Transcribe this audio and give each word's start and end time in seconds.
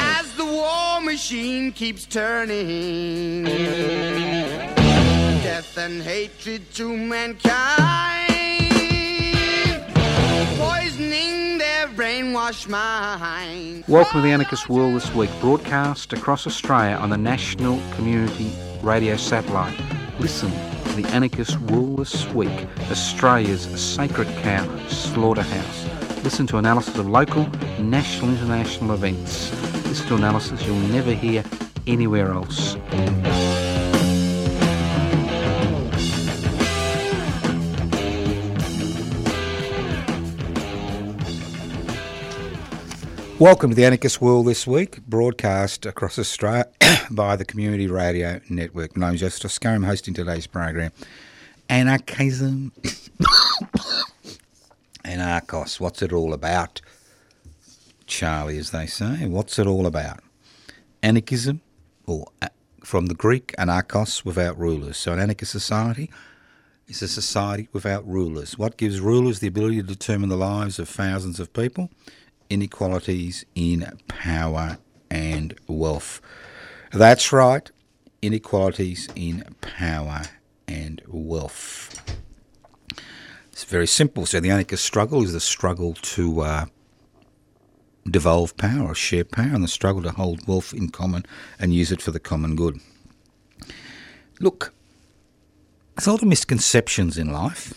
as 0.00 0.32
the 0.34 0.44
war 0.44 1.00
machine 1.00 1.72
keeps 1.72 2.04
turning. 2.06 3.44
Death 5.42 5.76
and 5.78 6.02
hatred 6.02 6.72
to 6.74 6.96
mankind, 6.96 8.28
poisoning 10.58 11.58
their 11.58 11.88
brainwashed 11.88 12.68
mind. 12.68 13.84
Welcome 13.88 14.20
to 14.20 14.26
the 14.26 14.32
Anarchist 14.32 14.68
World 14.68 14.94
this 14.94 15.12
week, 15.14 15.30
broadcast 15.40 16.12
across 16.12 16.46
Australia 16.46 16.96
on 16.96 17.10
the 17.10 17.18
National 17.18 17.80
Community 17.94 18.52
Radio 18.82 19.16
Satellite. 19.16 19.78
Listen 20.20 20.50
to 20.50 20.92
the 21.00 21.06
Anarchist 21.08 21.58
World 21.60 21.98
this 21.98 22.26
week, 22.32 22.66
Australia's 22.90 23.62
sacred 23.80 24.28
cow 24.42 24.66
slaughterhouse. 24.88 25.97
Listen 26.28 26.46
to 26.48 26.58
analysis 26.58 26.98
of 26.98 27.08
local, 27.08 27.48
national, 27.80 28.32
international 28.32 28.92
events. 28.92 29.50
Listen 29.86 30.08
to 30.08 30.16
analysis 30.16 30.62
you'll 30.66 30.76
never 30.76 31.14
hear 31.14 31.42
anywhere 31.86 32.32
else. 32.32 32.76
Welcome 43.38 43.70
to 43.70 43.74
the 43.74 43.86
Anarchist 43.86 44.20
World 44.20 44.48
this 44.48 44.66
week, 44.66 45.00
broadcast 45.06 45.86
across 45.86 46.18
Australia 46.18 46.66
by 47.10 47.36
the 47.36 47.46
Community 47.46 47.86
Radio 47.86 48.42
Network. 48.50 48.98
My 48.98 49.08
name's 49.08 49.20
Joseph 49.20 49.40
Toscano. 49.40 49.76
I'm 49.76 49.82
hosting 49.84 50.12
today's 50.12 50.46
program. 50.46 50.92
Anarchism. 51.70 52.72
Anarchos. 55.08 55.80
What's 55.80 56.02
it 56.02 56.12
all 56.12 56.32
about? 56.34 56.80
Charlie, 58.06 58.58
as 58.58 58.70
they 58.70 58.86
say. 58.86 59.26
What's 59.26 59.58
it 59.58 59.66
all 59.66 59.86
about? 59.86 60.20
Anarchism, 61.02 61.60
or 62.06 62.26
uh, 62.42 62.48
from 62.84 63.06
the 63.06 63.14
Greek, 63.14 63.54
anarchos, 63.58 64.24
without 64.24 64.58
rulers. 64.58 64.96
So 64.96 65.12
an 65.12 65.18
anarchist 65.18 65.52
society 65.52 66.10
is 66.88 67.02
a 67.02 67.08
society 67.08 67.68
without 67.72 68.06
rulers. 68.06 68.58
What 68.58 68.76
gives 68.76 69.00
rulers 69.00 69.40
the 69.40 69.46
ability 69.48 69.76
to 69.76 69.82
determine 69.82 70.28
the 70.28 70.36
lives 70.36 70.78
of 70.78 70.88
thousands 70.88 71.40
of 71.40 71.52
people? 71.52 71.90
Inequalities 72.50 73.44
in 73.54 73.98
power 74.08 74.78
and 75.10 75.54
wealth. 75.66 76.20
That's 76.92 77.32
right, 77.32 77.70
inequalities 78.22 79.08
in 79.14 79.44
power 79.60 80.22
and 80.66 81.02
wealth. 81.06 82.07
It's 83.58 83.64
very 83.64 83.88
simple. 83.88 84.24
So 84.24 84.38
the 84.38 84.50
anarchist 84.50 84.84
struggle 84.84 85.24
is 85.24 85.32
the 85.32 85.40
struggle 85.40 85.94
to 85.94 86.42
uh, 86.42 86.66
devolve 88.08 88.56
power 88.56 88.86
or 88.86 88.94
share 88.94 89.24
power 89.24 89.52
and 89.52 89.64
the 89.64 89.68
struggle 89.68 90.00
to 90.02 90.12
hold 90.12 90.46
wealth 90.46 90.72
in 90.72 90.90
common 90.90 91.26
and 91.58 91.74
use 91.74 91.90
it 91.90 92.00
for 92.00 92.12
the 92.12 92.20
common 92.20 92.54
good. 92.54 92.78
Look, 94.38 94.72
there's 95.96 96.06
a 96.06 96.12
lot 96.12 96.22
of 96.22 96.28
misconceptions 96.28 97.18
in 97.18 97.32
life. 97.32 97.74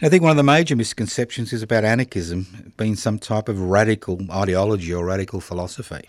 I 0.00 0.08
think 0.08 0.22
one 0.22 0.30
of 0.30 0.38
the 0.38 0.42
major 0.42 0.76
misconceptions 0.76 1.52
is 1.52 1.62
about 1.62 1.84
anarchism 1.84 2.72
being 2.78 2.96
some 2.96 3.18
type 3.18 3.50
of 3.50 3.60
radical 3.60 4.18
ideology 4.30 4.94
or 4.94 5.04
radical 5.04 5.42
philosophy. 5.42 6.08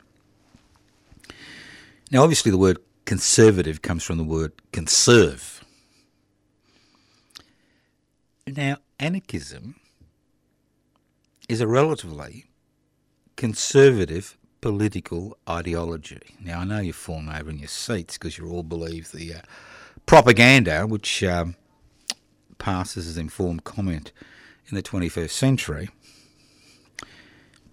Now, 2.10 2.24
obviously, 2.24 2.52
the 2.52 2.58
word 2.58 2.78
conservative 3.04 3.82
comes 3.82 4.06
from 4.06 4.18
the 4.18 4.24
word 4.24 4.54
conserve. 4.72 5.57
Now, 8.48 8.78
anarchism 8.98 9.76
is 11.50 11.60
a 11.60 11.68
relatively 11.68 12.46
conservative 13.36 14.38
political 14.62 15.38
ideology. 15.50 16.22
Now, 16.42 16.62
I 16.62 16.64
know 16.64 16.80
you've 16.80 16.96
fallen 16.96 17.28
over 17.28 17.50
in 17.50 17.60
your 17.60 17.68
seats 17.68 18.18
because 18.18 18.38
you 18.38 18.50
all 18.50 18.64
believe 18.64 19.12
the 19.12 19.34
uh, 19.36 19.42
propaganda 20.06 20.88
which 20.88 21.26
um, 21.26 21.56
passes 22.58 23.06
as 23.06 23.18
informed 23.18 23.66
comment 23.66 24.14
in 24.70 24.76
the 24.76 24.84
21st 24.84 25.30
century. 25.30 25.90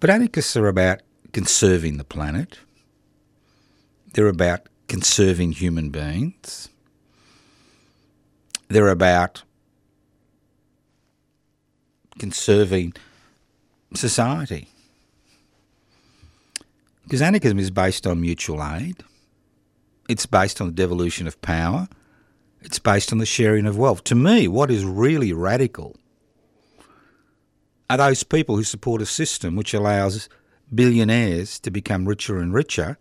But 0.01 0.09
anarchists 0.09 0.57
are 0.57 0.67
about 0.67 0.99
conserving 1.31 1.97
the 1.97 2.03
planet, 2.03 2.59
they're 4.11 4.27
about 4.27 4.67
conserving 4.89 5.53
human 5.53 5.89
beings, 5.89 6.67
they're 8.67 8.89
about 8.89 9.44
conserving 12.19 12.93
society. 13.93 14.69
Because 17.03 17.21
anarchism 17.21 17.59
is 17.59 17.71
based 17.71 18.07
on 18.07 18.21
mutual 18.21 18.63
aid, 18.63 19.03
it's 20.09 20.25
based 20.25 20.59
on 20.59 20.67
the 20.67 20.73
devolution 20.73 21.27
of 21.27 21.41
power, 21.41 21.87
it's 22.61 22.79
based 22.79 23.11
on 23.11 23.19
the 23.19 23.25
sharing 23.25 23.65
of 23.67 23.77
wealth. 23.77 24.03
To 24.05 24.15
me, 24.15 24.47
what 24.47 24.71
is 24.71 24.83
really 24.83 25.33
radical 25.33 25.95
are 27.89 27.97
those 27.97 28.23
people 28.23 28.55
who 28.55 28.63
support 28.63 29.01
a 29.01 29.05
system 29.05 29.55
which 29.55 29.73
allows 29.73 30.27
billionaires 30.73 31.59
to 31.59 31.69
become 31.69 32.07
richer 32.07 32.39
and 32.39 32.53
richer 32.53 32.97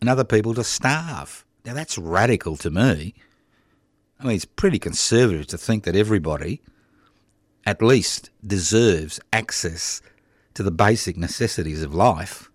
and 0.00 0.08
other 0.08 0.24
people 0.24 0.54
to 0.54 0.64
starve. 0.64 1.44
Now, 1.64 1.74
that's 1.74 1.98
radical 1.98 2.56
to 2.56 2.70
me. 2.70 3.14
I 4.18 4.24
mean, 4.24 4.36
it's 4.36 4.44
pretty 4.44 4.78
conservative 4.78 5.46
to 5.48 5.58
think 5.58 5.84
that 5.84 5.96
everybody 5.96 6.62
at 7.64 7.82
least 7.82 8.30
deserves 8.46 9.20
access 9.32 10.02
to 10.54 10.62
the 10.62 10.70
basic 10.70 11.16
necessities 11.16 11.82
of 11.82 11.94
life. 11.94 12.50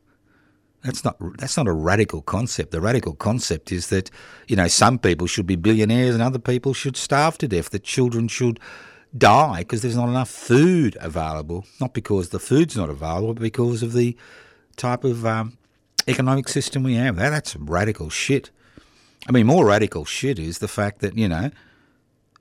That's 0.84 1.04
not 1.04 1.18
that's 1.38 1.58
not 1.58 1.68
a 1.68 1.74
radical 1.74 2.22
concept. 2.22 2.72
The 2.72 2.82
radical 2.82 3.14
concept 3.14 3.72
is 3.72 3.88
that 3.88 4.10
you 4.48 4.56
know 4.56 4.68
some 4.68 5.00
people 5.00 5.28
should 5.28 5.48
be 5.48 5.56
billionaires 5.56 6.14
and 6.14 6.24
other 6.24 6.40
people 6.40 6.74
should 6.74 6.96
starve 6.96 7.38
to 7.40 7.48
death. 7.48 7.72
That 7.72 7.84
children 7.84 8.28
should 8.28 8.60
die 9.18 9.60
because 9.60 9.82
there's 9.82 9.98
not 9.98 10.10
enough 10.10 10.30
food 10.30 10.96
available. 11.02 11.66
Not 11.82 11.94
because 11.94 12.30
the 12.30 12.40
food's 12.40 12.78
not 12.78 12.90
available, 12.90 13.34
but 13.34 13.42
because 13.42 13.82
of 13.82 13.94
the 13.94 14.16
type 14.76 15.04
of 15.04 15.26
um, 15.26 15.58
economic 16.08 16.48
system 16.48 16.84
we 16.84 16.96
have. 16.96 17.16
That, 17.16 17.32
that's 17.32 17.56
radical 17.56 18.10
shit. 18.10 18.52
I 19.28 19.32
mean, 19.32 19.48
more 19.48 19.66
radical 19.66 20.06
shit 20.06 20.40
is 20.40 20.60
the 20.60 20.68
fact 20.68 21.00
that 21.00 21.18
you 21.18 21.28
know 21.28 21.52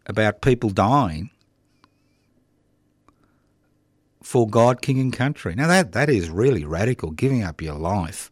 about 0.06 0.40
people 0.40 0.70
dying 0.70 1.30
for 4.26 4.48
God, 4.48 4.82
King, 4.82 4.98
and 4.98 5.12
country. 5.12 5.54
Now, 5.54 5.68
that, 5.68 5.92
that 5.92 6.10
is 6.10 6.28
really 6.28 6.64
radical, 6.64 7.12
giving 7.12 7.44
up 7.44 7.62
your 7.62 7.76
life 7.76 8.28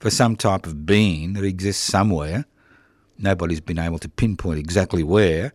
for 0.00 0.10
some 0.10 0.34
type 0.34 0.66
of 0.66 0.84
being 0.84 1.34
that 1.34 1.44
exists 1.44 1.84
somewhere. 1.84 2.44
Nobody's 3.16 3.60
been 3.60 3.78
able 3.78 4.00
to 4.00 4.08
pinpoint 4.08 4.58
exactly 4.58 5.04
where, 5.04 5.52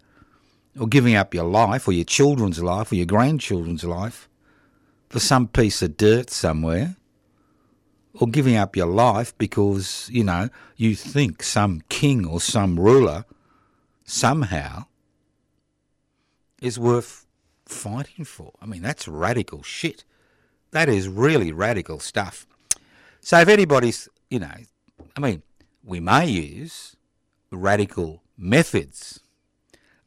or 0.80 0.88
giving 0.88 1.16
up 1.16 1.34
your 1.34 1.44
life, 1.44 1.86
or 1.86 1.92
your 1.92 2.06
children's 2.06 2.64
life, 2.64 2.94
or 2.94 2.96
your 2.96 3.06
grandchildren's 3.06 3.84
life 3.84 4.30
for 5.10 5.20
some 5.20 5.50
piece 5.50 5.82
of 5.82 5.98
dirt 5.98 6.30
somewhere, 6.30 6.96
or 8.14 8.28
giving 8.28 8.56
up 8.56 8.78
your 8.78 8.88
life 8.88 9.38
because, 9.38 10.10
you 10.14 10.24
know, 10.24 10.48
you 10.78 10.96
think 10.96 11.44
some 11.44 11.82
king 11.90 12.26
or 12.26 12.40
some 12.40 12.80
ruler 12.80 13.26
somehow 14.06 14.86
is 16.62 16.80
worth 16.80 17.26
fighting 17.72 18.26
for. 18.26 18.54
I 18.62 18.66
mean, 18.66 18.82
that's 18.82 19.08
radical 19.08 19.64
shit. 19.64 20.04
That 20.72 20.90
is 20.90 21.08
really 21.08 21.52
radical 21.52 22.00
stuff. 22.00 22.48
So 23.22 23.40
if 23.40 23.48
anybody's, 23.48 24.08
you 24.30 24.40
know, 24.40 24.56
I 25.16 25.20
mean, 25.20 25.44
we 25.84 26.00
may 26.00 26.28
use 26.28 26.96
radical 27.52 28.24
methods 28.38 29.20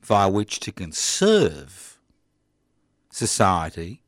via 0.03 0.29
which 0.29 0.61
to 0.61 0.73
conserve 0.73 1.99
society, 3.11 4.03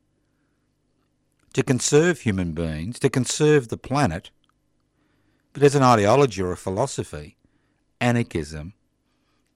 to 1.53 1.63
conserve 1.63 2.21
human 2.21 2.53
beings, 2.53 2.99
to 2.99 3.09
conserve 3.09 3.69
the 3.69 3.77
planet. 3.77 4.29
But 5.53 5.63
as 5.63 5.75
an 5.75 5.83
ideology 5.83 6.41
or 6.41 6.51
a 6.51 6.57
philosophy, 6.57 7.37
anarchism 7.99 8.73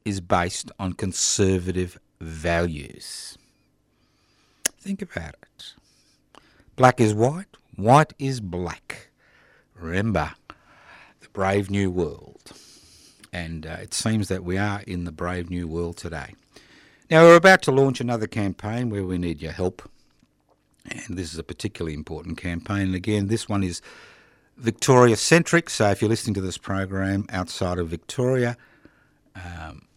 is 0.05 0.19
based 0.19 0.71
on 0.79 0.93
conservative 0.93 1.99
values. 2.19 3.37
Think 4.65 5.01
about 5.01 5.35
it. 5.41 5.73
Black 6.75 6.99
is 6.99 7.13
white, 7.13 7.57
white 7.75 8.13
is 8.17 8.39
black. 8.41 9.09
Remember, 9.75 10.31
the 11.19 11.29
brave 11.29 11.69
new 11.69 11.91
world. 11.91 12.51
And 13.33 13.65
uh, 13.65 13.77
it 13.81 13.93
seems 13.93 14.27
that 14.27 14.43
we 14.43 14.57
are 14.57 14.81
in 14.87 15.05
the 15.05 15.11
brave 15.11 15.49
new 15.49 15.67
world 15.67 15.97
today. 15.97 16.33
Now, 17.09 17.23
we're 17.23 17.35
about 17.35 17.61
to 17.63 17.71
launch 17.71 17.99
another 17.99 18.27
campaign 18.27 18.89
where 18.89 19.03
we 19.03 19.17
need 19.17 19.41
your 19.41 19.51
help. 19.51 19.89
And 20.85 21.17
this 21.17 21.33
is 21.33 21.39
a 21.39 21.43
particularly 21.43 21.93
important 21.93 22.37
campaign. 22.37 22.81
And 22.81 22.95
again, 22.95 23.27
this 23.27 23.47
one 23.47 23.63
is 23.63 23.81
Victoria 24.57 25.15
centric. 25.15 25.69
So 25.69 25.89
if 25.89 26.01
you're 26.01 26.09
listening 26.09 26.33
to 26.35 26.41
this 26.41 26.57
program 26.57 27.25
outside 27.29 27.79
of 27.79 27.89
Victoria, 27.89 28.57
um, 29.35 29.87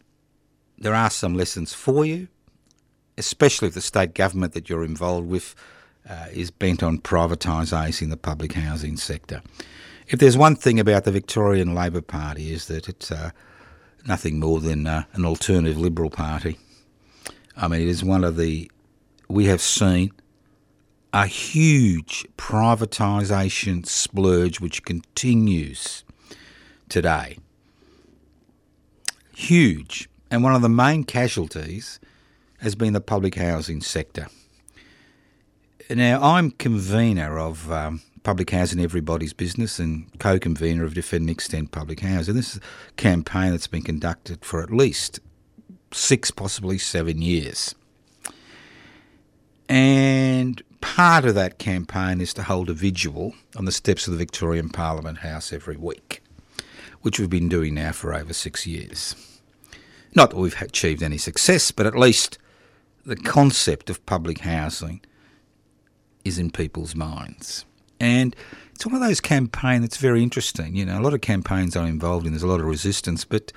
there 0.78 0.94
are 0.94 1.10
some 1.10 1.34
lessons 1.34 1.72
for 1.72 2.04
you, 2.04 2.28
especially 3.16 3.68
if 3.68 3.74
the 3.74 3.80
state 3.80 4.14
government 4.14 4.52
that 4.54 4.68
you're 4.68 4.84
involved 4.84 5.28
with 5.28 5.54
uh, 6.08 6.26
is 6.32 6.50
bent 6.50 6.82
on 6.82 6.98
privatising 6.98 8.10
the 8.10 8.16
public 8.16 8.52
housing 8.52 8.96
sector. 8.96 9.42
If 10.08 10.18
there's 10.20 10.36
one 10.36 10.56
thing 10.56 10.78
about 10.78 11.04
the 11.04 11.12
Victorian 11.12 11.74
Labor 11.74 12.02
Party 12.02 12.52
is 12.52 12.66
that 12.66 12.88
it's 12.88 13.10
uh, 13.10 13.30
nothing 14.06 14.38
more 14.38 14.60
than 14.60 14.86
uh, 14.86 15.04
an 15.14 15.24
alternative 15.24 15.78
Liberal 15.78 16.10
Party. 16.10 16.58
I 17.56 17.68
mean, 17.68 17.80
it 17.80 17.88
is 17.88 18.04
one 18.04 18.24
of 18.24 18.36
the 18.36 18.70
we 19.28 19.46
have 19.46 19.62
seen 19.62 20.12
a 21.12 21.26
huge 21.26 22.26
privatisation 22.36 23.86
splurge 23.86 24.60
which 24.60 24.82
continues 24.84 26.04
today. 26.88 27.38
Huge. 29.34 30.08
And 30.30 30.42
one 30.42 30.54
of 30.54 30.62
the 30.62 30.68
main 30.68 31.04
casualties 31.04 32.00
has 32.64 32.74
been 32.74 32.94
the 32.94 33.00
public 33.00 33.34
housing 33.34 33.82
sector. 33.82 34.26
Now, 35.90 36.22
I'm 36.22 36.50
convener 36.50 37.38
of 37.38 37.70
um, 37.70 38.00
Public 38.22 38.50
Housing 38.50 38.80
Everybody's 38.80 39.34
Business 39.34 39.78
and 39.78 40.08
co 40.18 40.38
convener 40.38 40.82
of 40.82 40.94
Defend 40.94 41.22
and 41.22 41.30
Extend 41.30 41.72
Public 41.72 42.00
Housing. 42.00 42.34
This 42.34 42.56
is 42.56 42.62
a 42.88 42.92
campaign 42.92 43.50
that's 43.50 43.66
been 43.66 43.82
conducted 43.82 44.42
for 44.46 44.62
at 44.62 44.70
least 44.70 45.20
six, 45.92 46.30
possibly 46.30 46.78
seven 46.78 47.20
years. 47.20 47.74
And 49.68 50.62
part 50.80 51.26
of 51.26 51.34
that 51.34 51.58
campaign 51.58 52.18
is 52.22 52.32
to 52.32 52.44
hold 52.44 52.70
a 52.70 52.74
vigil 52.74 53.34
on 53.56 53.66
the 53.66 53.72
steps 53.72 54.06
of 54.06 54.12
the 54.12 54.18
Victorian 54.18 54.70
Parliament 54.70 55.18
House 55.18 55.52
every 55.52 55.76
week, 55.76 56.22
which 57.02 57.20
we've 57.20 57.28
been 57.28 57.50
doing 57.50 57.74
now 57.74 57.92
for 57.92 58.14
over 58.14 58.32
six 58.32 58.66
years. 58.66 59.14
Not 60.14 60.30
that 60.30 60.38
we've 60.38 60.62
achieved 60.62 61.02
any 61.02 61.18
success, 61.18 61.70
but 61.70 61.84
at 61.84 61.94
least 61.94 62.38
the 63.04 63.16
concept 63.16 63.90
of 63.90 64.04
public 64.06 64.40
housing 64.40 65.00
is 66.24 66.38
in 66.38 66.50
people's 66.50 66.94
minds. 66.94 67.64
And 68.00 68.34
it's 68.74 68.86
one 68.86 68.94
of 68.94 69.00
those 69.00 69.20
campaigns 69.20 69.82
that's 69.82 69.98
very 69.98 70.22
interesting. 70.22 70.74
You 70.74 70.86
know, 70.86 70.98
a 70.98 71.02
lot 71.02 71.14
of 71.14 71.20
campaigns 71.20 71.76
I'm 71.76 71.86
involved 71.86 72.26
in, 72.26 72.32
there's 72.32 72.42
a 72.42 72.48
lot 72.48 72.60
of 72.60 72.66
resistance, 72.66 73.24
but 73.24 73.52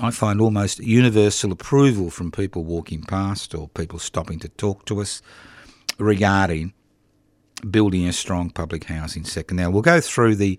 I 0.00 0.10
find 0.10 0.40
almost 0.40 0.80
universal 0.80 1.52
approval 1.52 2.10
from 2.10 2.30
people 2.30 2.64
walking 2.64 3.02
past 3.02 3.54
or 3.54 3.68
people 3.68 3.98
stopping 3.98 4.38
to 4.40 4.48
talk 4.48 4.84
to 4.86 5.00
us 5.00 5.22
regarding 5.98 6.74
building 7.70 8.06
a 8.06 8.12
strong 8.12 8.50
public 8.50 8.84
housing 8.84 9.24
sector. 9.24 9.54
Now 9.54 9.70
we'll 9.70 9.82
go 9.82 10.00
through 10.00 10.36
the 10.36 10.58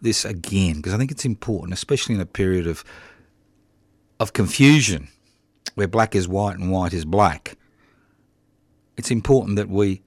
this 0.00 0.24
again 0.24 0.76
because 0.76 0.94
I 0.94 0.96
think 0.96 1.10
it's 1.10 1.24
important, 1.24 1.72
especially 1.72 2.14
in 2.14 2.20
a 2.20 2.26
period 2.26 2.68
of 2.68 2.84
of 4.20 4.32
confusion 4.32 5.08
where 5.74 5.88
black 5.88 6.14
is 6.14 6.28
white 6.28 6.56
and 6.58 6.70
white 6.70 6.92
is 6.92 7.04
black. 7.04 7.57
It's 8.98 9.12
important 9.12 9.56
that 9.56 9.68
we 9.70 10.02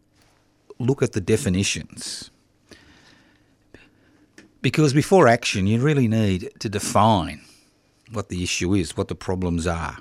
look 0.78 1.02
at 1.02 1.14
the 1.14 1.22
definitions. 1.22 2.30
Because 4.62 4.94
before 4.94 5.28
action, 5.28 5.66
you 5.66 5.80
really 5.80 6.08
need 6.08 6.52
to 6.60 6.70
define 6.70 7.42
what 8.12 8.28
the 8.28 8.44
issue 8.44 8.74
is, 8.74 8.98
what 8.98 9.08
the 9.08 9.16
problems 9.16 9.66
are. 9.66 9.98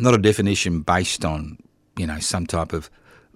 Not 0.00 0.14
a 0.14 0.18
definition 0.18 0.80
based 0.80 1.24
on, 1.24 1.58
you 1.96 2.06
know, 2.06 2.18
some 2.18 2.46
type 2.46 2.72
of 2.72 2.88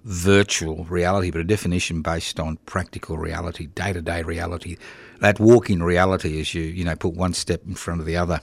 virtual 0.03 0.85
reality, 0.85 1.29
but 1.29 1.41
a 1.41 1.45
definition 1.45 2.01
based 2.01 2.39
on 2.39 2.57
practical 2.65 3.17
reality, 3.17 3.67
day 3.67 3.93
to 3.93 4.01
day 4.01 4.23
reality, 4.23 4.75
that 5.19 5.39
walking 5.39 5.83
reality 5.83 6.41
as 6.41 6.53
you, 6.53 6.63
you 6.63 6.83
know, 6.83 6.95
put 6.95 7.13
one 7.13 7.33
step 7.33 7.61
in 7.67 7.75
front 7.75 8.01
of 8.01 8.07
the 8.07 8.17
other. 8.17 8.41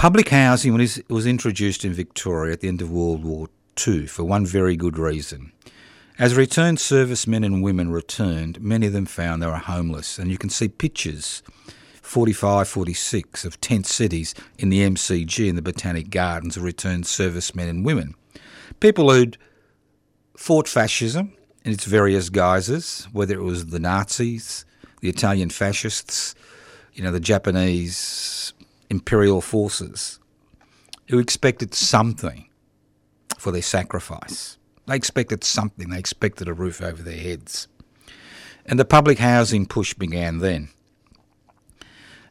Public 0.00 0.30
housing 0.30 0.72
was 1.10 1.26
introduced 1.26 1.84
in 1.84 1.92
Victoria 1.92 2.54
at 2.54 2.60
the 2.60 2.68
end 2.68 2.80
of 2.80 2.90
World 2.90 3.22
War 3.22 3.48
II 3.86 4.06
for 4.06 4.24
one 4.24 4.46
very 4.46 4.74
good 4.74 4.96
reason. 4.96 5.52
As 6.18 6.34
returned 6.34 6.80
servicemen 6.80 7.44
and 7.44 7.62
women 7.62 7.92
returned, 7.92 8.62
many 8.62 8.86
of 8.86 8.94
them 8.94 9.04
found 9.04 9.42
they 9.42 9.46
were 9.46 9.58
homeless, 9.58 10.18
and 10.18 10.30
you 10.30 10.38
can 10.38 10.48
see 10.48 10.68
pictures 10.68 11.42
45, 12.00 12.66
46 12.66 13.44
of 13.44 13.60
tent 13.60 13.84
cities 13.84 14.34
in 14.56 14.70
the 14.70 14.80
MCG 14.80 15.50
and 15.50 15.58
the 15.58 15.60
Botanic 15.60 16.08
Gardens 16.08 16.56
of 16.56 16.62
returned 16.62 17.06
servicemen 17.06 17.68
and 17.68 17.84
women. 17.84 18.14
People 18.80 19.12
who'd 19.12 19.36
fought 20.34 20.66
fascism 20.66 21.34
in 21.62 21.72
its 21.72 21.84
various 21.84 22.30
guises, 22.30 23.06
whether 23.12 23.34
it 23.34 23.42
was 23.42 23.66
the 23.66 23.78
Nazis, 23.78 24.64
the 25.02 25.10
Italian 25.10 25.50
fascists, 25.50 26.34
you 26.94 27.04
know, 27.04 27.12
the 27.12 27.20
Japanese 27.20 28.54
imperial 28.90 29.40
forces, 29.40 30.18
who 31.08 31.18
expected 31.18 31.74
something 31.74 32.48
for 33.38 33.52
their 33.52 33.62
sacrifice. 33.62 34.58
They 34.86 34.96
expected 34.96 35.44
something, 35.44 35.88
they 35.90 35.98
expected 35.98 36.48
a 36.48 36.52
roof 36.52 36.82
over 36.82 37.02
their 37.02 37.16
heads. 37.16 37.68
And 38.66 38.78
the 38.78 38.84
public 38.84 39.18
housing 39.18 39.66
push 39.66 39.94
began 39.94 40.38
then. 40.38 40.68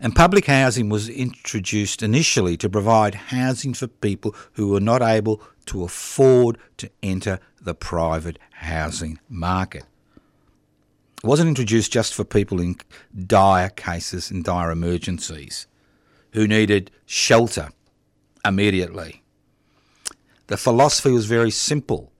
And 0.01 0.15
public 0.15 0.45
housing 0.45 0.87
was 0.87 1.09
introduced 1.09 2.03
initially 2.03 2.55
to 2.57 2.69
provide 2.69 3.15
housing 3.15 3.73
for 3.73 3.87
people 3.87 4.35
who 4.53 4.69
were 4.69 4.79
not 4.79 5.01
able 5.01 5.41
to 5.65 5.83
afford 5.83 6.57
to 6.77 6.89
enter 7.03 7.39
the 7.61 7.73
private 7.73 8.39
housing 8.51 9.19
market. 9.27 9.83
It 11.17 11.27
wasn't 11.27 11.49
introduced 11.49 11.91
just 11.91 12.13
for 12.13 12.23
people 12.23 12.61
in 12.61 12.77
dire 13.27 13.69
cases 13.69 14.31
and 14.31 14.43
dire 14.43 14.71
emergencies 14.71 15.67
who 16.33 16.47
needed 16.47 16.91
shelter 17.05 17.69
immediately. 18.45 19.23
The 20.47 20.57
philosophy 20.57 21.11
was 21.11 21.25
very 21.25 21.51
simple. 21.51 22.11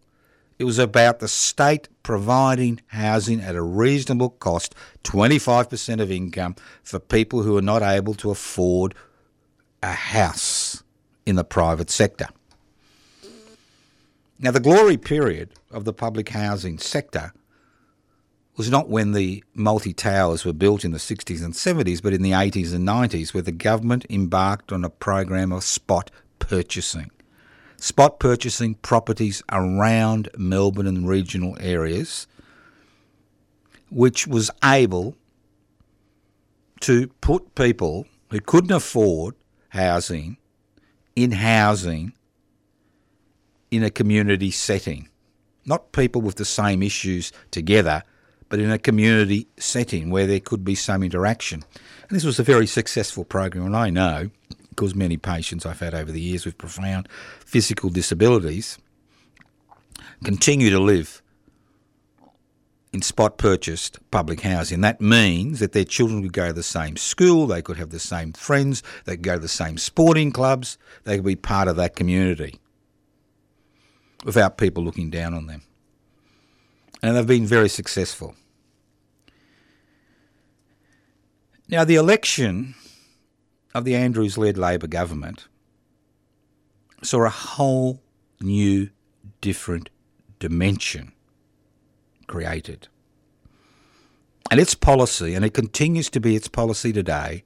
It 0.60 0.66
was 0.66 0.78
about 0.78 1.20
the 1.20 1.28
state 1.28 1.88
providing 2.04 2.82
housing 2.88 3.40
at 3.40 3.56
a 3.56 3.62
reasonable 3.62 4.30
cost, 4.30 4.76
25% 5.04 6.02
of 6.02 6.12
income, 6.12 6.56
for 6.84 7.00
people 7.00 7.44
who 7.44 7.58
are 7.58 7.62
not 7.62 7.82
able 7.82 8.14
to 8.16 8.30
afford 8.30 8.94
a 9.82 9.94
house 9.94 10.84
in 11.26 11.36
the 11.36 11.44
private 11.44 11.90
sector. 11.90 12.28
Now, 14.38 14.52
the 14.52 14.60
glory 14.60 14.98
period 14.98 15.50
of 15.72 15.86
the 15.86 15.94
public 15.94 16.30
housing 16.30 16.78
sector 16.78 17.34
was 18.60 18.70
not 18.70 18.90
when 18.90 19.14
the 19.14 19.42
multi 19.56 19.94
towers 19.94 20.44
were 20.44 20.52
built 20.52 20.84
in 20.84 20.92
the 20.92 20.98
60s 20.98 21.42
and 21.42 21.54
70s, 21.54 22.04
but 22.04 22.12
in 22.12 22.22
the 22.22 22.32
80s 22.32 22.76
and 22.76 22.86
90s, 22.86 23.34
where 23.34 23.42
the 23.42 23.54
government 23.54 24.06
embarked 24.10 24.74
on 24.74 24.84
a 24.84 24.90
program 24.90 25.54
of 25.54 25.64
spot 25.64 26.12
purchasing 26.40 27.10
spot 27.78 28.20
purchasing 28.20 28.76
properties 28.76 29.42
around 29.50 30.28
Melbourne 30.38 30.88
and 30.88 31.08
regional 31.08 31.56
areas, 31.62 32.28
which 33.90 34.28
was 34.28 34.52
able 34.62 35.16
to 36.82 37.08
put 37.22 37.56
people 37.56 38.08
who 38.30 38.42
couldn't 38.42 38.72
afford 38.72 39.36
housing 39.70 40.36
in 41.16 41.32
housing 41.32 42.12
in 43.72 43.84
a 43.84 43.90
community 43.90 44.52
setting. 44.52 45.08
Not 45.66 45.94
people 45.94 46.22
with 46.22 46.36
the 46.36 46.44
same 46.44 46.84
issues 46.84 47.32
together, 47.52 48.04
but 48.50 48.60
in 48.60 48.72
a 48.72 48.78
community 48.78 49.48
setting 49.58 50.10
where 50.10 50.28
there 50.28 50.40
could 50.40 50.66
be 50.66 50.76
some 50.76 51.04
interaction. 51.04 51.64
And 52.10 52.16
this 52.16 52.26
was 52.26 52.40
a 52.40 52.44
very 52.44 52.68
successful 52.68 53.24
program, 53.24 53.66
and 53.66 53.78
I 53.78 53.90
know 53.90 54.32
because 54.70 54.96
many 54.96 55.18
patients 55.18 55.66
I've 55.66 55.80
had 55.80 55.94
over 55.94 56.12
the 56.12 56.22
years 56.22 56.46
with 56.46 56.58
profound 56.58 57.10
physical 57.46 57.90
disabilities 57.90 58.78
continue 60.24 60.70
to 60.70 60.80
live 60.80 61.22
in 62.92 63.02
spot 63.02 63.38
purchased 63.38 64.00
public 64.10 64.42
housing. 64.42 64.82
That 64.82 65.02
means 65.02 65.60
that 65.60 65.74
their 65.74 65.84
children 65.84 66.24
could 66.24 66.34
go 66.34 66.48
to 66.48 66.54
the 66.54 66.64
same 66.64 66.98
school, 66.98 67.46
they 67.46 67.62
could 67.62 67.78
have 67.78 67.90
the 67.90 68.00
same 68.00 68.34
friends, 68.34 68.82
they 69.06 69.14
could 69.14 69.24
go 69.24 69.34
to 69.36 69.40
the 69.40 69.48
same 69.48 69.78
sporting 69.78 70.32
clubs, 70.32 70.78
they 71.04 71.18
could 71.18 71.26
be 71.26 71.36
part 71.36 71.68
of 71.68 71.76
that 71.76 71.96
community 71.96 72.60
without 74.24 74.58
people 74.58 74.84
looking 74.84 75.10
down 75.10 75.34
on 75.34 75.48
them. 75.48 75.62
And 77.02 77.16
they've 77.16 77.28
been 77.28 77.46
very 77.46 77.70
successful. 77.70 78.36
Now, 81.72 81.84
the 81.84 81.96
election 81.96 82.74
of 83.76 83.86
the 83.86 83.96
Andrews 83.96 84.40
led 84.40 84.58
Labor 84.58 84.88
government 84.88 85.48
saw 87.04 87.26
a 87.26 87.30
whole 87.30 88.02
new, 88.42 88.90
different 89.40 89.92
dimension 90.40 91.12
created. 92.26 92.88
And 94.50 94.60
its 94.60 94.74
policy, 94.74 95.36
and 95.36 95.46
it 95.46 95.54
continues 95.54 96.10
to 96.10 96.20
be 96.20 96.36
its 96.36 96.48
policy 96.48 96.92
today, 96.92 97.44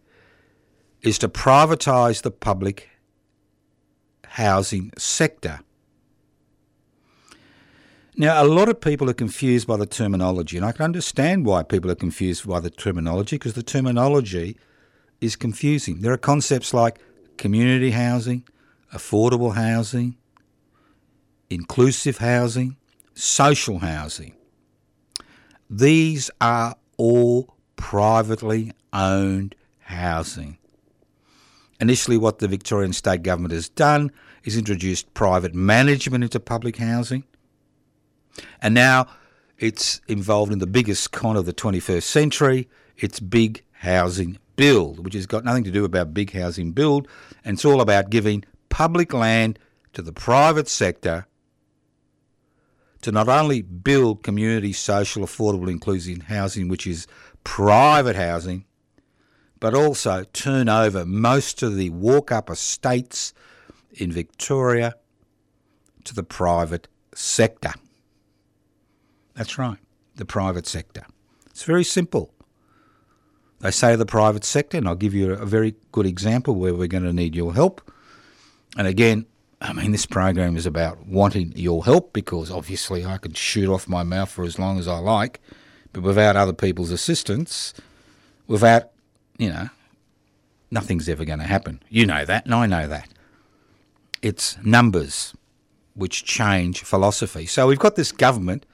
is 1.01 1.17
to 1.19 1.27
privatise 1.27 2.21
the 2.21 2.31
public 2.31 2.89
housing 4.25 4.93
sector. 4.97 5.59
Now, 8.15 8.43
a 8.43 8.45
lot 8.45 8.69
of 8.69 8.79
people 8.79 9.09
are 9.09 9.15
confused 9.15 9.65
by 9.65 9.75
the 9.77 9.87
terminology, 9.87 10.55
and 10.55 10.65
I 10.65 10.71
can 10.71 10.83
understand 10.83 11.47
why 11.47 11.63
people 11.63 11.89
are 11.89 11.95
confused 11.95 12.47
by 12.47 12.59
the 12.59 12.69
terminology 12.69 13.37
because 13.37 13.55
the 13.55 13.63
terminology 13.63 14.55
is 15.19 15.35
confusing. 15.35 16.01
There 16.01 16.13
are 16.13 16.17
concepts 16.17 16.75
like 16.75 16.99
community 17.37 17.89
housing, 17.89 18.43
affordable 18.93 19.55
housing, 19.55 20.15
inclusive 21.49 22.19
housing, 22.19 22.77
social 23.15 23.79
housing. 23.79 24.35
These 25.67 26.29
are 26.39 26.75
all 26.97 27.55
privately 27.77 28.73
owned 28.91 29.55
housing. 29.79 30.59
Initially, 31.79 32.17
what 32.17 32.37
the 32.37 32.47
Victorian 32.47 32.93
state 32.93 33.23
government 33.23 33.53
has 33.53 33.69
done 33.69 34.11
is 34.43 34.55
introduced 34.55 35.11
private 35.15 35.55
management 35.55 36.23
into 36.23 36.39
public 36.39 36.77
housing. 36.77 37.23
And 38.61 38.73
now 38.73 39.07
it's 39.57 40.01
involved 40.07 40.51
in 40.51 40.59
the 40.59 40.67
biggest 40.67 41.11
con 41.11 41.37
of 41.37 41.45
the 41.45 41.53
21st 41.53 42.03
century. 42.03 42.69
It's 42.97 43.19
big 43.19 43.63
housing 43.71 44.37
build, 44.55 45.03
which 45.03 45.13
has 45.13 45.25
got 45.25 45.43
nothing 45.43 45.63
to 45.63 45.71
do 45.71 45.85
about 45.85 46.13
big 46.13 46.31
housing 46.31 46.71
build, 46.71 47.07
and 47.43 47.55
it's 47.55 47.65
all 47.65 47.81
about 47.81 48.09
giving 48.09 48.43
public 48.69 49.13
land 49.13 49.59
to 49.93 50.01
the 50.01 50.13
private 50.13 50.67
sector 50.67 51.27
to 53.01 53.11
not 53.11 53.27
only 53.27 53.61
build 53.61 54.23
community, 54.23 54.71
social, 54.73 55.23
affordable, 55.23 55.69
inclusive 55.69 56.23
housing, 56.23 56.69
which 56.69 56.87
is 56.87 57.05
private 57.43 58.15
housing, 58.15 58.65
but 59.59 59.73
also 59.73 60.23
turn 60.33 60.69
over 60.69 61.05
most 61.05 61.61
of 61.61 61.75
the 61.75 61.89
walk 61.89 62.31
up 62.31 62.49
estates 62.49 63.33
in 63.91 64.11
Victoria 64.11 64.95
to 66.05 66.15
the 66.15 66.23
private 66.23 66.87
sector. 67.13 67.73
That's 69.35 69.57
right, 69.57 69.77
the 70.15 70.25
private 70.25 70.67
sector. 70.67 71.05
It's 71.47 71.63
very 71.63 71.83
simple. 71.83 72.33
They 73.59 73.71
say 73.71 73.95
the 73.95 74.05
private 74.05 74.43
sector, 74.43 74.77
and 74.77 74.87
I'll 74.87 74.95
give 74.95 75.13
you 75.13 75.31
a 75.31 75.45
very 75.45 75.75
good 75.91 76.05
example 76.05 76.55
where 76.55 76.73
we're 76.73 76.87
going 76.87 77.03
to 77.05 77.13
need 77.13 77.35
your 77.35 77.53
help. 77.53 77.89
And 78.75 78.87
again, 78.87 79.25
I 79.61 79.71
mean, 79.71 79.93
this 79.93 80.05
program 80.05 80.57
is 80.57 80.65
about 80.65 81.05
wanting 81.07 81.53
your 81.55 81.85
help 81.85 82.11
because 82.11 82.51
obviously 82.51 83.05
I 83.05 83.17
can 83.17 83.33
shoot 83.33 83.69
off 83.69 83.87
my 83.87 84.03
mouth 84.03 84.29
for 84.29 84.43
as 84.43 84.59
long 84.59 84.77
as 84.77 84.87
I 84.87 84.97
like, 84.97 85.39
but 85.93 86.03
without 86.03 86.35
other 86.35 86.51
people's 86.51 86.91
assistance, 86.91 87.73
without, 88.47 88.89
you 89.37 89.49
know, 89.49 89.69
nothing's 90.69 91.07
ever 91.07 91.23
going 91.23 91.39
to 91.39 91.45
happen. 91.45 91.81
You 91.89 92.05
know 92.05 92.25
that, 92.25 92.45
and 92.45 92.53
I 92.53 92.65
know 92.65 92.87
that. 92.87 93.07
It's 94.21 94.57
numbers 94.63 95.33
which 95.93 96.25
change 96.25 96.81
philosophy. 96.81 97.45
So 97.45 97.67
we've 97.67 97.79
got 97.79 97.95
this 97.95 98.11
government 98.11 98.65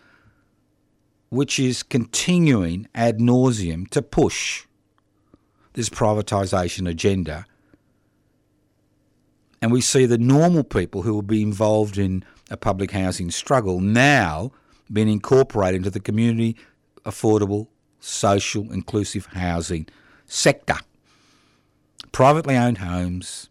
which 1.30 1.60
is 1.60 1.84
continuing 1.84 2.88
ad 2.96 3.20
nauseum 3.20 3.88
to 3.90 4.02
push 4.02 4.66
this 5.74 5.90
privatisation 5.90 6.90
agenda. 6.90 7.46
And 9.62 9.72
we 9.72 9.82
see 9.82 10.06
the 10.06 10.18
normal 10.18 10.64
people 10.64 11.04
who 11.04 11.14
will 11.14 11.22
be 11.22 11.42
involved 11.42 11.98
in 11.98 12.24
a 12.50 12.58
public 12.58 12.92
housing 12.92 13.30
struggle 13.30 13.80
now 13.80 14.52
being 14.92 15.10
incorporated 15.10 15.78
into 15.78 15.90
the 15.92 16.00
community 16.00 16.56
affordable, 17.06 17.68
social, 18.00 18.72
inclusive 18.72 19.28
housing 19.28 19.88
sector. 20.26 20.78
Privately 22.12 22.58
owned 22.58 22.80
homes 22.80 23.50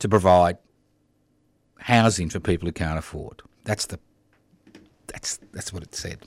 to 0.00 0.08
provide 0.08 0.58
housing 1.80 2.28
for 2.28 2.40
people 2.40 2.66
who 2.66 2.72
can't 2.72 2.98
afford. 2.98 3.42
That's 3.64 3.86
the 3.86 4.00
that's 5.08 5.38
that's 5.52 5.72
what 5.72 5.82
it 5.82 5.94
said. 5.94 6.20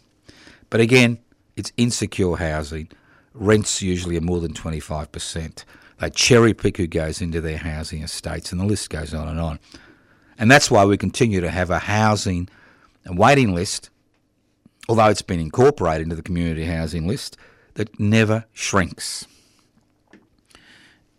But 0.70 0.82
again, 0.82 1.20
it's 1.56 1.72
insecure 1.78 2.36
housing. 2.36 2.90
Rents 3.34 3.82
usually 3.82 4.18
are 4.18 4.22
more 4.22 4.40
than 4.40 4.54
twenty 4.54 4.80
five 4.80 5.12
percent. 5.12 5.66
They 6.00 6.10
cherry 6.10 6.54
pick 6.54 6.78
who 6.78 6.88
goes 6.88 7.22
into 7.22 7.42
their 7.42 7.58
housing 7.58 8.02
estates, 8.02 8.52
and 8.52 8.60
the 8.60 8.66
list 8.66 8.90
goes 8.90 9.14
on 9.14 9.28
and 9.28 9.40
on. 9.40 9.60
And 10.38 10.50
that's 10.50 10.72
why 10.72 10.84
we 10.86 10.98
continue 10.98 11.42
to 11.42 11.52
have 11.52 11.70
a 11.70 11.80
housing 11.80 12.50
waiting 13.06 13.54
list, 13.54 13.90
although 14.90 15.08
it's 15.08 15.22
been 15.22 15.40
incorporated 15.40 16.04
into 16.04 16.16
the 16.16 16.24
community 16.24 16.66
housing 16.66 17.08
list, 17.08 17.38
that 17.76 18.00
never 18.00 18.46
shrinks. 18.52 19.28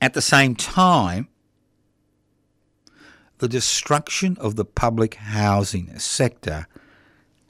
At 0.01 0.15
the 0.15 0.23
same 0.23 0.57
time, 0.57 1.29
the 3.39 3.49
destruction 3.49 4.37
of 4.41 4.57
the 4.57 4.65
public 4.65 5.15
housing 5.15 5.97
sector 5.99 6.67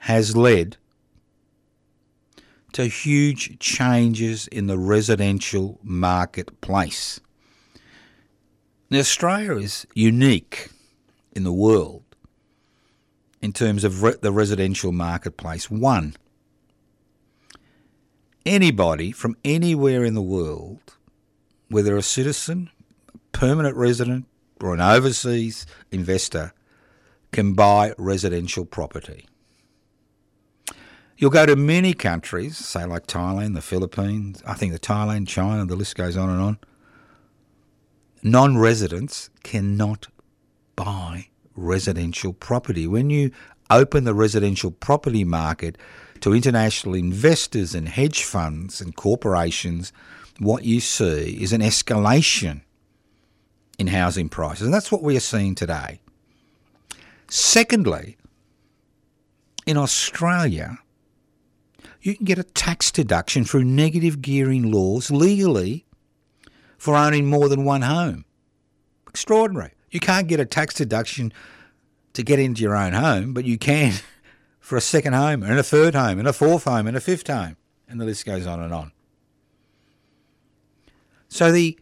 has 0.02 0.34
led 0.34 0.76
to 2.72 2.86
huge 2.86 3.56
changes 3.60 4.48
in 4.48 4.66
the 4.66 4.76
residential 4.76 5.78
marketplace. 5.84 7.20
Now, 8.90 8.98
Australia 8.98 9.58
is 9.58 9.86
unique 9.94 10.70
in 11.36 11.44
the 11.44 11.52
world 11.52 12.02
in 13.40 13.52
terms 13.52 13.84
of 13.84 14.02
re- 14.02 14.16
the 14.20 14.32
residential 14.32 14.90
marketplace. 14.90 15.70
One, 15.70 16.16
anybody 18.44 19.12
from 19.12 19.36
anywhere 19.44 20.04
in 20.04 20.14
the 20.14 20.20
world, 20.20 20.96
whether 21.68 21.96
a 21.96 22.02
citizen, 22.02 22.70
permanent 23.30 23.76
resident, 23.76 24.26
or 24.60 24.74
an 24.74 24.80
overseas 24.80 25.64
investor, 25.92 26.52
can 27.30 27.52
buy 27.52 27.94
residential 27.96 28.64
property. 28.64 29.26
You'll 31.16 31.30
go 31.30 31.46
to 31.46 31.56
many 31.56 31.94
countries, 31.94 32.56
say 32.56 32.84
like 32.84 33.06
Thailand, 33.06 33.54
the 33.54 33.62
Philippines, 33.62 34.42
I 34.46 34.54
think 34.54 34.72
the 34.72 34.78
Thailand, 34.78 35.28
China, 35.28 35.64
the 35.66 35.76
list 35.76 35.94
goes 35.94 36.16
on 36.16 36.30
and 36.30 36.40
on. 36.40 36.58
Non 38.22 38.58
residents 38.58 39.30
cannot 39.42 40.08
buy 40.74 41.28
residential 41.54 42.32
property. 42.32 42.86
When 42.86 43.10
you 43.10 43.30
open 43.70 44.04
the 44.04 44.14
residential 44.14 44.70
property 44.70 45.24
market 45.24 45.76
to 46.20 46.34
international 46.34 46.94
investors 46.94 47.74
and 47.74 47.88
hedge 47.88 48.22
funds 48.24 48.80
and 48.80 48.94
corporations, 48.94 49.92
what 50.38 50.64
you 50.64 50.80
see 50.80 51.38
is 51.42 51.52
an 51.52 51.60
escalation 51.60 52.62
in 53.78 53.88
housing 53.88 54.28
prices. 54.28 54.66
And 54.66 54.74
that's 54.74 54.92
what 54.92 55.02
we 55.02 55.16
are 55.16 55.20
seeing 55.20 55.54
today. 55.54 56.00
Secondly, 57.28 58.16
in 59.66 59.76
Australia, 59.76 60.78
you 62.02 62.16
can 62.16 62.24
get 62.24 62.38
a 62.38 62.44
tax 62.44 62.90
deduction 62.90 63.44
through 63.44 63.64
negative 63.64 64.20
gearing 64.20 64.70
laws 64.70 65.10
legally 65.10 65.86
for 66.76 66.96
owning 66.96 67.26
more 67.26 67.48
than 67.48 67.64
one 67.64 67.82
home. 67.82 68.24
Extraordinary. 69.08 69.72
You 69.90 70.00
can't 70.00 70.26
get 70.26 70.40
a 70.40 70.44
tax 70.44 70.74
deduction 70.74 71.32
to 72.14 72.22
get 72.22 72.40
into 72.40 72.60
your 72.60 72.76
own 72.76 72.92
home, 72.92 73.32
but 73.32 73.44
you 73.44 73.56
can 73.56 73.94
for 74.60 74.76
a 74.76 74.80
second 74.80 75.12
home 75.12 75.42
and 75.42 75.58
a 75.58 75.62
third 75.62 75.94
home 75.94 76.18
and 76.18 76.26
a 76.26 76.32
fourth 76.32 76.64
home 76.64 76.86
and 76.86 76.96
a 76.96 77.00
fifth 77.00 77.28
home. 77.28 77.56
And 77.88 78.00
the 78.00 78.04
list 78.04 78.26
goes 78.26 78.46
on 78.46 78.60
and 78.60 78.74
on. 78.74 78.92
So 81.28 81.52
the 81.52 81.78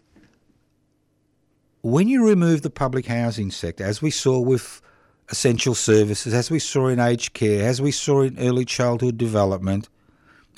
when 1.82 2.08
you 2.08 2.26
remove 2.28 2.60
the 2.60 2.70
public 2.70 3.06
housing 3.06 3.50
sector, 3.50 3.84
as 3.84 4.02
we 4.02 4.10
saw 4.10 4.38
with 4.38 4.82
essential 5.30 5.74
services, 5.74 6.34
as 6.34 6.50
we 6.50 6.58
saw 6.58 6.88
in 6.88 7.00
aged 7.00 7.32
care, 7.32 7.66
as 7.66 7.80
we 7.80 7.90
saw 7.90 8.20
in 8.20 8.38
early 8.38 8.66
childhood 8.66 9.16
development, 9.16 9.88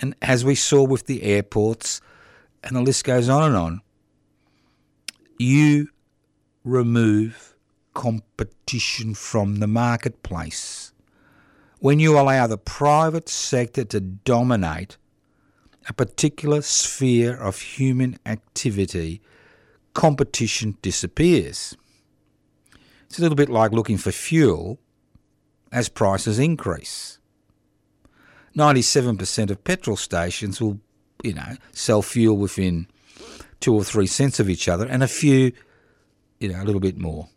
and 0.03 0.17
as 0.21 0.45
we 0.45 0.57
saw 0.57 0.83
with 0.83 1.07
the 1.07 1.23
airports, 1.23 2.01
and 2.65 2.75
the 2.75 2.83
list 2.83 3.05
goes 3.05 3.29
on 3.29 3.45
and 3.45 3.57
on, 3.57 3.81
you 5.39 5.89
remove 6.65 7.57
competition 7.95 9.15
from 9.15 9.57
the 9.57 9.67
marketplace. 9.69 10.93
When 11.79 12.01
you 12.01 12.19
allow 12.19 12.47
the 12.47 12.59
private 12.59 13.29
sector 13.29 13.85
to 13.85 14.01
dominate 14.01 14.97
a 15.89 15.93
particular 15.93 16.63
sphere 16.63 17.37
of 17.37 17.61
human 17.61 18.19
activity, 18.27 19.21
competition 19.95 20.79
disappears. 20.83 21.77
It's 23.07 23.19
a 23.19 23.23
little 23.23 23.37
bit 23.37 23.51
like 23.51 23.73
looking 23.73 23.99
for 23.99 24.11
fuel 24.11 24.79
as 25.71 25.89
prices 25.89 26.39
increase. 26.39 27.19
97% 28.57 29.51
of 29.51 29.65
petrol 29.65 29.97
stations 29.97 30.61
will, 30.61 30.81
you 31.23 31.35
know, 31.35 31.57
sell 31.73 32.03
fuel 32.03 32.37
within 32.37 32.87
two 33.61 33.75
or 33.75 33.85
three 33.85 34.07
cents 34.07 34.41
of 34.41 34.51
each 34.51 34.69
other, 34.69 34.87
and 34.87 35.03
a 35.03 35.09
few, 35.09 35.53
you 36.41 36.49
know, 36.49 36.63
a 36.63 36.65
little 36.65 36.81
bit 36.81 36.99
more, 36.99 37.29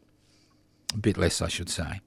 a 0.94 0.98
bit 0.98 1.18
less, 1.18 1.42
I 1.42 1.48
should 1.48 1.70
say. 1.70 2.02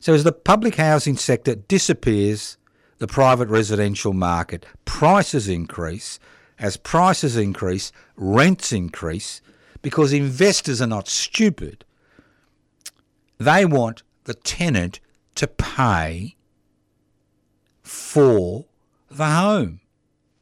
So 0.00 0.14
as 0.14 0.24
the 0.24 0.32
public 0.32 0.76
housing 0.76 1.16
sector 1.16 1.54
disappears, 1.54 2.56
the 2.98 3.06
private 3.06 3.48
residential 3.48 4.12
market, 4.12 4.64
prices 4.84 5.48
increase. 5.48 6.18
As 6.58 6.76
prices 6.76 7.36
increase, 7.36 7.90
rents 8.16 8.72
increase 8.72 9.40
because 9.80 10.12
investors 10.12 10.82
are 10.82 10.86
not 10.86 11.08
stupid. 11.08 11.84
They 13.38 13.64
want 13.64 14.02
the 14.24 14.34
tenant 14.34 15.00
to 15.36 15.46
pay 15.46 16.36
for 17.90 18.66
the 19.10 19.26
home, 19.26 19.80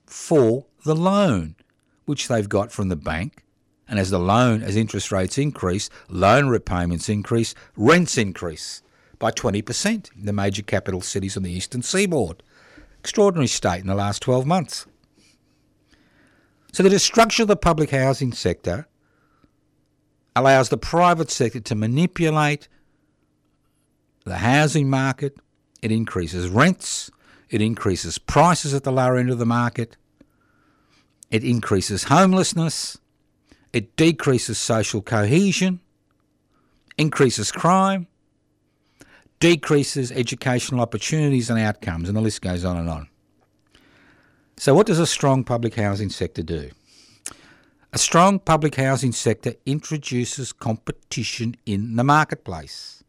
for 0.05 0.67
the 0.85 0.95
loan, 0.95 1.57
which 2.05 2.29
they've 2.29 2.49
got 2.49 2.71
from 2.71 2.91
the 2.91 2.97
bank. 2.97 3.43
And 3.89 3.99
as 3.99 4.11
the 4.11 4.19
loan, 4.19 4.63
as 4.63 4.77
interest 4.77 5.11
rates 5.11 5.39
increase, 5.39 5.89
loan 6.11 6.49
repayments 6.49 7.09
increase, 7.09 7.55
rents 7.75 8.19
increase 8.19 8.83
by 9.19 9.31
20% 9.31 10.15
in 10.15 10.27
the 10.27 10.33
major 10.33 10.61
capital 10.63 11.01
cities 11.01 11.39
on 11.39 11.43
the 11.43 11.51
eastern 11.51 11.81
seaboard. 11.81 12.43
Extraordinary 13.01 13.47
state 13.47 13.81
in 13.81 13.87
the 13.87 13.95
last 13.95 14.21
12 14.21 14.45
months. 14.45 14.85
So 16.73 16.83
the 16.83 16.91
destruction 16.91 17.43
of 17.43 17.49
the 17.49 17.57
public 17.57 17.91
housing 17.91 18.33
sector 18.35 18.87
allows 20.37 20.69
the 20.69 20.77
private 20.77 21.31
sector 21.31 21.61
to 21.61 21.75
manipulate 21.75 22.69
the 24.25 24.37
housing 24.37 24.91
market. 24.91 25.39
It 25.81 25.91
increases 25.91 26.51
rents. 26.51 27.11
It 27.51 27.63
increases 27.63 28.19
prices 28.19 28.75
at 28.75 28.85
the 28.85 28.93
lower 28.93 29.17
end 29.17 29.31
of 29.31 29.39
the 29.39 29.47
market. 29.47 29.97
It 31.31 31.45
increases 31.45 32.05
homelessness. 32.05 32.99
It 33.73 33.97
decreases 33.97 34.59
social 34.59 35.03
cohesion, 35.03 35.81
increases 36.97 37.53
crime, 37.53 38.07
decreases 39.41 40.11
educational 40.11 40.81
opportunities 40.81 41.51
and 41.51 41.59
outcomes, 41.59 42.09
and 42.09 42.17
the 42.17 42.23
list 42.23 42.41
goes 42.43 42.65
on 42.65 42.77
and 42.77 42.89
on. 42.89 43.09
So, 44.57 44.75
what 44.75 44.87
does 44.87 44.99
a 44.99 45.07
strong 45.07 45.45
public 45.45 45.75
housing 45.75 46.11
sector 46.11 46.43
do? 46.43 46.71
A 47.93 47.99
strong 47.99 48.39
public 48.39 48.75
housing 48.75 49.13
sector 49.13 49.55
introduces 49.65 50.53
competition 50.53 51.57
in 51.65 51.97
the 51.97 52.05
marketplace. 52.05 53.05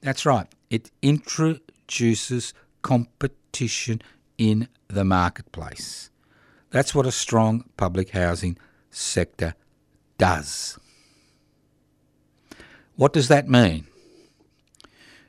That's 0.00 0.24
right, 0.26 0.46
it 0.70 0.90
introduces 1.02 2.54
competition 2.82 4.02
in 4.38 4.68
the 4.88 5.04
marketplace. 5.04 6.10
That's 6.70 6.94
what 6.94 7.06
a 7.06 7.12
strong 7.12 7.64
public 7.76 8.10
housing 8.10 8.58
sector 8.90 9.54
does. 10.18 10.78
What 12.96 13.12
does 13.12 13.28
that 13.28 13.48
mean? 13.48 13.86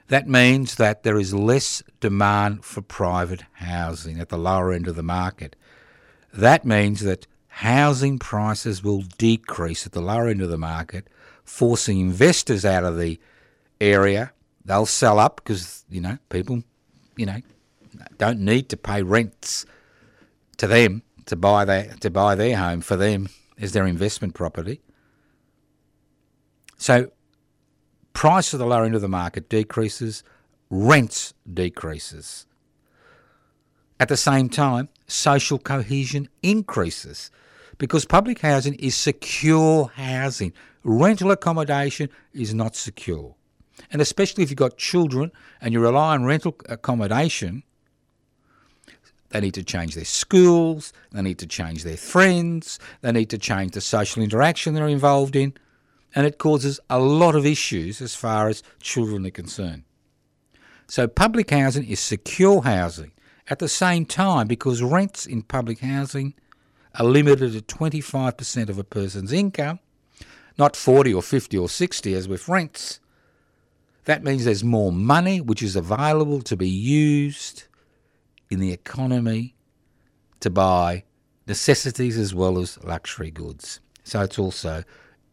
That 0.07 0.27
means 0.27 0.75
that 0.75 1.03
there 1.03 1.17
is 1.17 1.33
less 1.33 1.81
demand 1.99 2.65
for 2.65 2.81
private 2.81 3.43
housing 3.53 4.19
at 4.19 4.29
the 4.29 4.37
lower 4.37 4.71
end 4.71 4.87
of 4.87 4.95
the 4.95 5.03
market. 5.03 5.55
That 6.33 6.65
means 6.65 7.01
that 7.01 7.25
housing 7.47 8.19
prices 8.19 8.83
will 8.83 9.03
decrease 9.17 9.85
at 9.85 9.93
the 9.93 10.01
lower 10.01 10.27
end 10.27 10.41
of 10.41 10.49
the 10.49 10.57
market, 10.57 11.07
forcing 11.43 11.99
investors 11.99 12.65
out 12.65 12.83
of 12.83 12.97
the 12.97 13.19
area. 13.79 14.33
They'll 14.65 14.85
sell 14.85 15.19
up 15.19 15.37
because, 15.37 15.85
you 15.89 16.01
know, 16.01 16.17
people, 16.29 16.63
you 17.15 17.25
know, 17.25 17.37
don't 18.17 18.39
need 18.39 18.69
to 18.69 18.77
pay 18.77 19.03
rents 19.03 19.65
to 20.57 20.67
them 20.67 21.03
to 21.25 21.35
buy 21.35 21.65
their, 21.65 21.93
to 21.99 22.09
buy 22.09 22.35
their 22.35 22.57
home 22.57 22.81
for 22.81 22.95
them 22.95 23.29
as 23.59 23.71
their 23.71 23.85
investment 23.85 24.33
property. 24.33 24.81
So 26.77 27.11
price 28.13 28.53
at 28.53 28.57
the 28.57 28.65
lower 28.65 28.85
end 28.85 28.95
of 28.95 29.01
the 29.01 29.07
market 29.07 29.49
decreases, 29.49 30.23
rents 30.69 31.33
decreases. 31.51 32.45
At 33.99 34.09
the 34.09 34.17
same 34.17 34.49
time, 34.49 34.89
social 35.07 35.59
cohesion 35.59 36.27
increases 36.41 37.31
because 37.77 38.05
public 38.05 38.39
housing 38.39 38.73
is 38.75 38.95
secure 38.95 39.91
housing. 39.95 40.53
Rental 40.83 41.31
accommodation 41.31 42.09
is 42.33 42.53
not 42.53 42.75
secure. 42.75 43.35
And 43.91 44.01
especially 44.01 44.43
if 44.43 44.49
you've 44.49 44.57
got 44.57 44.77
children 44.77 45.31
and 45.61 45.73
you 45.73 45.79
rely 45.79 46.13
on 46.13 46.25
rental 46.25 46.55
accommodation, 46.69 47.63
they 49.29 49.41
need 49.41 49.55
to 49.55 49.63
change 49.63 49.95
their 49.95 50.05
schools, 50.05 50.93
they 51.11 51.21
need 51.21 51.39
to 51.39 51.47
change 51.47 51.83
their 51.83 51.97
friends, 51.97 52.79
they 53.01 53.11
need 53.11 53.29
to 53.31 53.37
change 53.37 53.71
the 53.71 53.81
social 53.81 54.21
interaction 54.21 54.73
they're 54.73 54.87
involved 54.87 55.35
in 55.35 55.53
and 56.15 56.25
it 56.25 56.37
causes 56.37 56.79
a 56.89 56.99
lot 56.99 57.35
of 57.35 57.45
issues 57.45 58.01
as 58.01 58.15
far 58.15 58.47
as 58.47 58.63
children 58.79 59.25
are 59.25 59.31
concerned. 59.31 59.83
So, 60.87 61.07
public 61.07 61.49
housing 61.49 61.85
is 61.85 61.99
secure 61.99 62.61
housing. 62.61 63.11
At 63.49 63.59
the 63.59 63.67
same 63.67 64.05
time, 64.05 64.47
because 64.47 64.81
rents 64.81 65.25
in 65.25 65.41
public 65.41 65.79
housing 65.79 66.33
are 66.97 67.05
limited 67.05 67.53
to 67.53 67.61
25% 67.61 68.69
of 68.69 68.77
a 68.77 68.83
person's 68.83 69.33
income, 69.33 69.79
not 70.57 70.75
40 70.75 71.13
or 71.13 71.21
50 71.21 71.57
or 71.57 71.67
60 71.67 72.13
as 72.13 72.27
with 72.27 72.47
rents, 72.47 72.99
that 74.05 74.23
means 74.23 74.45
there's 74.45 74.63
more 74.63 74.91
money 74.91 75.39
which 75.39 75.61
is 75.61 75.75
available 75.75 76.41
to 76.41 76.57
be 76.57 76.69
used 76.69 77.63
in 78.49 78.59
the 78.59 78.71
economy 78.71 79.55
to 80.39 80.49
buy 80.49 81.03
necessities 81.47 82.17
as 82.17 82.35
well 82.35 82.59
as 82.59 82.81
luxury 82.83 83.31
goods. 83.31 83.79
So 84.03 84.21
it's 84.21 84.37
also 84.37 84.83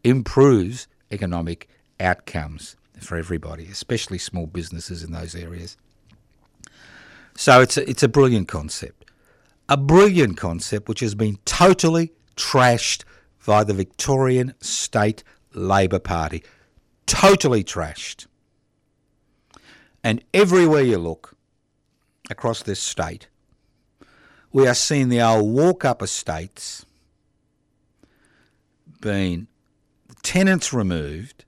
improves 0.03 0.87
economic 1.11 1.69
outcomes 1.99 2.75
for 2.99 3.17
everybody, 3.17 3.65
especially 3.65 4.17
small 4.17 4.47
businesses 4.47 5.03
in 5.03 5.11
those 5.11 5.35
areas. 5.35 5.77
So 7.35 7.61
it's 7.61 7.77
a, 7.77 7.89
it's 7.89 8.03
a 8.03 8.07
brilliant 8.07 8.47
concept. 8.47 9.05
A 9.69 9.77
brilliant 9.77 10.37
concept 10.37 10.89
which 10.89 10.99
has 10.99 11.15
been 11.15 11.37
totally 11.45 12.11
trashed 12.35 13.03
by 13.45 13.63
the 13.63 13.73
Victorian 13.73 14.53
State 14.59 15.23
Labor 15.53 15.99
Party. 15.99 16.43
Totally 17.05 17.63
trashed. 17.63 18.27
And 20.03 20.23
everywhere 20.33 20.81
you 20.81 20.97
look 20.97 21.35
across 22.29 22.63
this 22.63 22.79
state, 22.79 23.27
we 24.51 24.67
are 24.67 24.73
seeing 24.73 25.09
the 25.09 25.21
old 25.21 25.53
walk 25.53 25.85
up 25.85 26.01
estates 26.01 26.85
being 29.01 29.47
tenants 30.23 30.71
removed, 30.71 31.45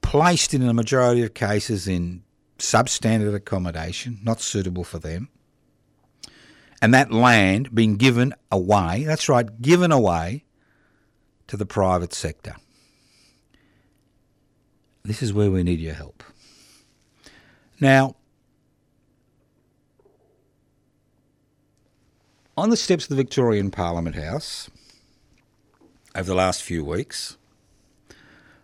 placed 0.00 0.54
in 0.54 0.62
a 0.62 0.72
majority 0.72 1.22
of 1.22 1.34
cases 1.34 1.86
in 1.86 2.22
substandard 2.58 3.34
accommodation, 3.34 4.18
not 4.22 4.40
suitable 4.40 4.84
for 4.84 4.98
them, 4.98 5.28
and 6.80 6.94
that 6.94 7.12
land 7.12 7.74
being 7.74 7.96
given 7.96 8.34
away, 8.50 9.04
that's 9.04 9.28
right, 9.28 9.60
given 9.60 9.92
away 9.92 10.44
to 11.46 11.56
the 11.56 11.66
private 11.66 12.12
sector. 12.12 12.56
This 15.02 15.22
is 15.22 15.32
where 15.32 15.50
we 15.50 15.62
need 15.62 15.80
your 15.80 15.94
help. 15.94 16.22
Now, 17.80 18.16
on 22.56 22.70
the 22.70 22.76
steps 22.76 23.04
of 23.04 23.10
the 23.10 23.14
Victorian 23.16 23.70
Parliament 23.70 24.16
House 24.16 24.68
over 26.14 26.24
the 26.24 26.34
last 26.34 26.62
few 26.62 26.84
weeks, 26.84 27.36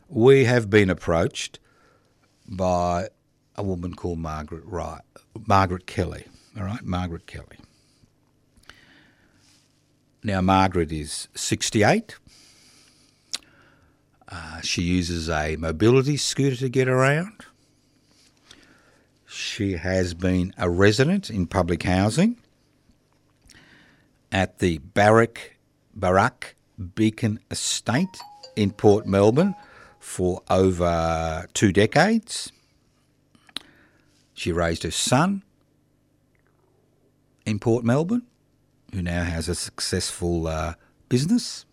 we 0.08 0.44
have 0.44 0.68
been 0.68 0.90
approached 0.90 1.60
by 2.48 3.08
a 3.54 3.62
woman 3.62 3.94
called 3.94 4.18
Margaret 4.18 4.64
Wright, 4.64 5.02
Margaret 5.46 5.86
Kelly. 5.86 6.26
All 6.56 6.64
right, 6.64 6.82
Margaret 6.82 7.26
Kelly. 7.26 7.58
Now, 10.24 10.40
Margaret 10.40 10.90
is 10.90 11.28
68. 11.34 12.16
Uh, 14.26 14.60
she 14.62 14.82
uses 14.82 15.28
a 15.28 15.54
mobility 15.56 16.16
scooter 16.16 16.56
to 16.56 16.68
get 16.68 16.88
around. 16.88 17.44
She 19.34 19.72
has 19.72 20.14
been 20.14 20.54
a 20.56 20.70
resident 20.70 21.28
in 21.28 21.48
public 21.48 21.82
housing 21.82 22.36
at 24.30 24.60
the 24.60 24.78
Barak, 24.78 25.56
Barak 25.92 26.54
Beacon 26.94 27.40
Estate 27.50 28.16
in 28.54 28.70
Port 28.70 29.06
Melbourne 29.06 29.56
for 29.98 30.40
over 30.48 31.48
two 31.52 31.72
decades. 31.72 32.52
She 34.34 34.52
raised 34.52 34.84
her 34.84 34.92
son 34.92 35.42
in 37.44 37.58
Port 37.58 37.84
Melbourne, 37.84 38.26
who 38.92 39.02
now 39.02 39.24
has 39.24 39.48
a 39.48 39.56
successful 39.56 40.46
uh, 40.46 40.74
business. 41.08 41.66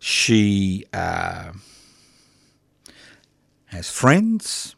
She 0.00 0.84
uh, 0.92 1.52
has 3.66 3.88
friends 3.88 4.75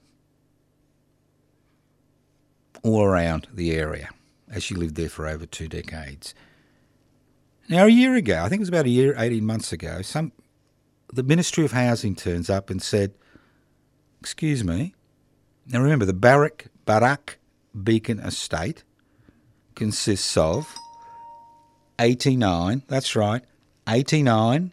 all 2.83 3.03
around 3.03 3.49
the 3.53 3.73
area 3.73 4.11
as 4.51 4.63
she 4.63 4.75
lived 4.75 4.95
there 4.95 5.09
for 5.09 5.27
over 5.27 5.47
two 5.47 5.69
decades. 5.69 6.35
Now, 7.69 7.85
a 7.85 7.91
year 7.91 8.15
ago, 8.15 8.43
I 8.43 8.49
think 8.49 8.61
it 8.61 8.63
was 8.63 8.69
about 8.69 8.87
a 8.87 8.91
year, 8.91 9.15
18 9.19 9.45
months 9.45 9.73
ago, 9.73 10.03
some 10.03 10.33
the 11.13 11.23
Ministry 11.23 11.65
of 11.65 11.73
Housing 11.73 12.15
turns 12.15 12.51
up 12.51 12.71
and 12.71 12.83
said, 12.83 13.15
Excuse 14.21 14.65
me. 14.65 14.95
Now 15.67 15.81
remember, 15.81 16.05
the 16.05 16.13
Barak, 16.13 16.67
Barak 16.85 17.39
Beacon 17.83 18.21
Estate 18.21 18.85
consists 19.75 20.37
of 20.37 20.75
89, 21.99 22.83
that's 22.89 23.15
right, 23.15 23.43
89 23.89 24.73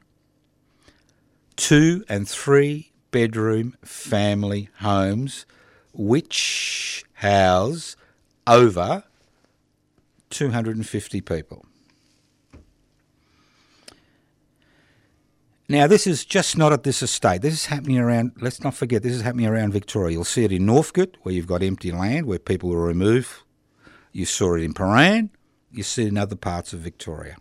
two 1.55 2.03
and 2.09 2.27
three 2.27 2.91
bedroom 3.11 3.77
family 3.83 4.69
homes 4.79 5.45
which 5.97 7.03
house 7.13 7.95
over 8.47 9.03
250 10.29 11.21
people. 11.21 11.65
Now, 15.67 15.87
this 15.87 16.05
is 16.05 16.25
just 16.25 16.57
not 16.57 16.71
at 16.73 16.83
this 16.83 17.01
estate. 17.01 17.41
This 17.41 17.53
is 17.53 17.65
happening 17.65 17.97
around, 17.97 18.33
let's 18.39 18.63
not 18.63 18.75
forget, 18.75 19.01
this 19.01 19.13
is 19.13 19.23
happening 19.23 19.47
around 19.47 19.71
Victoria. 19.71 20.13
You'll 20.13 20.23
see 20.23 20.43
it 20.43 20.51
in 20.51 20.65
Northcote, 20.65 21.17
where 21.23 21.33
you've 21.33 21.47
got 21.47 21.63
empty 21.63 21.91
land, 21.91 22.27
where 22.27 22.37
people 22.37 22.69
will 22.69 22.77
remove. 22.77 23.43
You 24.11 24.25
saw 24.25 24.55
it 24.55 24.61
in 24.61 24.73
Prahran. 24.75 25.29
You 25.71 25.81
see 25.81 26.03
it 26.03 26.09
in 26.09 26.17
other 26.17 26.35
parts 26.35 26.71
of 26.71 26.79
Victoria. 26.79 27.37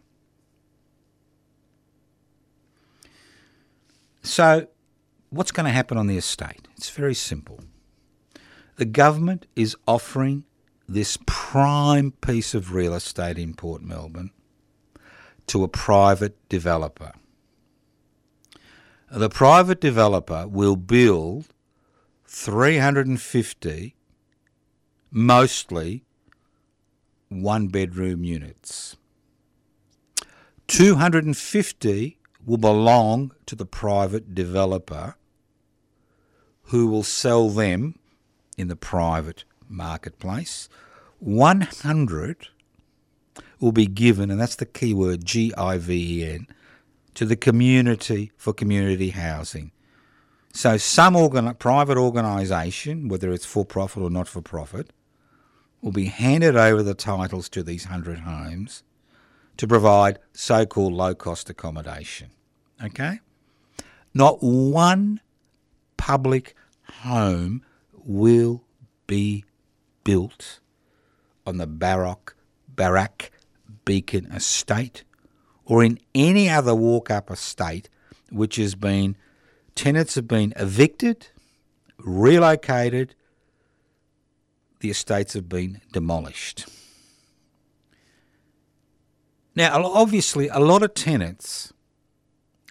So, 4.22 4.68
what's 5.28 5.52
going 5.52 5.66
to 5.66 5.72
happen 5.72 5.98
on 5.98 6.06
the 6.06 6.16
estate? 6.16 6.66
It's 6.76 6.88
very 6.88 7.14
simple. 7.14 7.60
The 8.76 8.84
government 8.84 9.46
is 9.54 9.76
offering 9.86 10.44
this 10.88 11.16
prime 11.26 12.10
piece 12.10 12.54
of 12.54 12.74
real 12.74 12.94
estate 12.94 13.38
in 13.38 13.54
Port 13.54 13.82
Melbourne 13.82 14.30
to 15.46 15.62
a 15.62 15.68
private 15.68 16.36
developer. 16.48 17.12
The 19.10 19.28
private 19.28 19.80
developer 19.80 20.48
will 20.48 20.76
build 20.76 21.46
350 22.26 23.94
mostly 25.10 26.04
one 27.28 27.68
bedroom 27.68 28.24
units. 28.24 28.96
250 30.66 32.18
will 32.44 32.56
belong 32.56 33.32
to 33.46 33.54
the 33.54 33.66
private 33.66 34.34
developer 34.34 35.14
who 36.64 36.88
will 36.88 37.02
sell 37.02 37.50
them 37.50 37.98
in 38.56 38.68
the 38.68 38.76
private 38.76 39.44
marketplace. 39.68 40.68
100 41.18 42.48
will 43.60 43.72
be 43.72 43.86
given, 43.86 44.30
and 44.30 44.40
that's 44.40 44.56
the 44.56 44.66
key 44.66 44.92
word 44.92 45.24
G 45.24 45.52
I 45.56 45.78
V 45.78 46.20
E 46.20 46.26
N, 46.26 46.46
to 47.14 47.24
the 47.24 47.36
community 47.36 48.32
for 48.36 48.52
community 48.52 49.10
housing. 49.10 49.70
So, 50.52 50.76
some 50.76 51.16
organ- 51.16 51.54
private 51.54 51.98
organisation, 51.98 53.08
whether 53.08 53.32
it's 53.32 53.46
for 53.46 53.64
profit 53.64 54.02
or 54.02 54.10
not 54.10 54.28
for 54.28 54.40
profit, 54.40 54.92
will 55.80 55.92
be 55.92 56.06
handed 56.06 56.56
over 56.56 56.82
the 56.82 56.94
titles 56.94 57.48
to 57.50 57.62
these 57.62 57.86
100 57.86 58.20
homes 58.20 58.82
to 59.56 59.66
provide 59.66 60.18
so 60.32 60.64
called 60.64 60.92
low 60.92 61.14
cost 61.14 61.50
accommodation. 61.50 62.30
Okay? 62.82 63.20
Not 64.14 64.38
one 64.42 65.20
public 65.96 66.54
home 67.02 67.62
will 68.04 68.62
be 69.06 69.44
built 70.04 70.60
on 71.46 71.56
the 71.56 71.66
Baroque, 71.66 72.36
Barak 72.68 73.30
Beacon 73.84 74.26
estate 74.26 75.04
or 75.64 75.82
in 75.82 75.98
any 76.14 76.48
other 76.48 76.74
walk 76.74 77.10
up 77.10 77.30
estate 77.30 77.88
which 78.30 78.56
has 78.56 78.74
been, 78.74 79.16
tenants 79.74 80.14
have 80.14 80.28
been 80.28 80.52
evicted, 80.56 81.28
relocated, 81.98 83.14
the 84.80 84.90
estates 84.90 85.34
have 85.34 85.48
been 85.48 85.80
demolished. 85.92 86.66
Now, 89.56 89.84
obviously, 89.84 90.48
a 90.48 90.58
lot 90.58 90.82
of 90.82 90.94
tenants, 90.94 91.72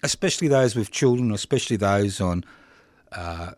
especially 0.02 0.48
those 0.48 0.76
with 0.76 0.90
children, 0.90 1.32
especially 1.32 1.76
those 1.76 2.20
on 2.20 2.44
uh, 3.10 3.52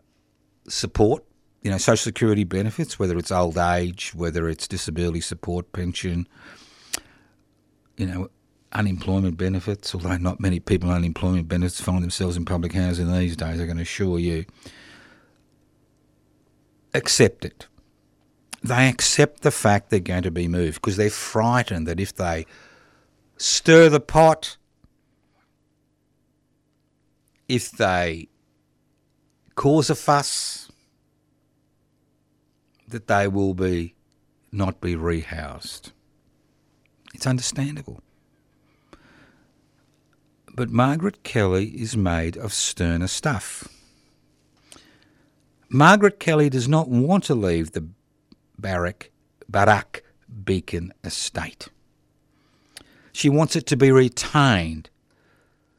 support, 0.67 1.26
you 1.61 1.71
know, 1.71 1.77
social 1.77 2.03
security 2.03 2.43
benefits, 2.43 2.99
whether 2.99 3.17
it's 3.17 3.31
old 3.31 3.57
age, 3.57 4.13
whether 4.15 4.47
it's 4.47 4.67
disability 4.67 5.21
support, 5.21 5.71
pension, 5.73 6.27
you 7.97 8.05
know, 8.05 8.29
unemployment 8.71 9.37
benefits, 9.37 9.93
although 9.95 10.17
not 10.17 10.39
many 10.39 10.59
people 10.59 10.89
on 10.89 10.97
unemployment 10.97 11.47
benefits 11.47 11.81
find 11.81 12.03
themselves 12.03 12.37
in 12.37 12.45
public 12.45 12.73
housing 12.73 13.11
these 13.11 13.35
days, 13.35 13.59
I 13.59 13.65
can 13.65 13.79
assure 13.79 14.19
you, 14.19 14.45
accept 16.93 17.43
it. 17.45 17.67
They 18.63 18.89
accept 18.89 19.41
the 19.41 19.51
fact 19.51 19.89
they're 19.89 19.99
going 19.99 20.23
to 20.23 20.31
be 20.31 20.47
moved 20.47 20.75
because 20.75 20.97
they're 20.97 21.09
frightened 21.09 21.87
that 21.87 21.99
if 21.99 22.15
they 22.15 22.45
stir 23.37 23.89
the 23.89 23.99
pot, 23.99 24.57
if 27.47 27.71
they 27.71 28.27
cause 29.55 29.89
a 29.89 29.95
fuss, 29.95 30.66
that 32.87 33.07
they 33.07 33.27
will 33.27 33.53
be 33.53 33.95
not 34.51 34.79
be 34.79 34.95
rehoused. 34.95 35.91
It's 37.13 37.27
understandable. 37.27 38.01
But 40.53 40.69
Margaret 40.69 41.23
Kelly 41.23 41.67
is 41.69 41.95
made 41.95 42.37
of 42.37 42.53
sterner 42.53 43.07
stuff. 43.07 43.67
Margaret 45.69 46.19
Kelly 46.19 46.49
does 46.49 46.67
not 46.67 46.89
want 46.89 47.25
to 47.25 47.35
leave 47.35 47.71
the 47.71 47.87
Barak 48.57 49.11
Beacon 50.43 50.93
estate. 51.03 51.67
She 53.11 53.29
wants 53.29 53.55
it 53.55 53.65
to 53.67 53.77
be 53.77 53.91
retained. 53.91 54.89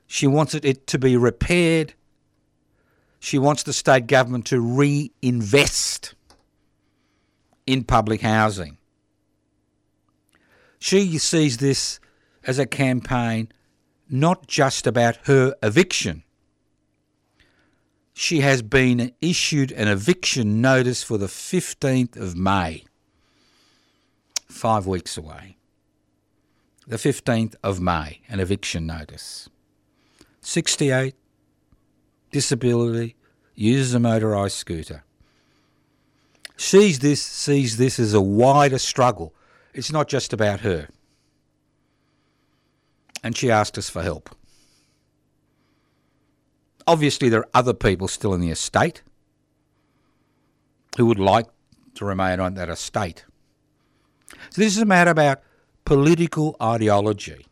She 0.07 0.27
wants 0.27 0.55
it 0.55 0.87
to 0.87 0.99
be 0.99 1.17
repaired. 1.17 1.95
She 3.21 3.39
wants 3.39 3.63
the 3.63 3.73
state 3.73 4.07
government 4.07 4.47
to 4.47 4.61
reinvest 4.61 6.15
in 7.69 7.85
public 7.85 8.23
housing. 8.23 8.79
She 10.79 11.19
sees 11.19 11.59
this 11.59 12.01
as 12.45 12.59
a 12.59 12.67
campaign 12.67 13.53
not 14.09 14.47
just 14.47 14.87
about 14.87 15.17
her 15.25 15.55
eviction. 15.63 16.25
She 18.15 18.41
has 18.41 18.63
been 18.63 19.13
issued 19.21 19.71
an 19.73 19.87
eviction 19.87 20.61
notice 20.61 21.03
for 21.03 21.19
the 21.19 21.27
15th 21.27 22.17
of 22.17 22.37
May, 22.37 22.85
five 24.49 24.87
weeks 24.87 25.17
away 25.17 25.59
the 26.89 26.97
15th 26.97 27.55
of 27.63 27.81
May, 27.81 28.23
an 28.29 28.41
eviction 28.41 28.87
notice. 28.87 29.51
68, 30.41 31.15
disability, 32.33 33.15
uses 33.55 33.95
a 33.95 33.99
motorised 33.99 34.53
scooter. 34.53 35.05
Sees 36.59 36.99
this, 36.99 37.23
sees 37.23 37.77
this 37.77 38.01
as 38.01 38.13
a 38.13 38.21
wider 38.21 38.79
struggle. 38.79 39.33
It's 39.73 39.93
not 39.93 40.09
just 40.09 40.33
about 40.33 40.61
her. 40.61 40.89
And 43.23 43.37
she 43.37 43.49
asked 43.49 43.79
us 43.79 43.89
for 43.89 44.03
help. 44.03 44.29
Obviously, 46.85 47.29
there 47.29 47.41
are 47.41 47.49
other 47.55 47.75
people 47.75 48.09
still 48.09 48.35
in 48.35 48.41
the 48.41 48.51
estate 48.51 49.03
who 50.97 51.07
would 51.07 51.21
like 51.21 51.47
to 51.95 52.05
remain 52.05 52.41
on 52.41 52.55
that 52.55 52.69
estate. 52.69 53.25
So, 54.51 54.61
this 54.61 54.77
is 54.77 54.83
a 54.83 54.87
matter 54.87 55.13
about 55.13 55.43
political 55.85 56.57
ideology. 56.61 57.47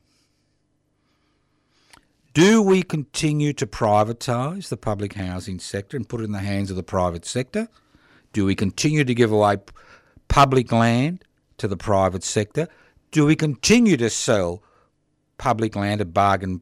Do 2.34 2.60
we 2.60 2.82
continue 2.82 3.52
to 3.52 3.66
privatise 3.66 4.68
the 4.68 4.76
public 4.76 5.14
housing 5.14 5.60
sector 5.60 5.96
and 5.96 6.08
put 6.08 6.20
it 6.20 6.24
in 6.24 6.32
the 6.32 6.40
hands 6.40 6.70
of 6.70 6.76
the 6.76 6.82
private 6.82 7.24
sector? 7.24 7.68
Do 8.37 8.44
we 8.44 8.55
continue 8.55 9.03
to 9.03 9.14
give 9.14 9.33
away 9.33 9.57
public 10.29 10.70
land 10.70 11.25
to 11.57 11.66
the 11.66 11.77
private 11.79 12.22
sector? 12.22 12.68
Do 13.11 13.25
we 13.25 13.35
continue 13.35 13.96
to 13.96 14.11
sell 14.11 14.62
public 15.38 15.75
land 15.75 16.03
at 16.03 16.12
bargain 16.12 16.61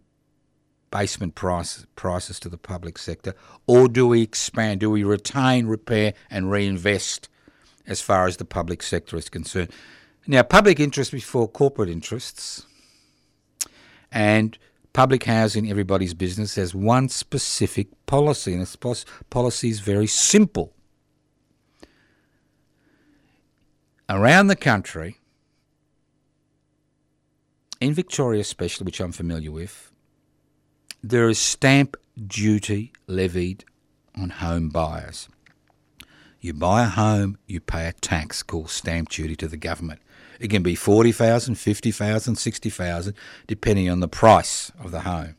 basement 0.93 1.35
prices, 1.35 1.89
prices 1.97 2.39
to 2.39 2.49
the 2.49 2.57
public 2.57 2.97
sector? 2.97 3.35
Or 3.67 3.89
do 3.89 4.07
we 4.07 4.23
expand? 4.23 4.79
Do 4.79 4.89
we 4.89 5.03
retain, 5.03 5.67
repair, 5.67 6.15
and 6.31 6.49
reinvest 6.49 7.29
as 7.89 8.01
far 8.01 8.29
as 8.29 8.37
the 8.37 8.45
public 8.45 8.81
sector 8.81 9.17
is 9.17 9.29
concerned? 9.29 9.73
Now, 10.29 10.45
public 10.45 10.79
interest 10.79 11.11
before 11.11 11.49
corporate 11.49 11.89
interests 11.89 12.67
and 14.13 14.57
public 14.93 15.25
housing, 15.25 15.69
everybody's 15.69 16.15
business, 16.15 16.55
has 16.55 16.73
one 16.73 17.09
specific 17.09 17.89
policy, 18.07 18.53
and 18.53 18.63
its 18.63 18.77
policy 19.29 19.71
is 19.71 19.81
very 19.81 20.07
simple. 20.07 20.73
Around 24.09 24.49
the 24.49 24.57
country, 24.57 25.17
in 27.81 27.95
Victoria 27.95 28.43
especially, 28.43 28.85
which 28.85 29.01
I'm 29.01 29.13
familiar 29.13 29.51
with, 29.51 29.91
there 31.03 31.29
is 31.29 31.39
stamp 31.39 31.97
duty 32.27 32.93
levied 33.07 33.65
on 34.15 34.29
home 34.29 34.69
buyers. 34.69 35.29
You 36.39 36.53
buy 36.53 36.83
a 36.83 36.89
home, 36.89 37.39
you 37.47 37.61
pay 37.61 37.89
a 37.89 37.93
tax 37.93 38.43
called 38.43 38.69
stamp 38.69 39.09
duty 39.09 39.37
to 39.37 39.49
the 39.49 39.57
government. 39.57 40.01
It 40.39 40.49
can 40.49 40.63
be 40.63 40.75
40,000, 40.75 41.55
50,000, 41.55 42.37
60,000 42.37 43.15
depending 43.47 43.89
on 43.89 44.01
the 44.01 44.09
price 44.09 44.71
of 44.79 44.91
the 44.91 45.01
home. 45.01 45.37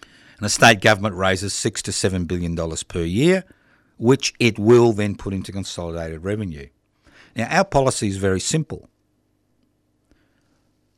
And 0.00 0.42
the 0.42 0.48
state 0.48 0.80
government 0.80 1.16
raises 1.16 1.52
6 1.54 1.82
to 1.82 1.92
7 1.92 2.26
billion 2.26 2.54
dollars 2.54 2.84
per 2.84 3.02
year, 3.02 3.42
which 3.96 4.32
it 4.38 4.60
will 4.60 4.92
then 4.92 5.16
put 5.16 5.34
into 5.34 5.50
consolidated 5.50 6.22
revenue. 6.22 6.68
Now 7.36 7.46
our 7.50 7.64
policy 7.64 8.08
is 8.08 8.16
very 8.16 8.40
simple. 8.40 8.88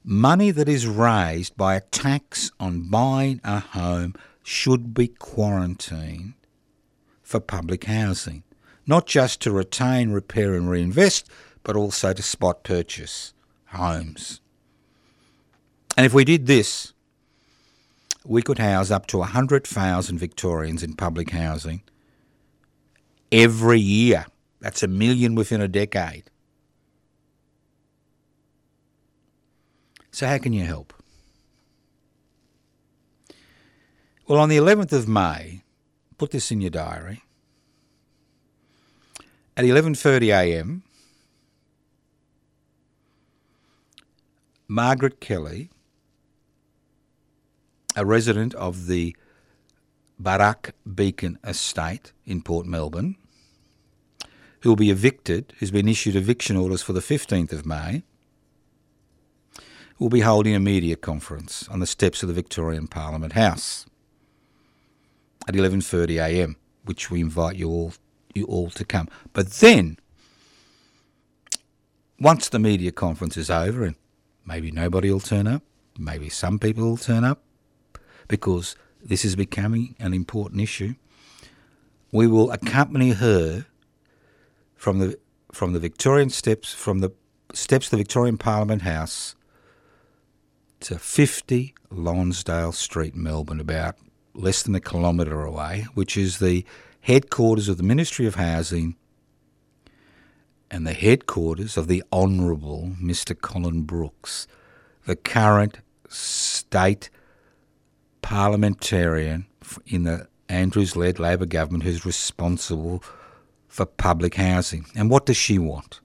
Money 0.05 0.51
that 0.51 0.69
is 0.69 0.87
raised 0.87 1.57
by 1.57 1.75
a 1.75 1.81
tax 1.81 2.51
on 2.61 2.89
buying 2.89 3.41
a 3.43 3.59
home 3.59 4.15
should 4.43 4.95
be 4.95 5.09
quarantined 5.09 6.35
for 7.23 7.41
public 7.41 7.85
housing, 7.85 8.45
not 8.87 9.07
just 9.07 9.41
to 9.43 9.51
retain, 9.51 10.11
repair, 10.11 10.55
and 10.55 10.71
reinvest, 10.71 11.29
but 11.65 11.75
also 11.75 12.13
to 12.13 12.23
spot 12.23 12.63
purchase 12.63 13.35
homes. 13.71 14.41
And 15.97 16.07
if 16.07 16.15
we 16.15 16.25
did 16.25 16.47
this, 16.47 16.93
we 18.25 18.43
could 18.43 18.59
house 18.59 18.91
up 18.91 19.07
to 19.09 19.19
100,000 19.19 20.19
Victorians 20.19 20.83
in 20.83 20.95
public 20.95 21.31
housing 21.31 21.83
every 23.33 23.81
year. 23.81 24.27
That's 24.61 24.83
a 24.83 24.89
million 24.89 25.35
within 25.35 25.61
a 25.61 25.69
decade. 25.69 26.25
So, 30.11 30.27
how 30.27 30.39
can 30.39 30.53
you 30.53 30.65
help? 30.65 30.95
Well, 34.27 34.41
on 34.41 34.49
the 34.49 34.57
11th 34.57 34.93
of 34.93 35.07
May, 35.07 35.63
put 36.19 36.31
this 36.31 36.51
in 36.51 36.61
your 36.61 36.71
diary. 36.71 37.23
At 39.57 39.65
11:30 39.65 40.29
a.m., 40.35 40.83
Margaret 44.69 45.21
Kelly, 45.21 45.71
a 47.95 48.05
resident 48.05 48.55
of 48.55 48.87
the 48.87 49.17
Barak 50.19 50.75
Beacon 50.93 51.39
estate 51.45 52.13
in 52.25 52.43
Port 52.43 52.67
Melbourne, 52.67 53.17
who 54.67 54.71
will 54.73 54.77
be 54.77 54.91
evicted, 54.91 55.53
who's 55.61 55.71
been 55.71 55.87
issued 55.87 56.17
eviction 56.17 56.57
orders 56.57 56.83
for 56.83 56.93
the 56.93 56.99
15th 56.99 57.53
of 57.53 57.65
May, 57.65 58.03
will 60.01 60.09
be 60.09 60.23
holding 60.23 60.57
a 60.57 60.59
media 60.59 60.97
conference 60.97 61.69
on 61.69 61.79
the 61.79 61.87
steps 61.87 62.21
of 62.25 62.29
the 62.29 62.35
Victorian 62.35 62.89
Parliament 62.89 63.35
House 63.35 63.87
at 65.47 65.55
11:30 65.55 66.17
a.m., 66.19 66.57
which 66.85 67.13
we 67.13 67.21
invite 67.21 67.55
you 67.55 67.69
all 67.71 67.93
you 68.35 68.45
all 68.47 68.69
to 68.71 68.85
come. 68.85 69.09
But 69.33 69.51
then 69.61 69.99
once 72.19 72.49
the 72.49 72.59
media 72.59 72.91
conference 72.91 73.37
is 73.37 73.49
over 73.49 73.85
and 73.85 73.95
maybe 74.45 74.73
nobody 74.73 75.13
will 75.13 75.21
turn 75.21 75.47
up, 75.47 75.63
maybe 75.97 76.29
some 76.29 76.59
people 76.59 76.83
will 76.83 76.97
turn 76.97 77.23
up 77.23 77.41
because 78.27 78.75
this 79.01 79.25
is 79.25 79.37
becoming 79.37 79.95
an 80.01 80.13
important 80.13 80.61
issue. 80.61 80.97
We 82.11 82.27
will 82.27 82.51
accompany 82.51 83.11
her 83.11 83.67
from 84.77 84.99
the 84.99 85.19
from 85.53 85.73
the 85.73 85.81
Victorian 85.81 86.31
steps 86.31 86.73
from 86.73 87.01
the 87.01 87.11
steps 87.53 87.87
of 87.87 87.91
the 87.93 87.97
Victorian 87.97 88.39
Parliament 88.39 88.83
House 88.83 89.35
to 90.81 90.99
50 90.99 91.75
Lonsdale 91.91 92.73
Street, 92.73 93.15
Melbourne, 93.15 93.61
about 93.61 93.97
less 94.35 94.63
than 94.63 94.75
a 94.75 94.81
kilometre 94.81 95.43
away, 95.43 95.87
which 95.95 96.17
is 96.17 96.39
the 96.39 96.65
headquarters 97.01 97.69
of 97.69 97.79
the 97.79 97.83
Ministry 97.83 98.27
of 98.27 98.35
Housing 98.35 98.97
and 100.71 100.87
the 100.87 100.93
headquarters 100.93 101.77
of 101.77 101.89
the 101.89 102.03
Honourable 102.13 102.93
Mr. 103.01 103.41
Colin 103.41 103.83
Brooks, 103.83 104.47
the 105.07 105.17
current 105.17 105.79
state 106.09 107.09
parliamentarian 108.23 109.47
in 109.87 110.03
the 110.03 110.29
Andrews 110.49 110.97
led 110.97 111.19
Labor 111.19 111.47
government 111.47 111.85
who's 111.85 112.05
responsible 112.05 113.03
for 113.77 113.85
public 113.85 114.37
housing. 114.37 114.87
And 114.97 115.11
what 115.11 115.27
does 115.27 115.37
she 115.37 115.59
want? 115.59 116.01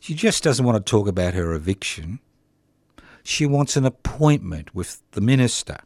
She 0.00 0.14
just 0.14 0.42
doesn't 0.42 0.66
want 0.66 0.84
to 0.84 0.90
talk 0.90 1.06
about 1.06 1.34
her 1.34 1.52
eviction. 1.52 2.18
She 3.22 3.46
wants 3.46 3.76
an 3.76 3.84
appointment 3.84 4.74
with 4.74 5.00
the 5.12 5.20
minister 5.20 5.78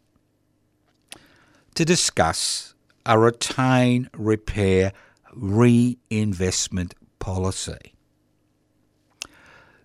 to 1.75 1.85
discuss 1.85 2.75
a 3.05 3.19
retain, 3.19 4.09
repair, 4.17 4.93
reinvestment 5.35 6.95
policy. 7.19 7.95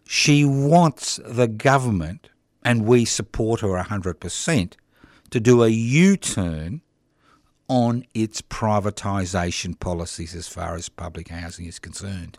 She 0.07 0.45
wants 0.45 1.19
the 1.25 1.49
government, 1.49 2.29
and 2.63 2.85
we 2.85 3.03
support 3.03 3.59
her 3.59 3.83
100%, 3.83 4.73
to 5.31 5.39
do 5.41 5.63
a 5.63 5.67
U 5.67 6.15
turn 6.15 6.81
on 7.69 8.03
its 8.13 8.41
privatisation 8.41 9.79
policies 9.79 10.35
as 10.35 10.47
far 10.47 10.75
as 10.75 10.89
public 10.89 11.29
housing 11.29 11.65
is 11.65 11.79
concerned. 11.79 12.37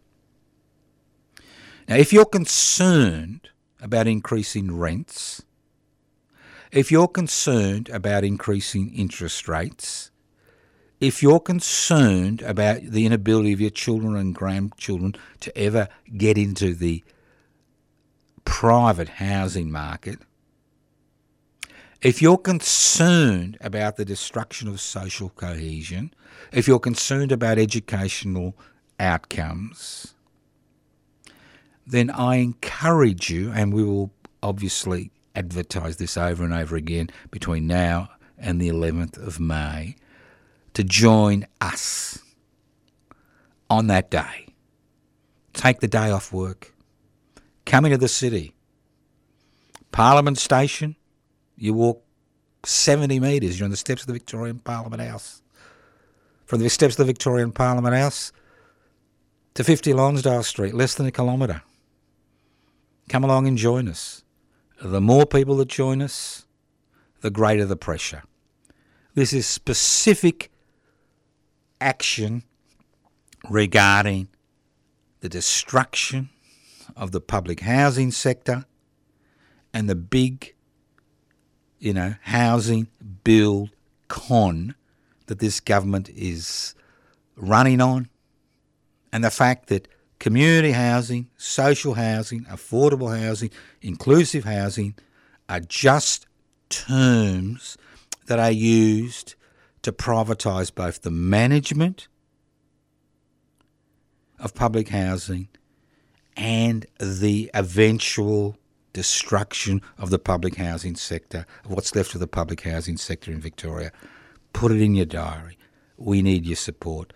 Now, 1.89 1.97
if 1.97 2.13
you're 2.13 2.27
concerned 2.27 3.49
about 3.81 4.07
increasing 4.07 4.77
rents, 4.77 5.43
if 6.73 6.93
you're 6.93 7.09
concerned 7.09 7.89
about 7.89 8.25
increasing 8.25 8.93
interest 8.95 9.49
rates, 9.49 10.11
if 11.01 11.23
you're 11.23 11.41
concerned 11.41 12.43
about 12.43 12.83
the 12.83 13.07
inability 13.07 13.53
of 13.53 13.61
your 13.61 13.71
children 13.71 14.17
and 14.17 14.35
grandchildren 14.35 15.15
to 15.41 15.57
ever 15.57 15.89
get 16.17 16.37
into 16.37 16.75
the 16.75 17.03
private 18.45 19.09
housing 19.09 19.71
market, 19.71 20.19
if 22.03 22.23
you're 22.23 22.39
concerned 22.39 23.59
about 23.61 23.97
the 23.97 24.05
destruction 24.05 24.69
of 24.69 24.81
social 24.81 25.31
cohesion, 25.31 26.15
if 26.53 26.67
you're 26.67 26.79
concerned 26.79 27.33
about 27.33 27.59
educational 27.59 28.57
outcomes, 28.99 30.15
then 31.87 32.11
I 32.11 32.37
encourage 32.37 33.31
you, 33.31 33.51
and 33.53 33.73
we 33.73 33.83
will 33.83 34.13
obviously 34.43 35.11
advertise 35.35 35.97
this 35.99 36.17
over 36.17 36.45
and 36.45 36.55
over 36.55 36.77
again 36.77 37.11
between 37.31 37.67
now 37.67 38.09
and 38.39 38.61
the 38.61 38.69
11th 38.69 39.19
of 39.19 39.39
May, 39.39 39.97
to 40.73 40.85
join 40.85 41.47
us 41.61 42.19
on 43.69 43.89
that 43.89 44.11
day. 44.11 44.47
Take 45.53 45.81
the 45.81 45.89
day 45.89 46.11
off 46.11 46.33
work. 46.33 46.73
Come 47.67 47.85
into 47.85 47.99
the 47.99 48.09
city. 48.09 48.55
Parliament 49.93 50.39
Station, 50.39 50.97
you 51.61 51.75
walk 51.75 52.03
70 52.65 53.21
metres, 53.21 53.59
you're 53.59 53.65
on 53.65 53.71
the 53.71 53.77
steps 53.77 54.03
of 54.03 54.07
the 54.07 54.13
Victorian 54.13 54.59
Parliament 54.59 55.03
House. 55.03 55.43
From 56.47 56.61
the 56.61 56.69
steps 56.69 56.95
of 56.95 56.99
the 56.99 57.05
Victorian 57.05 57.53
Parliament 57.53 57.95
House 57.95 58.33
to 59.55 59.65
50 59.65 59.93
Lonsdale 59.93 60.43
Street, 60.43 60.75
less 60.75 60.95
than 60.95 61.07
a 61.07 61.13
kilometre. 61.13 61.63
Come 63.09 63.25
along 63.25 63.47
and 63.47 63.57
join 63.57 63.89
us. 63.89 64.25
The 64.81 65.01
more 65.01 65.27
people 65.27 65.57
that 65.57 65.69
join 65.69 66.01
us, 66.01 66.47
the 67.21 67.31
greater 67.31 67.67
the 67.67 67.77
pressure. 67.77 68.23
This 69.15 69.33
is 69.33 69.47
specific 69.47 70.51
action 71.81 72.45
regarding 73.49 74.29
the 75.21 75.29
destruction 75.29 76.31
of 76.97 77.13
the 77.13 77.21
public 77.21 77.61
housing 77.61 78.11
sector 78.11 78.65
and 79.73 79.89
the 79.89 79.95
big, 79.95 80.55
you 81.81 81.93
know, 81.93 82.15
housing 82.23 82.87
build 83.25 83.71
con 84.09 84.75
that 85.27 85.41
this 85.41 85.61
government 85.61 86.09
is 86.11 86.75
running 87.37 87.81
on, 87.81 88.09
and 89.13 89.25
the 89.25 89.31
fact 89.31 89.69
that 89.69 89.89
community 90.19 90.73
housing, 90.73 91.29
social 91.37 91.95
housing, 91.95 92.45
affordable 92.45 93.19
housing, 93.19 93.51
inclusive 93.81 94.45
housing 94.45 94.95
are 95.49 95.61
just 95.61 96.27
terms 96.69 97.77
that 98.27 98.39
are 98.39 98.51
used 98.51 99.35
to 99.83 99.93
privatise 99.93 100.73
both 100.73 101.03
the 101.03 101.11
management 101.11 102.07
of 104.39 104.55
public 104.55 104.89
housing 104.89 105.49
and 106.37 106.87
the 106.99 107.51
eventual 107.55 108.57
destruction 108.93 109.83
of 109.99 110.11
the 110.11 110.19
public 110.19 110.57
housing 110.57 110.97
sector, 110.97 111.47
of 111.65 111.71
what's 111.71 111.95
left 111.95 112.15
of 112.15 112.21
the 112.21 112.27
public 112.27 112.63
housing 112.63 112.97
sector 112.97 113.31
in 113.31 113.41
Victoria. 113.41 113.93
Put 114.53 114.73
it 114.73 114.81
in 114.81 114.95
your 114.95 115.07
diary. 115.07 115.57
We 115.97 116.23
need 116.23 116.45
your 116.47 116.57
support. 116.57 117.13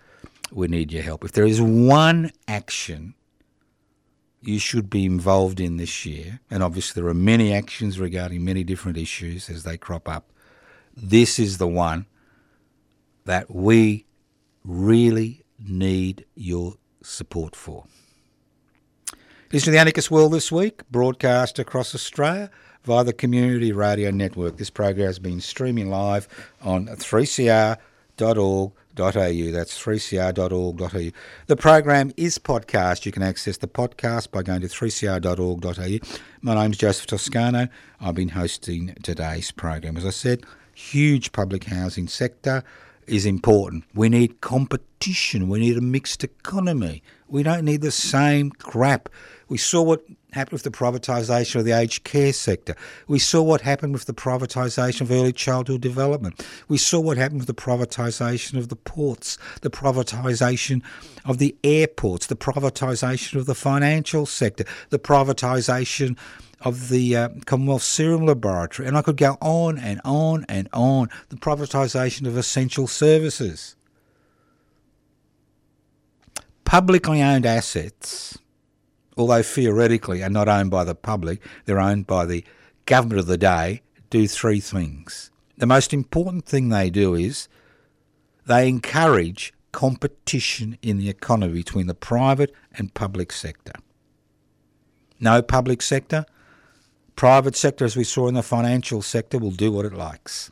We 0.51 0.67
need 0.67 0.91
your 0.91 1.03
help. 1.03 1.23
If 1.23 1.33
there 1.33 1.45
is 1.45 1.61
one 1.61 2.31
action 2.47 3.15
you 4.45 4.59
should 4.59 4.89
be 4.89 5.05
involved 5.05 5.59
in 5.59 5.77
this 5.77 6.05
year, 6.05 6.39
and 6.51 6.61
obviously 6.61 7.01
there 7.01 7.09
are 7.09 7.15
many 7.15 7.51
actions 7.51 7.99
regarding 7.99 8.45
many 8.45 8.63
different 8.63 8.97
issues 8.97 9.49
as 9.49 9.63
they 9.63 9.77
crop 9.77 10.07
up, 10.07 10.31
this 10.95 11.39
is 11.39 11.57
the 11.57 11.67
one 11.67 12.05
that 13.25 13.53
we 13.53 14.05
really 14.63 15.43
need 15.59 16.25
your 16.35 16.75
support 17.01 17.55
for. 17.55 17.85
Listen 19.55 19.67
to 19.67 19.71
the 19.71 19.79
Anarchist 19.79 20.11
World 20.11 20.33
this 20.33 20.51
week, 20.51 20.81
broadcast 20.91 21.59
across 21.59 21.95
Australia 21.95 22.51
via 22.83 23.05
the 23.05 23.13
Community 23.13 23.71
Radio 23.71 24.11
Network. 24.11 24.57
This 24.57 24.69
program 24.69 25.07
has 25.07 25.17
been 25.17 25.39
streaming 25.39 25.89
live 25.89 26.27
on 26.61 26.87
3cr.org 26.87 28.73
that's 28.97 29.81
3cr.org.au. 29.81 31.11
The 31.47 31.55
program 31.55 32.11
is 32.17 32.37
podcast. 32.37 33.05
You 33.05 33.13
can 33.13 33.23
access 33.23 33.55
the 33.55 33.69
podcast 33.69 34.29
by 34.31 34.43
going 34.43 34.59
to 34.59 34.67
3cr.org.au. 34.67 36.17
My 36.41 36.53
name's 36.53 36.77
Joseph 36.77 37.05
Toscano. 37.05 37.69
I've 38.01 38.15
been 38.15 38.27
hosting 38.27 38.93
today's 39.03 39.51
program. 39.51 39.95
As 39.95 40.05
I 40.05 40.09
said, 40.09 40.43
huge 40.73 41.31
public 41.31 41.63
housing 41.63 42.09
sector 42.09 42.61
is 43.07 43.25
important. 43.25 43.83
We 43.93 44.09
need 44.09 44.41
competition. 44.41 45.49
We 45.49 45.59
need 45.59 45.77
a 45.77 45.81
mixed 45.81 46.23
economy. 46.23 47.03
We 47.27 47.43
don't 47.43 47.65
need 47.65 47.81
the 47.81 47.91
same 47.91 48.51
crap. 48.51 49.09
We 49.47 49.57
saw 49.57 49.81
what 49.81 50.03
happened 50.35 50.53
with 50.53 50.63
the 50.63 50.69
privatisation 50.69 51.55
of 51.55 51.65
the 51.65 51.71
aged 51.71 52.03
care 52.03 52.33
sector. 52.33 52.75
We 53.07 53.19
saw 53.19 53.41
what 53.41 53.61
happened 53.61 53.93
with 53.93 54.05
the 54.05 54.13
privatisation 54.13 55.01
of 55.01 55.11
early 55.11 55.31
childhood 55.31 55.81
development. 55.81 56.45
We 56.67 56.77
saw 56.77 56.99
what 56.99 57.17
happened 57.17 57.39
with 57.39 57.47
the 57.47 57.53
privatisation 57.53 58.57
of 58.57 58.67
the 58.67 58.75
ports, 58.75 59.37
the 59.61 59.69
privatisation 59.69 60.83
of 61.23 61.37
the 61.37 61.55
airports, 61.63 62.27
the 62.27 62.35
privatisation 62.35 63.39
of 63.39 63.45
the 63.45 63.55
financial 63.55 64.25
sector, 64.25 64.65
the 64.89 64.99
privatisation 64.99 66.17
of 66.61 66.89
the 66.89 67.15
uh, 67.15 67.29
Commonwealth 67.45 67.83
Serum 67.83 68.25
Laboratory, 68.25 68.87
and 68.87 68.97
I 68.97 69.01
could 69.01 69.17
go 69.17 69.37
on 69.39 69.77
and 69.77 70.01
on 70.03 70.45
and 70.49 70.67
on. 70.73 71.09
The 71.29 71.37
privatisation 71.37 72.27
of 72.27 72.35
essential 72.35 72.87
services. 72.87 73.75
Publicly 76.65 77.21
owned 77.21 77.45
assets 77.45 78.37
although 79.17 79.43
theoretically 79.43 80.23
are 80.23 80.29
not 80.29 80.47
owned 80.47 80.71
by 80.71 80.83
the 80.83 80.95
public, 80.95 81.41
they're 81.65 81.79
owned 81.79 82.07
by 82.07 82.25
the 82.25 82.43
government 82.85 83.19
of 83.19 83.27
the 83.27 83.37
day, 83.37 83.81
do 84.09 84.27
three 84.27 84.59
things. 84.59 85.31
The 85.57 85.65
most 85.65 85.93
important 85.93 86.45
thing 86.45 86.69
they 86.69 86.89
do 86.89 87.13
is 87.15 87.47
they 88.45 88.67
encourage 88.67 89.53
competition 89.71 90.77
in 90.81 90.97
the 90.97 91.09
economy 91.09 91.53
between 91.53 91.87
the 91.87 91.93
private 91.93 92.53
and 92.75 92.93
public 92.93 93.31
sector. 93.31 93.73
No 95.19 95.41
public 95.41 95.81
sector, 95.81 96.25
private 97.15 97.55
sector, 97.55 97.85
as 97.85 97.95
we 97.95 98.03
saw 98.03 98.27
in 98.27 98.35
the 98.35 98.43
financial 98.43 99.01
sector, 99.01 99.37
will 99.37 99.51
do 99.51 99.71
what 99.71 99.85
it 99.85 99.93
likes. 99.93 100.51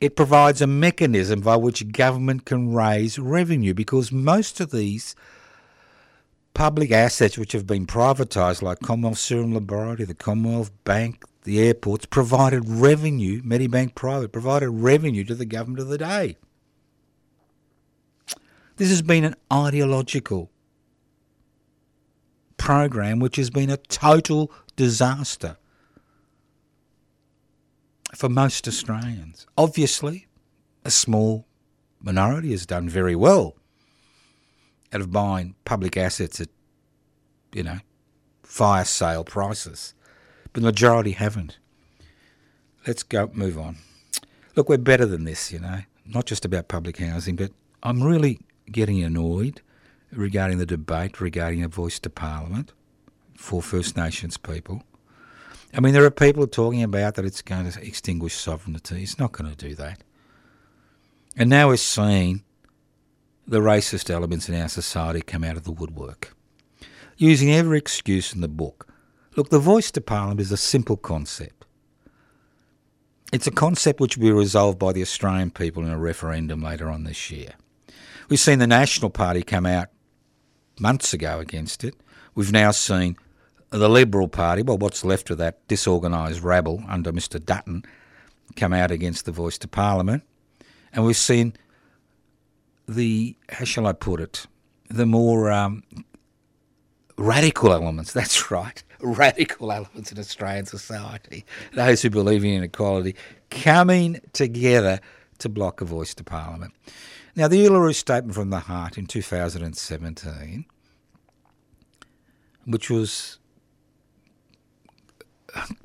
It 0.00 0.14
provides 0.14 0.60
a 0.60 0.66
mechanism 0.66 1.40
by 1.40 1.56
which 1.56 1.90
government 1.92 2.44
can 2.44 2.72
raise 2.72 3.18
revenue 3.18 3.72
because 3.72 4.12
most 4.12 4.60
of 4.60 4.70
these 4.70 5.14
public 6.56 6.90
assets 6.90 7.36
which 7.36 7.52
have 7.52 7.66
been 7.66 7.84
privatised, 7.84 8.62
like 8.62 8.80
Commonwealth 8.80 9.18
Serum 9.18 9.52
Laboratory, 9.52 10.06
the 10.06 10.14
Commonwealth 10.14 10.70
Bank, 10.84 11.22
the 11.44 11.60
airports, 11.60 12.06
provided 12.06 12.62
revenue, 12.66 13.42
Medibank 13.42 13.94
Private, 13.94 14.32
provided 14.32 14.70
revenue 14.70 15.22
to 15.24 15.34
the 15.34 15.44
government 15.44 15.80
of 15.80 15.88
the 15.88 15.98
day. 15.98 16.38
This 18.76 18.88
has 18.88 19.02
been 19.02 19.24
an 19.24 19.36
ideological 19.52 20.50
program 22.56 23.18
which 23.18 23.36
has 23.36 23.50
been 23.50 23.68
a 23.68 23.76
total 23.76 24.50
disaster 24.76 25.58
for 28.14 28.30
most 28.30 28.66
Australians. 28.66 29.46
Obviously, 29.58 30.26
a 30.86 30.90
small 30.90 31.46
minority 32.00 32.52
has 32.52 32.64
done 32.64 32.88
very 32.88 33.14
well 33.14 33.56
out 34.92 35.00
of 35.00 35.12
buying 35.12 35.54
public 35.64 35.96
assets 35.96 36.40
at, 36.40 36.48
you 37.52 37.62
know, 37.62 37.78
fire 38.42 38.84
sale 38.84 39.24
prices. 39.24 39.94
But 40.52 40.62
the 40.62 40.66
majority 40.66 41.12
haven't. 41.12 41.58
Let's 42.86 43.02
go, 43.02 43.30
move 43.32 43.58
on. 43.58 43.76
Look, 44.54 44.68
we're 44.68 44.78
better 44.78 45.06
than 45.06 45.24
this, 45.24 45.52
you 45.52 45.58
know, 45.58 45.80
not 46.06 46.26
just 46.26 46.44
about 46.44 46.68
public 46.68 46.98
housing, 46.98 47.36
but 47.36 47.50
I'm 47.82 48.02
really 48.02 48.40
getting 48.70 49.02
annoyed 49.02 49.60
regarding 50.12 50.58
the 50.58 50.66
debate 50.66 51.20
regarding 51.20 51.62
a 51.62 51.68
voice 51.68 51.98
to 52.00 52.10
Parliament 52.10 52.72
for 53.36 53.60
First 53.60 53.96
Nations 53.96 54.36
people. 54.36 54.82
I 55.74 55.80
mean, 55.80 55.92
there 55.92 56.04
are 56.04 56.10
people 56.10 56.46
talking 56.46 56.82
about 56.82 57.16
that 57.16 57.24
it's 57.24 57.42
going 57.42 57.70
to 57.70 57.86
extinguish 57.86 58.34
sovereignty. 58.34 59.02
It's 59.02 59.18
not 59.18 59.32
going 59.32 59.50
to 59.50 59.56
do 59.56 59.74
that. 59.74 60.02
And 61.36 61.50
now 61.50 61.68
we're 61.68 61.76
seeing 61.76 62.42
the 63.46 63.60
racist 63.60 64.10
elements 64.10 64.48
in 64.48 64.60
our 64.60 64.68
society 64.68 65.20
come 65.20 65.44
out 65.44 65.56
of 65.56 65.64
the 65.64 65.70
woodwork, 65.70 66.34
using 67.16 67.52
every 67.52 67.78
excuse 67.78 68.34
in 68.34 68.40
the 68.40 68.48
book. 68.48 68.88
Look, 69.36 69.50
the 69.50 69.58
voice 69.58 69.90
to 69.92 70.00
Parliament 70.00 70.40
is 70.40 70.52
a 70.52 70.56
simple 70.56 70.96
concept. 70.96 71.64
It's 73.32 73.46
a 73.46 73.52
concept 73.52 74.00
which 74.00 74.16
will 74.16 74.28
be 74.28 74.32
resolved 74.32 74.78
by 74.78 74.92
the 74.92 75.02
Australian 75.02 75.50
people 75.50 75.82
in 75.82 75.90
a 75.90 75.98
referendum 75.98 76.62
later 76.62 76.88
on 76.88 77.04
this 77.04 77.30
year. 77.30 77.54
We've 78.28 78.40
seen 78.40 78.58
the 78.58 78.66
National 78.66 79.10
Party 79.10 79.42
come 79.42 79.66
out 79.66 79.88
months 80.80 81.12
ago 81.12 81.38
against 81.38 81.84
it. 81.84 81.94
We've 82.34 82.52
now 82.52 82.70
seen 82.70 83.16
the 83.70 83.88
Liberal 83.88 84.28
Party, 84.28 84.62
well, 84.62 84.78
what's 84.78 85.04
left 85.04 85.30
of 85.30 85.38
that 85.38 85.66
disorganised 85.68 86.40
rabble 86.42 86.82
under 86.88 87.12
Mr 87.12 87.44
Dutton, 87.44 87.84
come 88.54 88.72
out 88.72 88.90
against 88.90 89.24
the 89.24 89.32
voice 89.32 89.58
to 89.58 89.68
Parliament. 89.68 90.22
And 90.92 91.04
we've 91.04 91.16
seen 91.16 91.54
the 92.88 93.36
how 93.48 93.64
shall 93.64 93.86
I 93.86 93.92
put 93.92 94.20
it, 94.20 94.46
the 94.88 95.06
more 95.06 95.50
um, 95.50 95.82
radical 97.16 97.72
elements. 97.72 98.12
That's 98.14 98.50
right, 98.50 98.82
radical 99.00 99.72
elements 99.72 100.12
in 100.12 100.18
Australian 100.18 100.66
society. 100.66 101.44
Those 101.74 102.02
who 102.02 102.10
believe 102.10 102.44
in 102.44 102.50
inequality 102.50 103.16
coming 103.50 104.20
together 104.32 105.00
to 105.38 105.48
block 105.48 105.80
a 105.80 105.84
voice 105.84 106.14
to 106.14 106.24
Parliament. 106.24 106.72
Now, 107.34 107.48
the 107.48 107.66
Uluru 107.66 107.94
Statement 107.94 108.34
from 108.34 108.48
the 108.48 108.60
Heart 108.60 108.96
in 108.96 109.06
2017, 109.06 110.64
which 112.64 112.88
was 112.88 113.38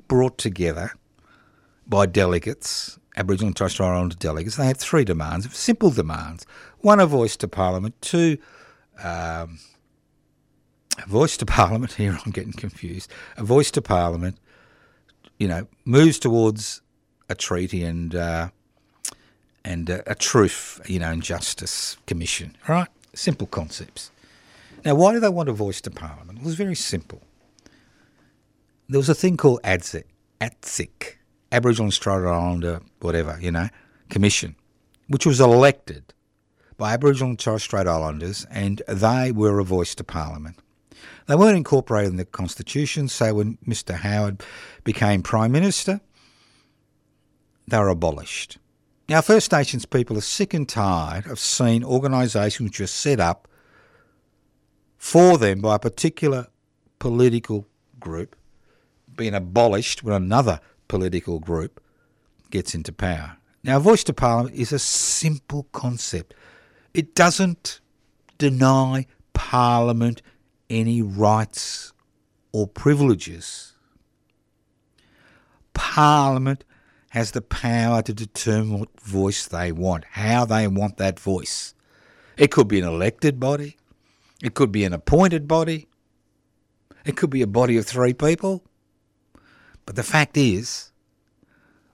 brought 0.08 0.38
together 0.38 0.92
by 1.86 2.06
delegates 2.06 2.98
Aboriginal 3.16 3.48
and 3.48 3.56
Torres 3.56 3.72
Strait 3.72 3.86
Islander 3.86 4.16
delegates, 4.16 4.56
they 4.56 4.66
had 4.66 4.78
three 4.78 5.04
demands, 5.04 5.54
simple 5.56 5.90
demands. 5.90 6.46
One, 6.82 6.98
a 6.98 7.06
voice 7.06 7.36
to 7.38 7.48
Parliament. 7.48 7.94
Two, 8.00 8.38
um, 9.02 9.60
a 10.98 11.06
voice 11.06 11.36
to 11.38 11.46
Parliament. 11.60 11.92
Here 11.92 12.18
I'm 12.24 12.32
getting 12.32 12.52
confused. 12.52 13.10
A 13.36 13.44
voice 13.44 13.70
to 13.72 13.82
Parliament, 13.82 14.36
you 15.38 15.46
know, 15.46 15.68
moves 15.84 16.18
towards 16.18 16.82
a 17.28 17.36
treaty 17.36 17.84
and 17.84 18.14
uh, 18.14 18.48
and 19.64 19.88
a 19.88 20.16
truth, 20.16 20.80
you 20.86 20.98
know, 20.98 21.10
and 21.10 21.22
justice 21.22 21.96
commission. 22.06 22.56
Right? 22.68 22.88
Simple 23.14 23.46
concepts. 23.46 24.10
Now, 24.84 24.96
why 24.96 25.12
do 25.12 25.20
they 25.20 25.28
want 25.28 25.48
a 25.48 25.52
voice 25.52 25.80
to 25.82 25.90
Parliament? 25.90 26.40
It 26.40 26.44
was 26.44 26.56
very 26.56 26.74
simple. 26.74 27.22
There 28.88 28.98
was 28.98 29.08
a 29.08 29.14
thing 29.14 29.36
called 29.36 29.60
ADSIC, 29.62 30.02
ATSIC, 30.40 31.14
Aboriginal 31.52 31.86
and 31.86 32.00
Torres 32.00 32.26
Islander, 32.26 32.80
whatever, 33.00 33.38
you 33.40 33.52
know, 33.52 33.68
commission, 34.10 34.56
which 35.06 35.24
was 35.24 35.40
elected 35.40 36.12
by 36.76 36.92
Aboriginal 36.92 37.30
and 37.30 37.38
Torres 37.38 37.62
Strait 37.62 37.86
Islanders, 37.86 38.46
and 38.50 38.82
they 38.88 39.32
were 39.32 39.58
a 39.58 39.64
voice 39.64 39.94
to 39.96 40.04
Parliament. 40.04 40.58
They 41.26 41.36
weren't 41.36 41.56
incorporated 41.56 42.10
in 42.10 42.16
the 42.16 42.24
Constitution, 42.24 43.08
so 43.08 43.34
when 43.34 43.58
Mr 43.66 43.94
Howard 43.94 44.42
became 44.84 45.22
Prime 45.22 45.52
Minister, 45.52 46.00
they 47.68 47.78
were 47.78 47.88
abolished. 47.88 48.58
Now, 49.08 49.20
First 49.20 49.52
Nations 49.52 49.84
people 49.84 50.16
are 50.16 50.22
sick 50.22 50.54
and 50.54 50.68
tired 50.68 51.26
of 51.26 51.38
seeing 51.38 51.84
organisations 51.84 52.70
which 52.70 52.80
are 52.80 52.86
set 52.86 53.20
up 53.20 53.48
for 54.96 55.38
them 55.38 55.60
by 55.60 55.76
a 55.76 55.78
particular 55.78 56.48
political 56.98 57.66
group 57.98 58.36
being 59.16 59.34
abolished 59.34 60.02
when 60.02 60.14
another 60.14 60.60
political 60.88 61.40
group 61.40 61.80
gets 62.50 62.74
into 62.74 62.92
power. 62.92 63.36
Now, 63.64 63.76
a 63.76 63.80
voice 63.80 64.04
to 64.04 64.12
parliament 64.12 64.56
is 64.56 64.72
a 64.72 64.78
simple 64.78 65.68
concept. 65.72 66.34
It 66.94 67.14
doesn't 67.14 67.80
deny 68.38 69.06
parliament 69.32 70.20
any 70.68 71.00
rights 71.00 71.92
or 72.52 72.66
privileges. 72.66 73.72
Parliament 75.72 76.64
has 77.10 77.30
the 77.30 77.40
power 77.42 78.02
to 78.02 78.12
determine 78.12 78.80
what 78.80 79.00
voice 79.00 79.46
they 79.46 79.72
want, 79.72 80.04
how 80.12 80.44
they 80.44 80.66
want 80.66 80.98
that 80.98 81.18
voice. 81.18 81.74
It 82.36 82.50
could 82.50 82.68
be 82.68 82.80
an 82.80 82.88
elected 82.88 83.38
body, 83.38 83.76
it 84.42 84.54
could 84.54 84.72
be 84.72 84.84
an 84.84 84.92
appointed 84.92 85.46
body, 85.46 85.88
it 87.04 87.16
could 87.16 87.30
be 87.30 87.42
a 87.42 87.46
body 87.46 87.76
of 87.76 87.86
three 87.86 88.14
people. 88.14 88.64
But 89.86 89.96
the 89.96 90.02
fact 90.02 90.36
is, 90.36 90.92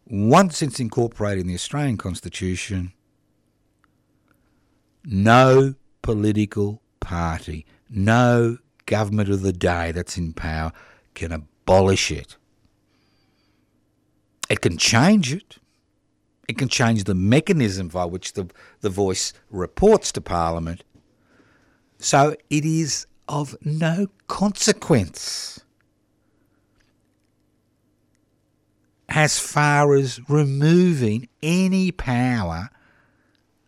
once 0.06 0.62
it's 0.62 0.80
incorporated 0.80 1.42
in 1.42 1.48
the 1.48 1.54
Australian 1.54 1.96
Constitution, 1.96 2.92
no 5.08 5.74
political 6.02 6.82
party, 7.00 7.64
no 7.88 8.58
government 8.84 9.30
of 9.30 9.40
the 9.40 9.52
day 9.52 9.90
that's 9.90 10.18
in 10.18 10.34
power 10.34 10.70
can 11.14 11.32
abolish 11.32 12.10
it. 12.10 12.36
It 14.50 14.60
can 14.60 14.76
change 14.76 15.32
it. 15.32 15.56
It 16.46 16.58
can 16.58 16.68
change 16.68 17.04
the 17.04 17.14
mechanism 17.14 17.88
by 17.88 18.04
which 18.04 18.34
the, 18.34 18.48
the 18.80 18.90
voice 18.90 19.32
reports 19.50 20.12
to 20.12 20.20
Parliament. 20.20 20.84
So 21.98 22.36
it 22.48 22.64
is 22.64 23.06
of 23.28 23.56
no 23.62 24.08
consequence 24.26 25.60
as 29.08 29.38
far 29.38 29.94
as 29.94 30.20
removing 30.28 31.28
any 31.42 31.90
power 31.90 32.70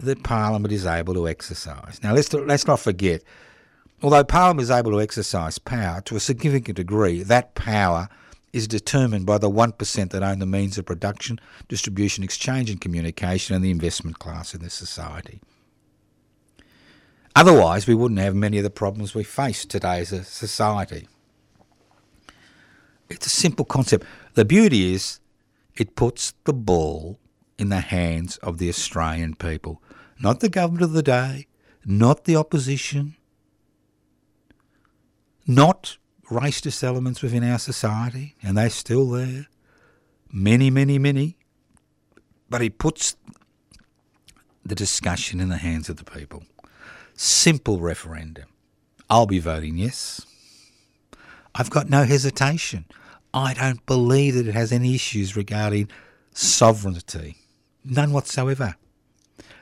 that 0.01 0.23
Parliament 0.23 0.73
is 0.73 0.87
able 0.87 1.15
to 1.15 1.29
exercise. 1.29 2.01
Now, 2.03 2.15
let's, 2.15 2.33
let's 2.33 2.67
not 2.67 2.81
forget, 2.81 3.23
although 4.03 4.25
Parliament 4.25 4.63
is 4.63 4.71
able 4.71 4.93
to 4.93 5.01
exercise 5.01 5.59
power 5.59 6.01
to 6.03 6.17
a 6.17 6.21
significant 6.21 6.77
degree, 6.77 7.23
that 7.23 7.55
power 7.55 8.09
is 8.53 8.67
determined 8.67 9.27
by 9.27 9.39
the 9.39 9.51
1% 9.51 10.11
that 10.11 10.23
own 10.23 10.39
the 10.39 10.47
means 10.47 10.77
of 10.77 10.85
production, 10.85 11.39
distribution, 11.69 12.25
exchange, 12.25 12.71
and 12.71 12.81
communication, 12.81 13.55
and 13.55 13.65
the 13.65 13.71
investment 13.71 14.19
class 14.19 14.55
in 14.55 14.63
this 14.63 14.75
society. 14.75 15.41
Otherwise, 17.37 17.87
we 17.87 17.95
wouldn't 17.95 18.21
have 18.21 18.35
many 18.35 18.59
of 18.59 18.65
the 18.65 18.71
problems 18.71 19.15
we 19.15 19.23
face 19.23 19.65
today 19.65 20.01
as 20.01 20.13
a 20.13 20.25
society. 20.25 21.07
It's 23.09 23.27
a 23.27 23.31
simple 23.31 23.65
concept. 23.65 24.05
The 24.35 24.45
beauty 24.45 24.95
is 24.95 25.21
it 25.77 25.95
puts 25.95 26.35
the 26.45 26.53
ball 26.53 27.19
in 27.61 27.69
the 27.69 27.81
hands 27.81 28.39
of 28.39 28.57
the 28.57 28.71
Australian 28.71 29.35
people, 29.35 29.83
not 30.19 30.41
the 30.41 30.49
government 30.49 30.83
of 30.83 30.93
the 30.93 31.03
day, 31.03 31.47
not 31.85 32.25
the 32.25 32.35
opposition, 32.35 33.17
not 35.47 35.99
racist 36.31 36.83
elements 36.83 37.23
within 37.23 37.45
our 37.45 37.59
society, 37.59 38.35
and 38.43 38.57
they're 38.57 38.71
still 38.71 39.11
there. 39.11 39.47
Many, 40.33 40.71
many, 40.71 40.99
many. 40.99 41.37
But 42.49 42.63
he 42.63 42.71
puts 42.71 43.17
the 44.65 44.75
discussion 44.75 45.41
in 45.41 45.49
the 45.49 45.59
hands 45.59 45.89
of 45.89 45.97
the 45.97 46.05
people. 46.05 46.45
Simple 47.15 47.81
referendum. 47.81 48.47
I'll 49.11 49.27
be 49.27 49.39
voting 49.39 49.77
yes. 49.77 50.25
I've 51.55 51.71
got 51.71 51.91
no 51.91 52.05
hesitation. 52.05 52.87
I 53.35 53.55
don't 53.55 53.85
believe 53.85 54.35
that 54.35 54.47
it 54.47 54.55
has 54.55 54.73
any 54.73 54.95
issues 54.95 55.37
regarding 55.37 55.89
sovereignty. 56.33 57.39
None 57.85 58.12
whatsoever. 58.12 58.76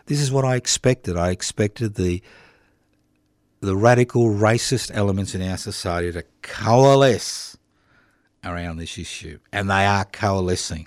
This 0.07 0.21
is 0.21 0.33
what 0.33 0.45
I 0.45 0.57
expected. 0.57 1.17
I 1.17 1.31
expected 1.31 1.95
the 1.95 2.23
the 3.61 3.77
radical 3.77 4.27
racist 4.27 4.91
elements 4.95 5.35
in 5.35 5.43
our 5.43 5.57
society 5.57 6.13
to 6.13 6.25
coalesce 6.43 7.59
around 8.45 8.77
this 8.77 8.97
issue, 8.99 9.39
and 9.53 9.69
they 9.69 9.85
are 9.85 10.05
coalescing. 10.05 10.87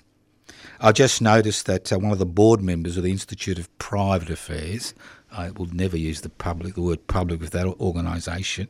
I 0.80 0.92
just 0.92 1.22
noticed 1.22 1.66
that 1.66 1.92
uh, 1.92 1.98
one 1.98 2.12
of 2.12 2.18
the 2.18 2.26
board 2.26 2.62
members 2.62 2.96
of 2.96 3.04
the 3.04 3.10
Institute 3.10 3.58
of 3.58 3.76
Private 3.78 4.30
Affairs, 4.30 4.94
I 5.30 5.50
will 5.50 5.66
never 5.66 5.96
use 5.96 6.22
the 6.22 6.28
public 6.28 6.74
the 6.74 6.82
word 6.82 7.06
public 7.06 7.40
with 7.40 7.50
that 7.50 7.66
organisation, 7.66 8.68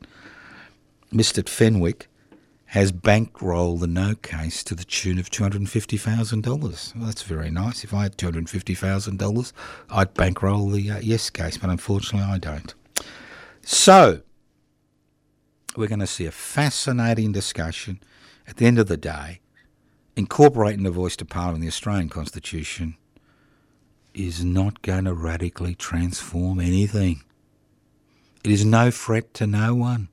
Mr. 1.12 1.48
Fenwick, 1.48 2.08
has 2.72 2.90
bankrolled 2.90 3.80
the 3.80 3.86
no 3.86 4.14
case 4.14 4.64
to 4.64 4.74
the 4.74 4.84
tune 4.84 5.18
of 5.18 5.28
$250,000. 5.28 6.94
Well, 6.96 7.04
that's 7.04 7.22
very 7.22 7.50
nice. 7.50 7.84
If 7.84 7.92
I 7.92 8.04
had 8.04 8.16
$250,000, 8.16 9.52
I'd 9.90 10.14
bankroll 10.14 10.70
the 10.70 10.90
uh, 10.90 10.98
yes 11.00 11.28
case, 11.28 11.58
but 11.58 11.68
unfortunately 11.68 12.26
I 12.26 12.38
don't. 12.38 12.72
So, 13.60 14.22
we're 15.76 15.86
going 15.86 15.98
to 15.98 16.06
see 16.06 16.24
a 16.24 16.30
fascinating 16.30 17.30
discussion 17.30 18.00
at 18.48 18.56
the 18.56 18.64
end 18.64 18.78
of 18.78 18.88
the 18.88 18.96
day. 18.96 19.40
Incorporating 20.16 20.84
the 20.84 20.90
voice 20.90 21.16
to 21.16 21.26
Parliament 21.26 21.56
in 21.56 21.62
the 21.66 21.68
Australian 21.68 22.08
Constitution 22.08 22.96
is 24.14 24.42
not 24.42 24.80
going 24.80 25.04
to 25.04 25.12
radically 25.12 25.74
transform 25.74 26.58
anything. 26.58 27.22
It 28.42 28.50
is 28.50 28.64
no 28.64 28.90
threat 28.90 29.34
to 29.34 29.46
no 29.46 29.74
one. 29.74 30.08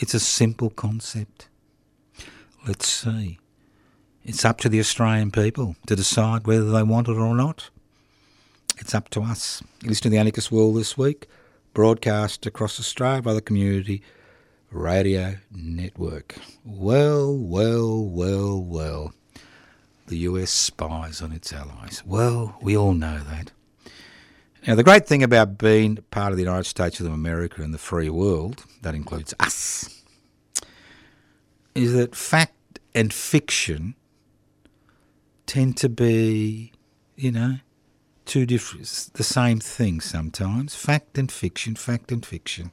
It's 0.00 0.14
a 0.14 0.18
simple 0.18 0.70
concept. 0.70 1.48
Let's 2.66 2.88
see. 2.88 3.38
It's 4.24 4.46
up 4.46 4.58
to 4.60 4.70
the 4.70 4.80
Australian 4.80 5.30
people 5.30 5.76
to 5.88 5.94
decide 5.94 6.46
whether 6.46 6.70
they 6.70 6.82
want 6.82 7.08
it 7.08 7.18
or 7.18 7.34
not. 7.34 7.68
It's 8.78 8.94
up 8.94 9.10
to 9.10 9.20
us. 9.20 9.62
Listen 9.82 10.04
to 10.04 10.08
the 10.08 10.16
Anarchist 10.16 10.50
World 10.50 10.76
this 10.76 10.96
week, 10.96 11.26
broadcast 11.74 12.46
across 12.46 12.80
Australia 12.80 13.20
by 13.20 13.34
the 13.34 13.42
Community 13.42 14.02
Radio 14.70 15.36
Network. 15.50 16.36
Well, 16.64 17.36
well, 17.36 18.02
well, 18.02 18.58
well. 18.58 19.12
The 20.06 20.16
US 20.16 20.50
spies 20.50 21.20
on 21.20 21.30
its 21.30 21.52
allies. 21.52 22.02
Well, 22.06 22.56
we 22.62 22.74
all 22.74 22.94
know 22.94 23.18
that. 23.18 23.52
Now, 24.66 24.74
the 24.74 24.84
great 24.84 25.06
thing 25.06 25.22
about 25.22 25.56
being 25.56 25.98
part 26.10 26.32
of 26.32 26.36
the 26.36 26.42
United 26.44 26.66
States 26.66 27.00
of 27.00 27.06
America 27.06 27.62
and 27.62 27.72
the 27.72 27.78
free 27.78 28.10
world, 28.10 28.64
that 28.82 28.94
includes 28.94 29.32
us, 29.40 30.02
is 31.74 31.94
that 31.94 32.14
fact 32.14 32.78
and 32.94 33.12
fiction 33.12 33.94
tend 35.46 35.78
to 35.78 35.88
be, 35.88 36.72
you 37.16 37.32
know, 37.32 37.56
two 38.26 38.44
different, 38.44 39.10
the 39.14 39.24
same 39.24 39.60
thing 39.60 40.00
sometimes. 40.00 40.74
Fact 40.74 41.16
and 41.16 41.32
fiction, 41.32 41.74
fact 41.74 42.12
and 42.12 42.24
fiction. 42.24 42.70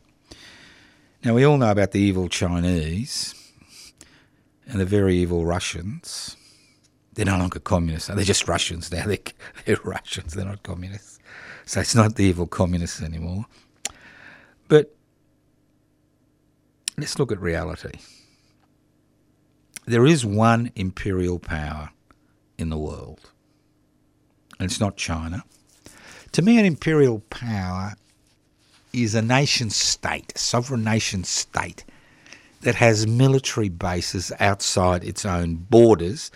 Now, 1.23 1.35
we 1.35 1.45
all 1.45 1.57
know 1.57 1.71
about 1.71 1.91
the 1.91 2.01
evil 2.01 2.27
Chinese 2.27 3.33
and 4.67 4.79
the 4.79 4.85
very 4.85 5.15
evil 5.17 5.45
Russians. 5.45 6.35
They're 7.13 7.25
no 7.25 7.37
longer 7.37 7.59
communists. 7.59 8.09
They're 8.09 8.25
just 8.25 8.47
Russians 8.47 8.91
now. 8.91 9.05
They're, 9.07 9.17
they're 9.65 9.77
Russians. 9.83 10.33
They're 10.33 10.45
not 10.45 10.61
communists. 10.63 11.16
So 11.67 11.81
it's 11.81 11.93
not 11.93 12.15
the 12.15 12.23
evil 12.23 12.47
communists 12.47 13.01
anymore. 13.01 13.45
But 14.69 14.95
let's 16.97 17.19
look 17.19 17.29
at 17.29 17.41
reality. 17.41 17.99
There 19.85 20.05
is 20.05 20.25
one 20.25 20.71
imperial 20.77 21.39
power 21.39 21.89
in 22.57 22.69
the 22.69 22.77
world, 22.77 23.31
and 24.57 24.71
it's 24.71 24.79
not 24.79 24.95
China. 24.95 25.43
To 26.31 26.41
me, 26.41 26.57
an 26.57 26.65
imperial 26.65 27.19
power 27.29 27.95
is 28.93 29.13
a 29.13 29.21
nation 29.21 29.69
state, 29.69 30.31
a 30.35 30.39
sovereign 30.39 30.85
nation 30.85 31.25
state, 31.25 31.83
that 32.61 32.75
has 32.75 33.05
military 33.05 33.69
bases 33.69 34.31
outside 34.39 35.03
its 35.03 35.25
own 35.25 35.55
borders 35.55 36.31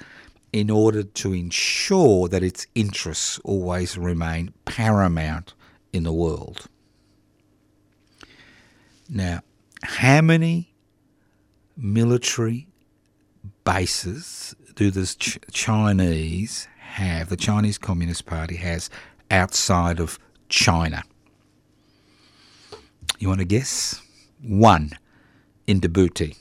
in 0.54 0.70
order 0.70 1.04
to 1.04 1.34
ensure 1.34 2.28
that 2.28 2.44
its 2.44 2.68
interests 2.76 3.40
always 3.44 3.98
remain 3.98 4.54
paramount 4.66 5.54
in 5.94 6.04
the 6.04 6.14
world. 6.14 6.68
Now, 9.10 9.42
how 9.84 10.22
many 10.22 10.74
military 11.78 12.68
bases 13.64 14.56
do 14.76 14.92
the 14.92 15.06
Ch- 15.06 15.40
Chinese 15.52 16.68
have, 16.80 17.30
the 17.30 17.38
Chinese 17.38 17.78
Communist 17.78 18.26
Party 18.26 18.58
has 18.58 18.90
outside 19.30 20.00
of 20.00 20.20
China? 20.50 21.04
You 23.20 23.28
want 23.28 23.40
to 23.40 23.46
guess? 23.46 24.02
One 24.42 24.92
in 25.68 25.80
Djibouti. 25.80 26.36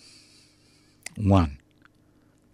One. 1.16 1.59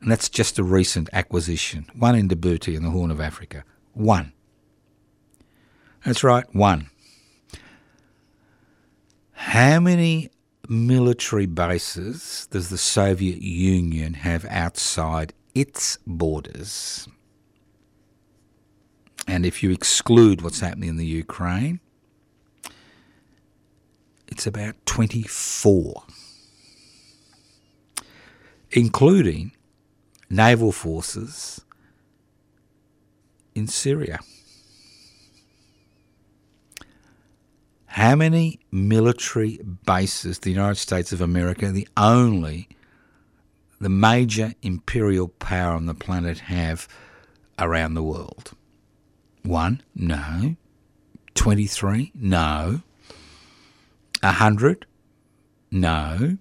And 0.06 0.12
that's 0.12 0.28
just 0.28 0.56
a 0.60 0.62
recent 0.62 1.10
acquisition. 1.12 1.90
One 1.92 2.14
in 2.14 2.28
Djibouti 2.28 2.76
in 2.76 2.84
the 2.84 2.90
Horn 2.90 3.10
of 3.10 3.20
Africa. 3.20 3.64
One. 3.92 4.32
That's 6.04 6.22
right, 6.22 6.44
one. 6.54 6.90
How 9.32 9.80
many 9.80 10.30
military 10.68 11.46
bases 11.46 12.46
does 12.52 12.68
the 12.68 12.78
Soviet 12.78 13.42
Union 13.42 14.14
have 14.14 14.44
outside 14.44 15.32
its 15.56 15.98
borders? 16.06 17.08
And 19.26 19.44
if 19.44 19.60
you 19.60 19.72
exclude 19.72 20.40
what's 20.40 20.60
happening 20.60 20.90
in 20.90 20.98
the 20.98 21.04
Ukraine, 21.04 21.80
it's 24.28 24.46
about 24.46 24.76
24, 24.86 26.04
including 28.70 29.50
naval 30.28 30.72
forces 30.72 31.60
in 33.54 33.66
Syria. 33.66 34.20
How 37.86 38.14
many 38.14 38.60
military 38.70 39.58
bases 39.86 40.40
the 40.40 40.50
United 40.50 40.76
States 40.76 41.12
of 41.12 41.22
America, 41.22 41.72
the 41.72 41.88
only, 41.96 42.68
the 43.80 43.88
major 43.88 44.52
imperial 44.60 45.28
power 45.28 45.74
on 45.74 45.86
the 45.86 45.94
planet, 45.94 46.40
have 46.40 46.86
around 47.58 47.94
the 47.94 48.02
world? 48.02 48.52
One? 49.42 49.80
No. 49.94 50.56
23? 51.34 52.12
No. 52.14 52.82
100? 54.20 54.86
No. 55.70 56.36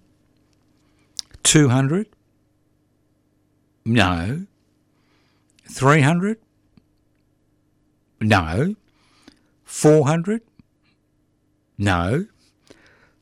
200? 1.42 2.08
No. 3.88 4.46
300? 5.70 6.38
No. 8.20 8.74
400? 9.64 10.42
No. 11.78 12.26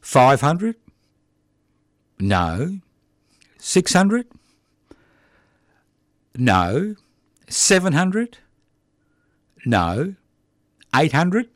500? 0.00 0.76
No. 2.18 2.78
600? 3.58 4.26
No. 6.34 6.96
700? 7.46 8.38
No. 9.66 10.14
800? 10.94 11.48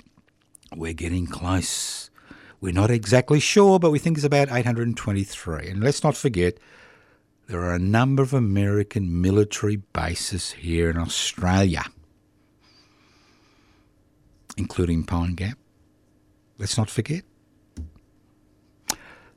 We're 0.76 0.92
getting 0.92 1.26
close. 1.26 2.10
We're 2.60 2.74
not 2.74 2.90
exactly 2.90 3.40
sure, 3.40 3.78
but 3.78 3.90
we 3.90 3.98
think 3.98 4.18
it's 4.18 4.26
about 4.26 4.52
823. 4.52 5.68
And 5.70 5.82
let's 5.82 6.04
not 6.04 6.14
forget, 6.14 6.58
there 7.48 7.62
are 7.62 7.74
a 7.74 7.78
number 7.78 8.22
of 8.22 8.34
American 8.34 9.22
military 9.22 9.76
bases 9.76 10.52
here 10.52 10.90
in 10.90 10.98
Australia, 10.98 11.84
including 14.58 15.02
Pine 15.04 15.34
Gap. 15.34 15.56
Let's 16.58 16.76
not 16.76 16.90
forget. 16.90 17.22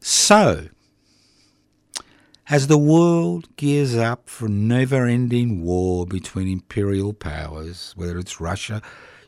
So, 0.02 0.68
as 2.50 2.68
the 2.68 2.78
world 2.78 3.56
gears 3.56 3.96
up 3.96 4.28
for 4.28 4.48
a 4.48 4.50
never 4.50 5.06
ending 5.06 5.64
war 5.64 6.06
between 6.06 6.50
imperial 6.50 7.14
powers, 7.14 7.94
whether 7.96 8.18
it's 8.18 8.42
Russia, 8.42 8.82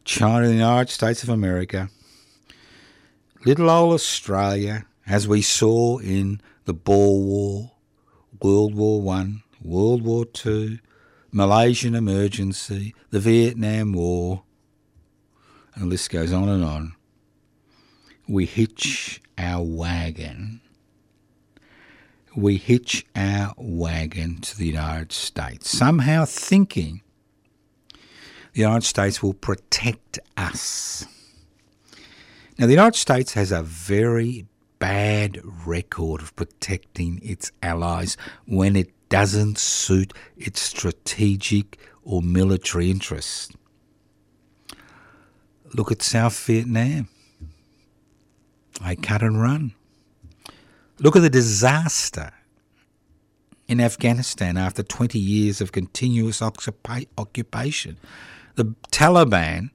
China, 0.04 0.48
the 0.48 0.56
United 0.56 0.90
States 0.90 1.24
of 1.24 1.30
America, 1.30 1.90
little 3.46 3.70
old 3.70 3.94
Australia, 3.94 4.86
as 5.08 5.26
we 5.26 5.42
saw 5.42 6.00
in 6.00 6.42
the 6.66 6.74
Boer 6.74 7.22
War, 7.22 7.73
World 8.44 8.76
War 8.76 9.02
One, 9.02 9.44
World 9.62 10.04
War 10.04 10.26
Two, 10.26 10.80
Malaysian 11.32 11.96
emergency, 11.96 12.94
the 13.10 13.20
Vietnam 13.20 13.94
War, 13.94 14.44
and 15.74 15.86
the 15.86 15.88
list 15.88 16.12
goes 16.12 16.32
on 16.32 16.50
and 16.50 16.64
on. 16.64 16.94
We 18.28 18.46
hitch 18.46 19.22
our 19.38 19.64
wagon 19.64 20.62
we 22.36 22.58
hitch 22.58 23.06
our 23.16 23.54
wagon 23.58 24.40
to 24.42 24.58
the 24.58 24.66
United 24.68 25.12
States, 25.12 25.70
somehow 25.70 26.26
thinking 26.26 27.02
the 28.54 28.62
United 28.62 28.86
States 28.86 29.22
will 29.22 29.34
protect 29.34 30.20
us. 30.38 31.06
Now, 32.58 32.68
the 32.68 32.74
United 32.74 32.98
States 32.98 33.34
has 33.34 33.52
a 33.52 33.64
very 33.64 34.46
bad 34.84 35.40
record 35.66 36.20
of 36.20 36.36
protecting 36.36 37.18
its 37.24 37.54
allies 37.62 38.18
when 38.46 38.76
it 38.76 38.92
doesn't 39.08 39.58
suit 39.58 40.12
its 40.36 40.60
strategic 40.60 41.80
or 42.04 42.22
military 42.22 42.92
interests. 42.92 43.50
Look 45.74 45.90
at 45.90 46.02
South 46.02 46.38
Vietnam. 46.38 47.08
They 48.86 48.98
cut 48.98 49.22
and 49.22 49.42
run. 49.42 49.74
Look 51.00 51.16
at 51.16 51.22
the 51.22 51.30
disaster 51.30 52.34
in 53.70 53.80
Afghanistan 53.80 54.58
after 54.58 54.84
20 54.84 55.18
years 55.18 55.62
of 55.62 55.72
continuous 55.72 56.42
occupation. 56.42 57.98
The 58.56 58.76
Taliban 58.92 59.70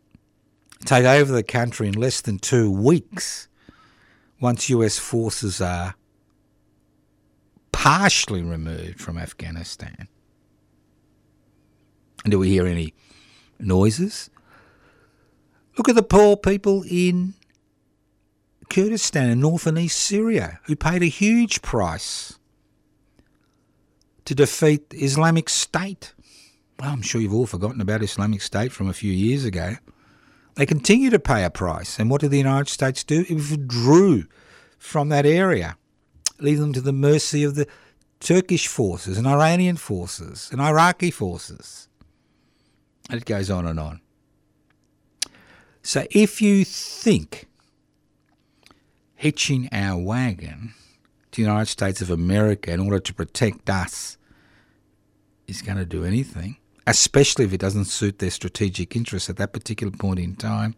take 0.84 1.06
over 1.06 1.32
the 1.32 1.42
country 1.42 1.88
in 1.88 1.94
less 1.94 2.20
than 2.20 2.38
two 2.38 2.70
weeks 2.70 3.48
once 4.41 4.68
US 4.70 4.99
forces 4.99 5.61
are 5.61 5.95
partially 7.72 8.43
removed 8.43 9.01
from 9.01 9.18
Afghanistan. 9.18 10.09
And 12.24 12.30
do 12.32 12.39
we 12.39 12.49
hear 12.49 12.66
any 12.66 12.95
noises? 13.59 14.30
Look 15.76 15.89
at 15.89 15.95
the 15.95 16.03
poor 16.03 16.36
people 16.36 16.84
in 16.91 17.34
Kurdistan 18.68 19.30
and 19.30 19.41
north 19.41 19.66
and 19.66 19.78
east 19.78 19.99
Syria, 19.99 20.61
who 20.64 20.76
paid 20.76 21.03
a 21.03 21.07
huge 21.07 21.62
price 21.62 22.39
to 24.24 24.34
defeat 24.34 24.93
Islamic 24.93 25.49
State. 25.49 26.14
Well, 26.78 26.91
I'm 26.91 27.03
sure 27.03 27.20
you've 27.20 27.34
all 27.34 27.47
forgotten 27.47 27.80
about 27.80 28.03
Islamic 28.03 28.43
State 28.43 28.72
from 28.72 28.89
a 28.89 28.93
few 28.93 29.12
years 29.12 29.45
ago. 29.45 29.76
They 30.59 30.66
continue 30.66 31.09
to 31.11 31.20
pay 31.20 31.44
a 31.44 31.50
price. 31.50 32.00
And 32.00 32.11
what 32.11 32.20
did 32.20 32.32
the 32.32 32.36
United 32.36 32.68
States 32.68 33.04
do? 33.04 33.24
It 33.28 33.34
withdrew 33.34 34.24
from 34.76 35.09
that 35.09 35.24
area, 35.24 35.76
leaving 36.40 36.62
them 36.62 36.72
to 36.72 36.80
the 36.80 36.92
mercy 36.92 37.44
of 37.44 37.54
the 37.54 37.68
Turkish 38.18 38.66
forces 38.66 39.16
and 39.16 39.24
Iranian 39.24 39.76
forces 39.76 40.48
and 40.50 40.61
Iraqi 40.61 41.12
forces. 41.12 41.88
And 43.09 43.20
it 43.20 43.24
goes 43.24 43.50
on 43.50 43.66
and 43.66 43.78
on. 43.78 44.00
So 45.84 46.06
if 46.11 46.42
you 46.42 46.64
think 46.64 47.46
hitching 49.14 49.68
our 49.70 49.96
wagon 49.96 50.74
to 51.30 51.36
the 51.36 51.46
United 51.46 51.66
States 51.66 52.02
of 52.02 52.11
America 52.11 52.72
in 52.72 52.80
order 52.80 52.98
to 52.98 53.14
protect 53.14 53.70
us 53.70 54.18
is 55.46 55.62
going 55.62 55.78
to 55.78 55.86
do 55.86 56.04
anything, 56.04 56.56
especially 56.91 57.45
if 57.45 57.53
it 57.53 57.61
doesn't 57.61 57.86
suit 57.86 58.18
their 58.18 58.30
strategic 58.30 58.97
interests 58.97 59.30
at 59.30 59.36
that 59.36 59.53
particular 59.53 59.91
point 59.91 60.18
in 60.18 60.36
time, 60.36 60.74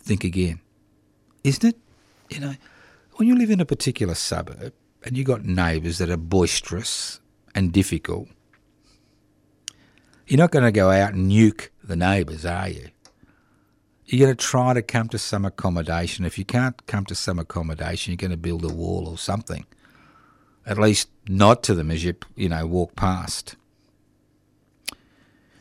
think 0.00 0.24
again. 0.24 0.60
Isn't 1.44 1.70
it? 1.70 1.76
You 2.30 2.40
know, 2.40 2.54
when 3.14 3.28
you 3.28 3.36
live 3.36 3.50
in 3.50 3.60
a 3.60 3.64
particular 3.64 4.14
suburb 4.14 4.72
and 5.04 5.16
you've 5.16 5.26
got 5.26 5.44
neighbours 5.44 5.98
that 5.98 6.10
are 6.10 6.16
boisterous 6.16 7.20
and 7.54 7.72
difficult, 7.72 8.28
you're 10.26 10.38
not 10.38 10.50
going 10.50 10.64
to 10.64 10.72
go 10.72 10.90
out 10.90 11.14
and 11.14 11.30
nuke 11.30 11.68
the 11.82 11.96
neighbours, 11.96 12.44
are 12.44 12.68
you? 12.68 12.88
you're 14.08 14.26
going 14.26 14.36
to 14.36 14.44
try 14.44 14.72
to 14.72 14.80
come 14.80 15.08
to 15.08 15.18
some 15.18 15.44
accommodation. 15.44 16.24
If 16.24 16.38
you 16.38 16.44
can't 16.44 16.86
come 16.86 17.04
to 17.06 17.14
some 17.14 17.38
accommodation, 17.38 18.12
you're 18.12 18.16
going 18.16 18.30
to 18.30 18.38
build 18.38 18.64
a 18.64 18.72
wall 18.72 19.06
or 19.06 19.18
something. 19.18 19.66
At 20.64 20.78
least 20.78 21.10
nod 21.28 21.62
to 21.64 21.74
them 21.74 21.90
as 21.90 22.04
you 22.04 22.14
you 22.34 22.48
know 22.48 22.66
walk 22.66 22.96
past. 22.96 23.56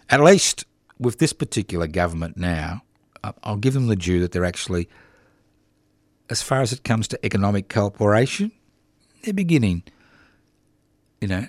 At 0.09 0.21
least 0.21 0.65
with 0.99 1.19
this 1.19 1.33
particular 1.33 1.87
government 1.87 2.37
now, 2.37 2.83
I'll 3.43 3.57
give 3.57 3.73
them 3.73 3.87
the 3.87 3.95
due 3.95 4.19
that 4.21 4.31
they're 4.31 4.45
actually, 4.45 4.87
as 6.29 6.41
far 6.41 6.61
as 6.61 6.71
it 6.71 6.83
comes 6.83 7.07
to 7.09 7.25
economic 7.25 7.67
cooperation, 7.67 8.51
they're 9.23 9.33
beginning, 9.33 9.83
you 11.19 11.27
know, 11.27 11.47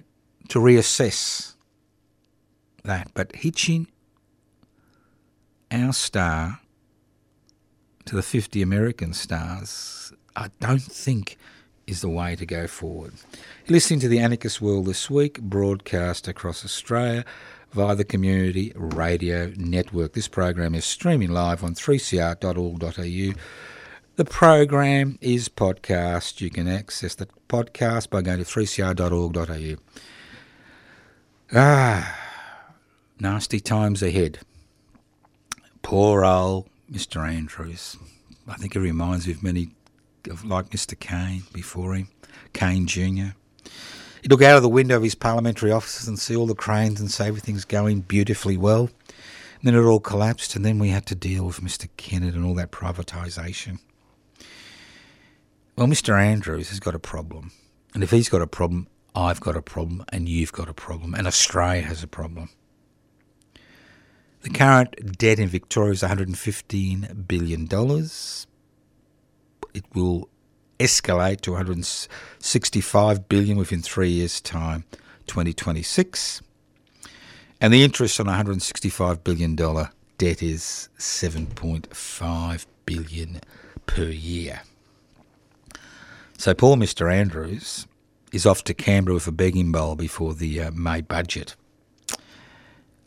to 0.48 0.58
reassess 0.58 1.54
that. 2.84 3.12
But 3.14 3.36
hitching 3.36 3.86
our 5.70 5.92
star 5.92 6.60
to 8.06 8.16
the 8.16 8.22
50 8.22 8.62
American 8.62 9.12
stars, 9.12 10.12
I 10.34 10.50
don't 10.60 10.82
think 10.82 11.36
is 11.86 12.00
the 12.00 12.08
way 12.08 12.36
to 12.36 12.44
go 12.44 12.66
forward. 12.66 13.14
Listening 13.68 14.00
to 14.00 14.08
the 14.08 14.18
Anarchist 14.18 14.60
World 14.60 14.86
this 14.86 15.08
week, 15.08 15.40
broadcast 15.40 16.28
across 16.28 16.64
Australia 16.64 17.24
via 17.72 17.94
the 17.94 18.04
Community 18.04 18.72
Radio 18.74 19.52
Network. 19.56 20.12
This 20.14 20.28
program 20.28 20.74
is 20.74 20.84
streaming 20.84 21.30
live 21.30 21.62
on 21.62 21.74
3cr.org.au. 21.74 23.40
The 24.16 24.24
program 24.24 25.18
is 25.20 25.48
podcast. 25.48 26.40
You 26.40 26.50
can 26.50 26.66
access 26.66 27.14
the 27.14 27.28
podcast 27.48 28.10
by 28.10 28.22
going 28.22 28.38
to 28.38 28.44
3cr.org.au. 28.44 29.76
Ah, 31.54 32.18
nasty 33.20 33.60
times 33.60 34.02
ahead. 34.02 34.40
Poor 35.82 36.24
old 36.24 36.68
Mr. 36.90 37.26
Andrews. 37.28 37.96
I 38.46 38.54
think 38.56 38.72
he 38.72 38.78
reminds 38.78 39.26
me 39.26 39.34
of 39.34 39.42
many, 39.42 39.70
of 40.30 40.44
like 40.44 40.70
Mr. 40.70 40.98
Cain 40.98 41.42
before 41.52 41.94
him, 41.94 42.08
Cain 42.52 42.86
Jr. 42.86 43.37
He'd 44.22 44.30
look 44.30 44.42
out 44.42 44.56
of 44.56 44.62
the 44.62 44.68
window 44.68 44.96
of 44.96 45.02
his 45.02 45.14
parliamentary 45.14 45.70
offices 45.70 46.08
and 46.08 46.18
see 46.18 46.34
all 46.34 46.46
the 46.46 46.54
cranes 46.54 47.00
and 47.00 47.10
say 47.10 47.28
everything's 47.28 47.64
going 47.64 48.00
beautifully 48.02 48.56
well. 48.56 48.90
And 49.60 49.64
then 49.64 49.74
it 49.74 49.82
all 49.82 50.00
collapsed, 50.00 50.54
and 50.54 50.64
then 50.64 50.78
we 50.78 50.90
had 50.90 51.06
to 51.06 51.14
deal 51.14 51.44
with 51.44 51.60
Mr. 51.60 51.88
Kennett 51.96 52.34
and 52.34 52.44
all 52.44 52.54
that 52.54 52.70
privatisation. 52.70 53.80
Well, 55.76 55.88
Mr. 55.88 56.20
Andrews 56.20 56.70
has 56.70 56.80
got 56.80 56.94
a 56.94 57.00
problem. 57.00 57.52
And 57.94 58.02
if 58.02 58.10
he's 58.10 58.28
got 58.28 58.42
a 58.42 58.46
problem, 58.46 58.88
I've 59.14 59.40
got 59.40 59.56
a 59.56 59.62
problem, 59.62 60.04
and 60.10 60.28
you've 60.28 60.52
got 60.52 60.68
a 60.68 60.74
problem, 60.74 61.14
and 61.14 61.26
Australia 61.26 61.82
has 61.82 62.02
a 62.02 62.08
problem. 62.08 62.50
The 64.42 64.50
current 64.50 65.18
debt 65.18 65.40
in 65.40 65.48
Victoria 65.48 65.92
is 65.92 66.02
$115 66.02 67.26
billion. 67.26 67.68
It 69.74 69.84
will 69.94 70.28
escalate 70.78 71.40
to 71.42 71.52
165 71.52 73.28
billion 73.28 73.56
within 73.56 73.82
three 73.82 74.10
years' 74.10 74.40
time, 74.40 74.84
2026. 75.26 76.42
And 77.60 77.72
the 77.72 77.82
interest 77.82 78.20
on 78.20 78.26
165 78.26 79.24
billion 79.24 79.56
dollar 79.56 79.90
debt 80.18 80.42
is 80.42 80.88
7.5 80.98 82.66
billion 82.86 83.40
per 83.86 84.04
year. 84.04 84.62
So 86.36 86.54
poor 86.54 86.76
Mr 86.76 87.12
Andrews 87.12 87.86
is 88.32 88.46
off 88.46 88.62
to 88.64 88.74
Canberra 88.74 89.14
with 89.14 89.26
a 89.26 89.32
begging 89.32 89.72
bowl 89.72 89.96
before 89.96 90.34
the 90.34 90.60
uh, 90.60 90.70
May 90.70 91.00
budget 91.00 91.56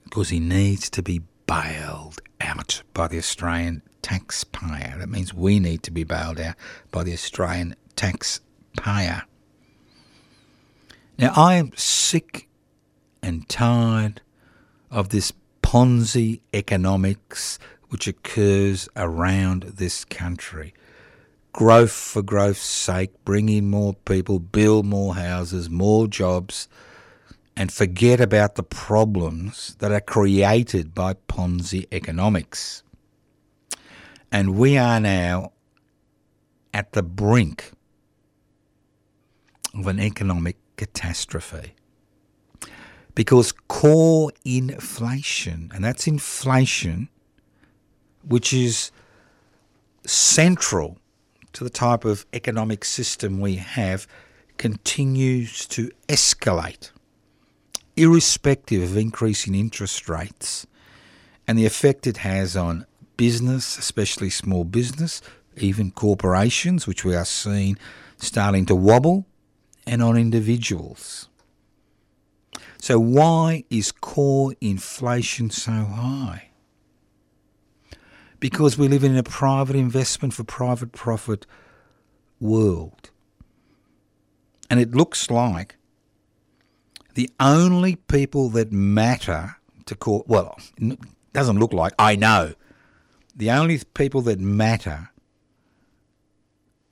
because 0.03 0.29
he 0.29 0.39
needs 0.39 0.89
to 0.89 1.01
be 1.01 1.21
bailed 1.47 2.21
out 2.41 2.83
by 2.93 3.07
the 3.07 3.17
Australian 3.17 3.81
taxpayer. 4.01 4.95
That 4.97 5.09
means 5.09 5.33
we 5.33 5.59
need 5.59 5.83
to 5.83 5.91
be 5.91 6.03
bailed 6.03 6.39
out 6.39 6.55
by 6.91 7.03
the 7.03 7.13
Australian 7.13 7.75
taxpayer. 7.95 9.23
Now, 11.17 11.33
I 11.35 11.55
am 11.55 11.71
sick 11.75 12.47
and 13.21 13.47
tired 13.47 14.21
of 14.89 15.09
this 15.09 15.31
Ponzi 15.61 16.41
economics 16.53 17.59
which 17.89 18.07
occurs 18.07 18.89
around 18.95 19.63
this 19.63 20.05
country. 20.05 20.73
Growth 21.53 21.91
for 21.91 22.21
growth's 22.21 22.61
sake, 22.61 23.11
bring 23.25 23.49
in 23.49 23.69
more 23.69 23.93
people, 23.93 24.39
build 24.39 24.85
more 24.85 25.15
houses, 25.15 25.69
more 25.69 26.07
jobs, 26.07 26.69
and 27.55 27.71
forget 27.71 28.21
about 28.21 28.55
the 28.55 28.63
problems 28.63 29.75
that 29.79 29.91
are 29.91 30.01
created 30.01 30.95
by 30.95 31.13
Ponzi 31.13 31.85
economics. 31.91 32.83
And 34.31 34.55
we 34.55 34.77
are 34.77 34.99
now 34.99 35.51
at 36.73 36.93
the 36.93 37.03
brink 37.03 37.71
of 39.73 39.87
an 39.87 39.99
economic 39.99 40.57
catastrophe. 40.77 41.73
Because 43.13 43.51
core 43.67 44.31
inflation, 44.45 45.69
and 45.73 45.83
that's 45.83 46.07
inflation 46.07 47.09
which 48.23 48.53
is 48.53 48.91
central 50.05 50.97
to 51.53 51.63
the 51.63 51.69
type 51.69 52.05
of 52.05 52.25
economic 52.33 52.85
system 52.85 53.39
we 53.39 53.55
have, 53.55 54.07
continues 54.57 55.65
to 55.67 55.91
escalate, 56.07 56.91
irrespective 57.97 58.83
of 58.83 58.95
increasing 58.95 59.55
interest 59.55 60.07
rates 60.07 60.65
and 61.47 61.57
the 61.57 61.65
effect 61.65 62.07
it 62.07 62.17
has 62.17 62.55
on 62.55 62.85
business, 63.17 63.77
especially 63.77 64.29
small 64.29 64.63
business, 64.63 65.21
even 65.57 65.91
corporations, 65.91 66.87
which 66.87 67.03
we 67.05 67.15
are 67.15 67.25
seeing 67.25 67.77
starting 68.17 68.65
to 68.67 68.75
wobble, 68.75 69.25
and 69.85 70.01
on 70.01 70.15
individuals. 70.17 71.27
So, 72.77 72.99
why 72.99 73.63
is 73.69 73.91
core 73.91 74.55
inflation 74.61 75.49
so 75.49 75.71
high? 75.71 76.49
Because 78.39 78.77
we 78.77 78.87
live 78.87 79.03
in 79.03 79.15
a 79.15 79.23
private 79.23 79.75
investment 79.75 80.33
for 80.33 80.43
private 80.43 80.91
profit 80.91 81.45
world. 82.39 83.11
And 84.69 84.79
it 84.79 84.95
looks 84.95 85.29
like 85.29 85.75
the 87.13 87.29
only 87.39 87.97
people 87.97 88.49
that 88.49 88.71
matter 88.71 89.57
to 89.85 89.95
core, 89.95 90.23
well, 90.25 90.57
doesn't 91.33 91.59
look 91.59 91.73
like, 91.73 91.93
I 91.99 92.15
know, 92.15 92.53
the 93.41 93.49
only 93.49 93.81
people 93.95 94.21
that 94.21 94.39
matter 94.39 95.09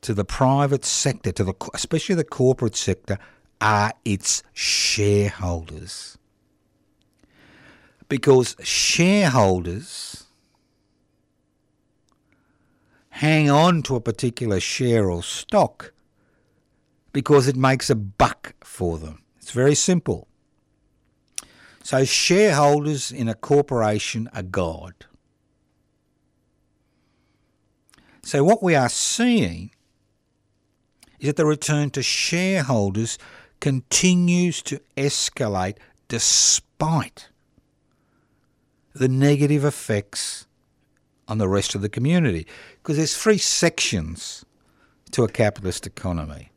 to 0.02 0.16
the 0.16 0.26
private 0.26 0.84
sector, 0.84 1.32
to 1.32 1.44
the 1.44 1.54
especially 1.76 2.16
the 2.16 2.24
corporate 2.24 2.76
sector, 2.76 3.20
are 3.62 3.94
its 4.04 4.42
shareholders. 4.52 6.18
Because 8.08 8.56
shareholders 8.64 10.24
hang 13.10 13.52
on 13.52 13.84
to 13.84 13.96
a 13.96 14.02
particular 14.02 14.60
share 14.60 15.08
or 15.08 15.22
stock 15.22 15.94
because 17.14 17.48
it 17.48 17.56
makes 17.56 17.92
a 17.92 17.96
buck 17.96 18.56
for 18.62 18.98
them. 18.98 19.22
It's 19.38 19.52
very 19.52 19.76
simple. 19.76 20.28
So, 21.84 22.04
shareholders 22.06 23.12
in 23.12 23.28
a 23.28 23.36
corporation 23.36 24.32
are 24.34 24.42
God. 24.42 25.06
So, 28.30 28.44
what 28.44 28.62
we 28.62 28.76
are 28.76 28.90
seeing 28.90 29.72
is 31.20 31.30
that 31.30 31.36
the 31.36 31.48
return 31.48 31.90
to 31.90 32.04
shareholders 32.04 33.18
continues 33.60 34.62
to 34.62 34.80
escalate 34.96 35.78
despite 36.08 37.30
the 38.94 39.08
negative 39.08 39.66
effects 39.66 40.46
on 41.28 41.40
the 41.40 41.48
rest 41.48 41.74
of 41.74 41.82
the 41.82 41.90
community. 41.90 42.46
Because 42.76 42.98
there's 42.98 43.18
three 43.18 43.40
sections 43.40 44.46
to 45.10 45.24
a 45.24 45.28
capitalist 45.28 45.88
economy 45.88 46.52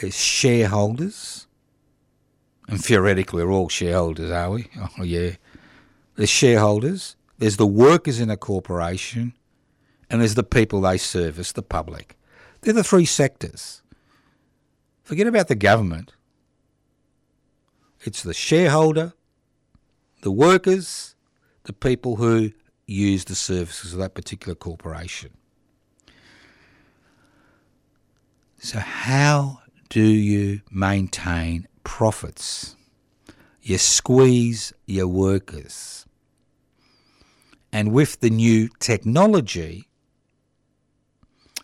there's 0.00 0.16
shareholders, 0.16 1.46
and 2.66 2.84
theoretically 2.84 3.44
we're 3.44 3.52
all 3.52 3.68
shareholders, 3.68 4.32
are 4.32 4.50
we? 4.50 4.70
Oh, 4.98 5.04
yeah. 5.04 5.36
There's 6.16 6.30
shareholders, 6.30 7.14
there's 7.38 7.58
the 7.58 7.66
workers 7.66 8.18
in 8.18 8.28
a 8.28 8.36
corporation, 8.36 9.34
and 10.10 10.20
there's 10.20 10.34
the 10.34 10.42
people 10.42 10.80
they 10.80 10.98
service, 10.98 11.52
the 11.52 11.62
public. 11.62 12.18
They're 12.60 12.74
the 12.74 12.84
three 12.84 13.06
sectors. 13.06 13.82
Forget 15.04 15.26
about 15.26 15.48
the 15.48 15.54
government. 15.54 16.12
It's 18.02 18.22
the 18.22 18.34
shareholder, 18.34 19.12
the 20.22 20.32
workers, 20.32 21.14
the 21.64 21.72
people 21.72 22.16
who 22.16 22.50
use 22.86 23.24
the 23.24 23.34
services 23.34 23.92
of 23.92 24.00
that 24.00 24.14
particular 24.14 24.54
corporation. 24.54 25.30
So, 28.58 28.78
how 28.78 29.60
do 29.88 30.02
you 30.02 30.60
maintain 30.70 31.66
profits? 31.84 32.76
You 33.62 33.78
squeeze 33.78 34.72
your 34.86 35.08
workers. 35.08 36.06
And 37.72 37.92
with 37.92 38.20
the 38.20 38.30
new 38.30 38.68
technology, 38.80 39.89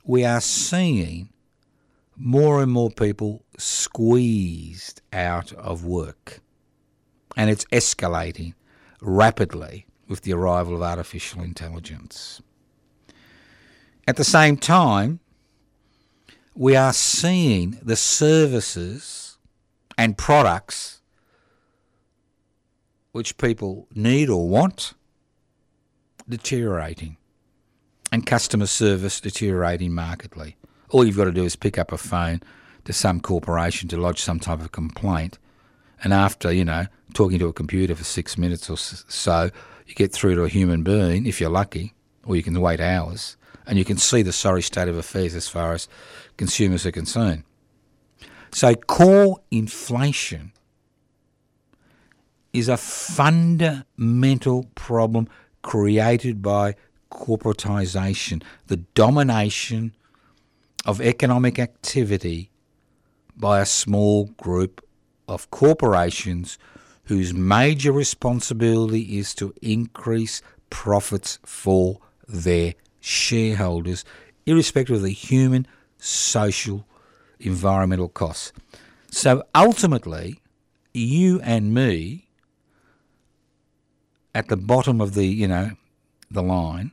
we 0.06 0.24
are 0.24 0.40
seeing 0.40 1.28
more 2.16 2.62
and 2.62 2.70
more 2.70 2.90
people 2.90 3.44
squeezed 3.58 5.02
out 5.12 5.52
of 5.52 5.84
work. 5.84 6.40
And 7.36 7.50
it's 7.50 7.64
escalating 7.66 8.54
rapidly 9.02 9.86
with 10.08 10.22
the 10.22 10.32
arrival 10.32 10.76
of 10.76 10.82
artificial 10.82 11.42
intelligence. 11.42 12.40
At 14.06 14.16
the 14.16 14.24
same 14.24 14.56
time, 14.56 15.18
we 16.54 16.76
are 16.76 16.92
seeing 16.92 17.78
the 17.82 17.96
services 17.96 19.36
and 19.98 20.16
products 20.16 21.02
which 23.10 23.36
people 23.38 23.88
need 23.92 24.30
or 24.30 24.48
want 24.48 24.94
deteriorating 26.28 27.16
and 28.16 28.24
customer 28.24 28.64
service 28.64 29.20
deteriorating 29.20 29.92
markedly. 29.92 30.56
All 30.88 31.04
you've 31.04 31.18
got 31.18 31.24
to 31.24 31.32
do 31.32 31.44
is 31.44 31.54
pick 31.54 31.76
up 31.76 31.92
a 31.92 31.98
phone 31.98 32.40
to 32.86 32.94
some 32.94 33.20
corporation 33.20 33.90
to 33.90 33.98
lodge 33.98 34.22
some 34.22 34.40
type 34.40 34.62
of 34.62 34.72
complaint, 34.72 35.38
and 36.02 36.14
after, 36.14 36.50
you 36.50 36.64
know, 36.64 36.86
talking 37.12 37.38
to 37.38 37.48
a 37.48 37.52
computer 37.52 37.94
for 37.94 38.04
six 38.04 38.38
minutes 38.38 38.70
or 38.70 38.78
so, 38.78 39.50
you 39.86 39.94
get 39.94 40.12
through 40.12 40.34
to 40.34 40.44
a 40.44 40.48
human 40.48 40.82
being, 40.82 41.26
if 41.26 41.42
you're 41.42 41.50
lucky, 41.50 41.92
or 42.24 42.36
you 42.36 42.42
can 42.42 42.58
wait 42.58 42.80
hours, 42.80 43.36
and 43.66 43.76
you 43.76 43.84
can 43.84 43.98
see 43.98 44.22
the 44.22 44.32
sorry 44.32 44.62
state 44.62 44.88
of 44.88 44.96
affairs 44.96 45.34
as 45.34 45.46
far 45.46 45.74
as 45.74 45.86
consumers 46.38 46.86
are 46.86 46.92
concerned. 46.92 47.44
So, 48.50 48.74
core 48.76 49.40
inflation 49.50 50.52
is 52.54 52.70
a 52.70 52.78
fundamental 52.78 54.64
problem 54.74 55.28
created 55.60 56.40
by 56.40 56.76
corporatisation, 57.16 58.42
the 58.66 58.76
domination 58.76 59.94
of 60.84 61.00
economic 61.00 61.58
activity 61.58 62.50
by 63.36 63.60
a 63.60 63.66
small 63.66 64.26
group 64.36 64.84
of 65.26 65.50
corporations 65.50 66.58
whose 67.04 67.32
major 67.32 67.92
responsibility 67.92 69.18
is 69.18 69.34
to 69.34 69.54
increase 69.62 70.42
profits 70.70 71.38
for 71.44 71.98
their 72.28 72.74
shareholders, 73.00 74.04
irrespective 74.44 74.96
of 74.96 75.02
the 75.02 75.10
human, 75.10 75.66
social, 75.98 76.86
environmental 77.38 78.08
costs. 78.08 78.52
So 79.10 79.44
ultimately, 79.54 80.40
you 80.92 81.40
and 81.42 81.72
me, 81.72 82.28
at 84.34 84.48
the 84.48 84.56
bottom 84.56 85.00
of 85.00 85.14
the 85.14 85.26
you 85.26 85.48
know 85.48 85.70
the 86.30 86.42
line, 86.42 86.92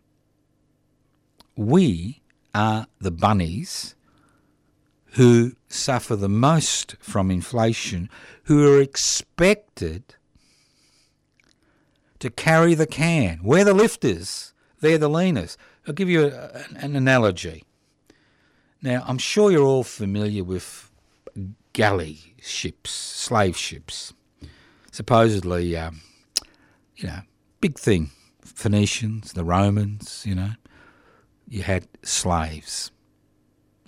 we 1.56 2.22
are 2.54 2.88
the 3.00 3.12
bunnies 3.12 3.96
who 5.14 5.54
suffer 5.68 6.16
the 6.16 6.30
most 6.30 6.96
from 7.00 7.30
inflation, 7.30 8.10
who 8.46 8.68
are 8.68 8.82
expected 8.82 10.16
to 12.20 12.30
carry 12.30 12.74
the 12.74 12.88
can. 12.88 13.40
We're 13.44 13.64
the 13.64 13.74
lifters, 13.74 14.54
they're 14.80 14.98
the 14.98 15.10
leaners. 15.10 15.56
I'll 15.88 15.94
give 15.94 16.10
you 16.10 16.28
an 16.76 16.96
analogy. 16.96 17.64
Now, 18.82 19.04
I'm 19.08 19.18
sure 19.18 19.52
you're 19.52 19.64
all 19.66 19.84
familiar 19.84 20.44
with 20.44 20.90
galley 21.74 22.36
ships, 22.42 22.92
slave 22.92 23.58
ships. 23.58 24.14
Supposedly, 24.92 25.76
um, 25.78 26.02
you 26.96 27.08
know, 27.08 27.20
big 27.62 27.78
thing. 27.78 28.12
Phoenicians, 28.42 29.34
the 29.34 29.44
Romans, 29.44 30.24
you 30.26 30.36
know, 30.36 30.52
you 31.54 31.62
had 31.62 31.88
slaves 32.02 32.92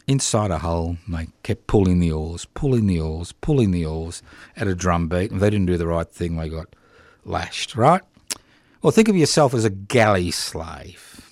inside 0.07 0.51
a 0.51 0.59
hull, 0.59 0.97
they 1.07 1.27
kept 1.41 1.65
pulling 1.65 1.99
the 1.99 2.11
oars, 2.11 2.45
pulling 2.53 2.85
the 2.85 2.99
oars, 2.99 3.31
pulling 3.31 3.71
the 3.71 3.83
oars 3.83 4.21
at 4.55 4.67
a 4.67 4.75
drum 4.75 5.07
beat. 5.07 5.31
And 5.31 5.37
if 5.37 5.39
they 5.39 5.49
didn't 5.49 5.65
do 5.65 5.77
the 5.77 5.87
right 5.87 6.07
thing, 6.07 6.37
they 6.37 6.47
got 6.47 6.75
lashed, 7.23 7.75
right? 7.75 8.03
Well, 8.83 8.91
think 8.91 9.09
of 9.09 9.15
yourself 9.15 9.55
as 9.55 9.65
a 9.65 9.71
galley 9.71 10.29
slave. 10.29 11.27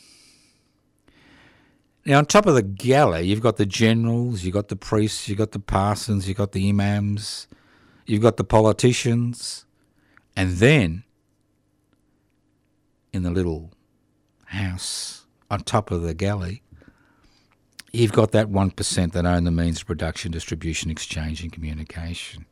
Now, 2.03 2.17
on 2.17 2.25
top 2.25 2.47
of 2.47 2.55
the 2.55 2.63
galley, 2.63 3.27
you've 3.27 3.39
got 3.41 3.57
the 3.57 3.65
generals, 3.67 4.43
you've 4.43 4.55
got 4.55 4.69
the 4.69 4.75
priests, 4.75 5.29
you've 5.29 5.37
got 5.37 5.51
the 5.51 5.59
parsons, 5.59 6.27
you've 6.27 6.37
got 6.37 6.51
the 6.51 6.67
imams, 6.67 7.47
you've 8.07 8.23
got 8.23 8.37
the 8.37 8.43
politicians, 8.43 9.65
and 10.35 10.53
then 10.53 11.03
in 13.13 13.21
the 13.21 13.29
little 13.29 13.71
house 14.45 15.22
on 15.53 15.59
top 15.59 15.91
of 15.91 16.01
the 16.01 16.15
galley, 16.15 16.63
you've 17.91 18.11
got 18.11 18.31
that 18.31 18.47
1% 18.47 19.11
that 19.11 19.25
own 19.25 19.43
the 19.43 19.51
means 19.51 19.81
of 19.81 19.87
production, 19.87 20.31
distribution, 20.31 20.89
exchange, 20.89 21.43
and 21.43 21.53
communication. 21.53 22.47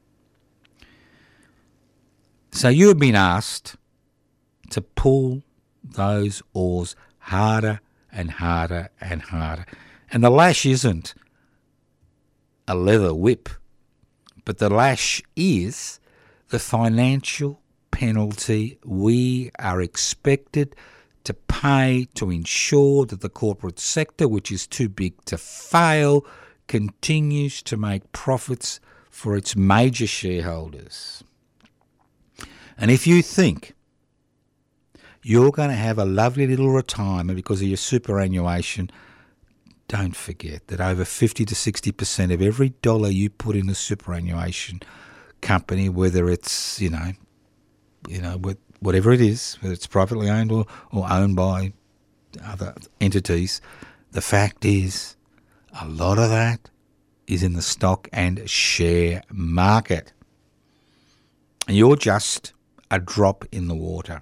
So 2.52 2.70
you 2.70 2.90
have 2.90 3.00
been 3.00 3.16
asked 3.16 3.76
to 4.70 4.82
pull 4.82 5.42
those 5.84 6.44
oars 6.54 6.96
harder 7.18 7.82
and 8.12 8.30
harder 8.30 8.90
and 9.02 9.24
harder. 9.24 9.66
And 10.12 10.24
the 10.24 10.30
lash 10.30 10.64
isn't 10.68 11.16
a 12.68 12.76
leather 12.76 13.16
whip, 13.16 13.50
but 14.46 14.60
the 14.60 14.70
lash 14.70 15.24
is 15.36 16.00
the 16.50 16.60
financial 16.60 17.62
penalty 17.90 18.78
we 18.86 19.50
are 19.58 19.82
expected 19.82 20.76
pay 21.62 22.08
to 22.16 22.32
ensure 22.32 23.06
that 23.06 23.22
the 23.22 23.30
corporate 23.30 23.80
sector, 23.80 24.28
which 24.28 24.52
is 24.52 24.66
too 24.66 24.90
big 24.90 25.24
to 25.26 25.38
fail, 25.38 26.26
continues 26.68 27.62
to 27.64 27.78
make 27.78 28.12
profits 28.12 28.80
for 29.10 29.36
its 29.36 29.56
major 29.56 30.08
shareholders. 30.08 31.24
And 32.78 32.90
if 32.90 33.06
you 33.06 33.22
think 33.22 33.76
you're 35.24 35.52
going 35.52 35.70
to 35.70 35.76
have 35.76 35.98
a 35.98 36.06
lovely 36.06 36.48
little 36.48 36.70
retirement 36.70 37.36
because 37.36 37.62
of 37.62 37.68
your 37.68 37.78
superannuation. 37.78 38.90
Don't 39.88 40.16
forget 40.16 40.68
that 40.68 40.82
over 40.82 41.06
50 41.06 41.46
to 41.46 41.54
60% 41.54 42.34
of 42.34 42.42
every 42.42 42.70
dollar 42.82 43.10
you 43.10 43.30
put 43.30 43.56
in 43.56 43.70
a 43.70 43.76
superannuation 43.76 44.82
company, 45.42 45.90
whether 45.90 46.30
it's, 46.30 46.82
you 46.82 46.90
know, 46.90 47.12
you 48.08 48.22
know, 48.22 48.38
whatever 48.82 49.12
it 49.12 49.22
is, 49.22 49.58
whether 49.62 49.74
it's 49.74 49.88
privately 49.88 50.30
owned 50.30 50.52
or, 50.52 50.66
or 50.92 51.08
owned 51.10 51.36
by 51.36 51.74
other 52.44 52.74
entities, 53.00 53.62
the 54.12 54.22
fact 54.22 54.66
is 54.66 55.16
a 55.82 55.88
lot 55.88 56.18
of 56.20 56.30
that 56.30 56.70
is 57.28 57.44
in 57.44 57.54
the 57.54 57.62
stock 57.62 58.10
and 58.12 58.50
share 58.50 59.24
market. 59.32 60.12
And 61.68 61.78
you're 61.78 61.96
just 61.96 62.54
a 62.90 63.00
drop 63.00 63.46
in 63.52 63.68
the 63.68 63.76
water. 63.76 64.22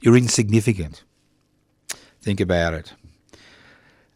You're 0.00 0.16
insignificant. 0.16 1.04
Think 2.22 2.40
about 2.40 2.74
it. 2.74 2.94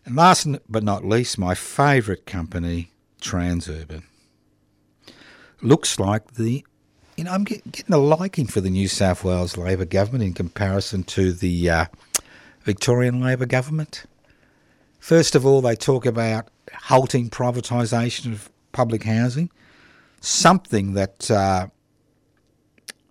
And 0.07 0.17
last 0.17 0.47
but 0.69 0.83
not 0.83 1.05
least, 1.05 1.39
my 1.39 1.55
favourite 1.55 2.25
company, 2.25 2.91
Transurban. 3.21 4.05
Looks 5.61 5.99
like 5.99 6.35
the, 6.35 6.65
you 7.21 7.25
know, 7.25 7.33
I'm 7.33 7.45
getting 7.45 7.93
a 7.93 7.99
liking 7.99 8.47
for 8.47 8.63
the 8.63 8.71
New 8.71 8.89
South 8.89 9.25
Wales 9.25 9.59
Labor 9.59 9.85
government 9.85 10.25
in 10.25 10.33
comparison 10.33 11.05
to 11.05 11.35
the 11.35 11.69
uh, 11.69 11.85
Victorian 12.63 13.21
Labor 13.21 13.45
government. 13.45 14.05
First 15.01 15.35
of 15.35 15.45
all, 15.45 15.61
they 15.61 15.77
talk 15.77 16.07
about 16.07 16.49
halting 16.73 17.29
privatisation 17.29 18.33
of 18.33 18.51
public 18.73 19.05
housing, 19.05 19.51
something 20.23 20.95
that 20.95 21.31
uh, 21.31 21.67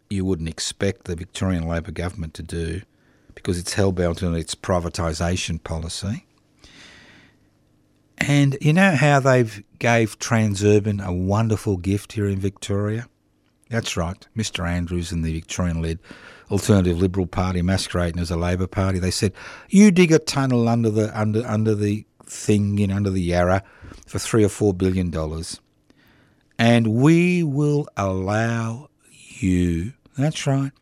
you 0.09 0.25
wouldn't 0.25 0.49
expect 0.49 1.03
the 1.03 1.15
Victorian 1.15 1.67
Labor 1.67 1.91
government 1.91 2.33
to 2.33 2.41
do 2.41 2.81
because 3.35 3.59
it's 3.59 3.75
hell-bound 3.75 4.23
on 4.23 4.33
its 4.33 4.55
privatisation 4.55 5.63
policy. 5.63 6.25
And 8.17 8.57
you 8.59 8.73
know 8.73 8.95
how 8.95 9.19
they've 9.19 9.63
gave 9.77 10.17
Transurban 10.17 10.99
a 11.05 11.13
wonderful 11.13 11.77
gift 11.77 12.13
here 12.13 12.27
in 12.27 12.39
Victoria? 12.39 13.07
That's 13.69 13.95
right, 13.95 14.27
Mr 14.35 14.67
Andrews 14.67 15.11
and 15.11 15.23
the 15.23 15.33
Victorian-led 15.33 15.99
Alternative 16.49 16.97
Liberal 16.97 17.27
Party 17.27 17.61
masquerading 17.61 18.19
as 18.19 18.31
a 18.31 18.35
Labor 18.35 18.65
Party. 18.65 18.97
They 18.97 19.11
said, 19.11 19.33
"You 19.69 19.91
dig 19.91 20.11
a 20.11 20.17
tunnel 20.17 20.67
under 20.67 20.89
the 20.89 21.17
under 21.19 21.45
under 21.45 21.75
the 21.75 22.05
thing 22.23 22.79
in 22.79 22.91
under 22.91 23.11
the 23.11 23.21
Yarra 23.21 23.63
for 24.07 24.17
three 24.17 24.43
or 24.43 24.49
four 24.49 24.73
billion 24.73 25.11
dollars, 25.11 25.59
and 26.57 26.87
we 26.87 27.43
will 27.43 27.87
allow 27.95 28.89
you 29.11 29.93
that's 30.19 30.45
right. 30.45 30.73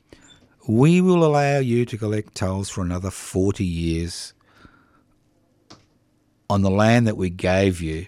We 0.67 0.99
will 0.99 1.23
allow 1.23 1.59
you 1.59 1.85
to 1.85 1.97
collect 1.97 2.33
tolls 2.33 2.71
for 2.71 2.81
another 2.81 3.11
40 3.11 3.63
years 3.63 4.33
on 6.49 6.63
the 6.63 6.71
land 6.71 7.05
that 7.05 7.15
we 7.15 7.29
gave 7.29 7.81
you 7.81 8.07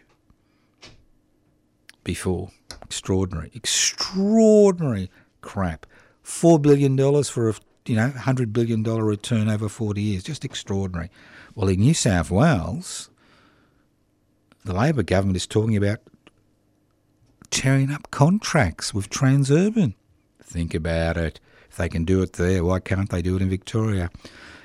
before. 2.03 2.49
Extraordinary, 2.89 3.51
extraordinary 3.53 5.11
crap. 5.41 5.85
$4 6.23 6.61
billion 6.61 7.23
for 7.23 7.49
a 7.49 7.53
you 7.85 7.95
know, 7.95 8.09
$100 8.09 8.53
billion 8.53 8.83
return 8.83 9.49
over 9.49 9.69
40 9.69 10.01
years. 10.01 10.23
Just 10.23 10.45
extraordinary. 10.45 11.09
Well, 11.55 11.69
in 11.69 11.79
New 11.79 11.93
South 11.93 12.29
Wales, 12.29 13.09
the 14.63 14.73
Labor 14.73 15.03
government 15.03 15.37
is 15.37 15.47
talking 15.47 15.75
about 15.75 15.99
tearing 17.49 17.91
up 17.91 18.11
contracts 18.11 18.93
with 18.93 19.09
Transurban. 19.09 19.95
Think 20.43 20.75
about 20.75 21.17
it. 21.17 21.39
If 21.69 21.77
they 21.77 21.89
can 21.89 22.05
do 22.05 22.21
it 22.21 22.33
there, 22.33 22.63
why 22.63 22.79
can't 22.79 23.09
they 23.09 23.21
do 23.21 23.35
it 23.35 23.41
in 23.41 23.49
Victoria? 23.49 24.09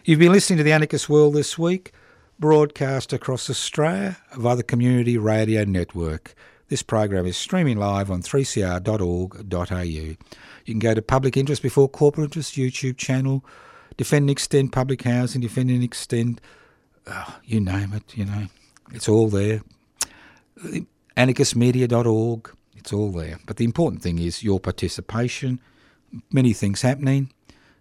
You've 0.05 0.19
been 0.19 0.33
listening 0.33 0.59
to 0.59 0.63
the 0.63 0.73
Anarchist 0.73 1.09
World 1.09 1.35
this 1.35 1.59
week, 1.59 1.93
broadcast 2.39 3.13
across 3.13 3.49
Australia 3.49 4.19
via 4.37 4.57
the 4.57 4.63
Community 4.63 5.17
Radio 5.17 5.65
Network. 5.65 6.35
This 6.69 6.83
program 6.83 7.27
is 7.27 7.37
streaming 7.37 7.79
live 7.79 8.11
on 8.11 8.23
3cr.org.au. 8.23 9.83
You 9.83 10.17
can 10.67 10.79
go 10.79 10.95
to 10.95 11.03
Public 11.03 11.37
Interest 11.37 11.63
Before 11.63 11.89
Corporate 11.89 12.25
Interest 12.25 12.55
YouTube 12.55 12.97
channel, 12.97 13.45
Defend 13.97 14.25
and 14.25 14.31
Extend 14.31 14.73
Public 14.73 15.03
Housing, 15.03 15.43
Defend 15.43 15.71
and 15.71 15.85
Extend, 15.85 16.41
oh, 17.07 17.39
you 17.45 17.61
name 17.61 17.93
it, 17.93 18.17
you 18.17 18.25
know, 18.25 18.47
it's 18.93 19.09
all 19.09 19.29
there. 19.29 19.63
Anarchistmedia.org, 21.17 22.51
it's 22.77 22.93
all 22.93 23.13
there. 23.13 23.39
But 23.47 23.59
the 23.59 23.65
important 23.65 24.03
thing 24.03 24.19
is 24.19 24.43
your 24.43 24.61
participation– 24.61 25.61
many 26.31 26.53
things 26.53 26.83
happening. 26.83 27.33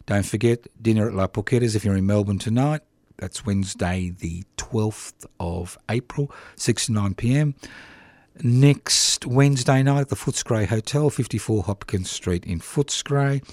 Don't 0.06 0.26
forget 0.26 0.68
dinner 0.82 1.08
at 1.08 1.14
La 1.14 1.28
Porchetta's 1.28 1.76
if 1.76 1.86
you're 1.86 1.96
in 1.96 2.06
Melbourne 2.06 2.40
tonight. 2.40 2.82
That's 3.18 3.46
Wednesday, 3.46 4.14
the 4.18 4.44
12th 4.58 5.26
of 5.40 5.78
April, 5.90 6.32
6 6.56 6.88
to 6.88 6.92
9 6.92 7.14
pm. 7.16 7.56
Next 8.42 9.28
Wednesday 9.28 9.84
night 9.84 10.02
at 10.02 10.10
the 10.10 10.16
Footscray 10.16 10.66
Hotel, 10.66 11.10
54 11.10 11.64
Hopkins 11.64 12.10
Street 12.10 12.46
in 12.46 12.60
Footscray. 12.60 13.44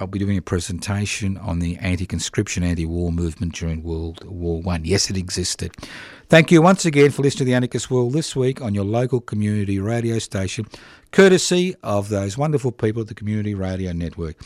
I'll 0.00 0.06
be 0.06 0.18
doing 0.18 0.38
a 0.38 0.42
presentation 0.42 1.36
on 1.36 1.58
the 1.58 1.76
anti-conscription, 1.76 2.62
anti-war 2.62 3.12
movement 3.12 3.54
during 3.54 3.82
World 3.82 4.24
War 4.24 4.60
One. 4.62 4.84
Yes, 4.84 5.10
it 5.10 5.16
existed. 5.16 5.76
Thank 6.28 6.50
you 6.50 6.60
once 6.62 6.84
again 6.84 7.10
for 7.10 7.22
listening 7.22 7.38
to 7.38 7.44
the 7.44 7.54
Anarchist 7.54 7.90
World 7.90 8.14
this 8.14 8.34
week 8.34 8.60
on 8.60 8.74
your 8.74 8.84
local 8.84 9.20
community 9.20 9.78
radio 9.78 10.18
station, 10.18 10.66
courtesy 11.12 11.76
of 11.84 12.08
those 12.08 12.36
wonderful 12.36 12.72
people 12.72 13.02
at 13.02 13.08
the 13.08 13.14
Community 13.14 13.54
Radio 13.54 13.92
Network. 13.92 14.36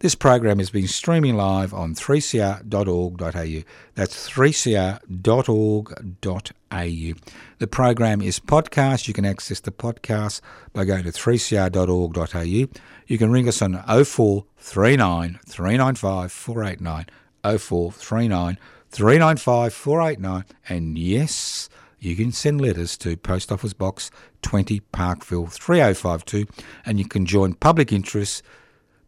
This 0.00 0.14
program 0.14 0.58
has 0.58 0.70
been 0.70 0.88
streaming 0.88 1.36
live 1.36 1.72
on 1.72 1.94
3cr.org.au. 1.94 3.62
That's 3.94 4.28
3cr.org.au. 4.28 5.00
The 6.70 7.66
program 7.66 8.22
is 8.22 8.38
podcast. 8.38 9.08
You 9.08 9.14
can 9.14 9.24
access 9.24 9.58
the 9.58 9.72
podcast 9.72 10.40
by 10.72 10.84
going 10.84 11.02
to 11.02 11.10
3cr.org.au. 11.10 12.80
You 13.06 13.18
can 13.18 13.32
ring 13.32 13.48
us 13.48 13.60
on 13.60 13.72
0439 13.72 15.40
395 15.46 16.30
489 16.32 17.06
0439 17.42 18.58
395 18.88 19.74
489. 19.74 20.44
And 20.68 20.96
yes, 20.96 21.68
you 21.98 22.14
can 22.14 22.30
send 22.30 22.60
letters 22.60 22.96
to 22.98 23.16
Post 23.16 23.50
Office 23.50 23.72
Box 23.72 24.10
20 24.42 24.80
Parkville 24.92 25.48
3052 25.48 26.46
and 26.86 26.98
you 26.98 27.04
can 27.06 27.26
join 27.26 27.54
public 27.54 27.92
interest 27.92 28.42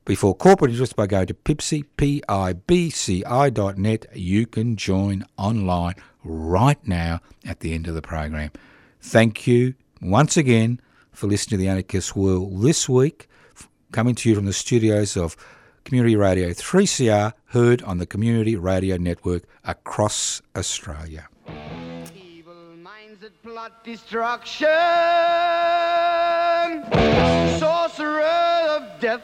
before 0.05 0.35
corporate 0.35 0.73
interest 0.73 0.97
by 0.97 1.07
going 1.07 1.29
to 1.29 1.35
pibci, 1.35 1.85
P-I-B-C-I 1.97 3.51
dot 3.51 3.79
net. 3.79 4.07
You 4.15 4.47
can 4.47 4.75
join 4.77 5.25
online 5.39 5.95
right 6.25 6.79
now 6.87 7.21
at 7.45 7.61
the 7.61 7.75
end 7.75 7.89
of 7.89 7.95
the 7.95 8.03
program. 8.03 8.51
Thank 9.01 9.47
you 9.47 9.75
once 10.01 10.37
again 10.37 10.81
for 11.13 11.27
listening 11.27 11.59
to 11.59 11.65
the 11.65 11.69
Anarchist 11.69 12.17
World 12.17 12.63
this 12.63 12.89
week, 12.89 13.29
coming 13.93 14.15
to 14.17 14.29
you 14.29 14.35
from 14.35 14.47
the 14.47 14.53
studios 14.53 15.17
of 15.17 15.37
Community 15.85 16.17
Radio 16.17 16.51
3CR, 16.51 17.33
heard 17.47 17.83
on 17.83 17.99
the 17.99 18.07
Community 18.07 18.57
Radio 18.57 18.97
Network 18.97 19.43
across 19.65 20.41
Australia. 20.57 21.29
Evil 22.15 22.77
minds 22.77 23.21
that 23.21 23.43
plot 23.43 23.85
destruction. 23.85 24.69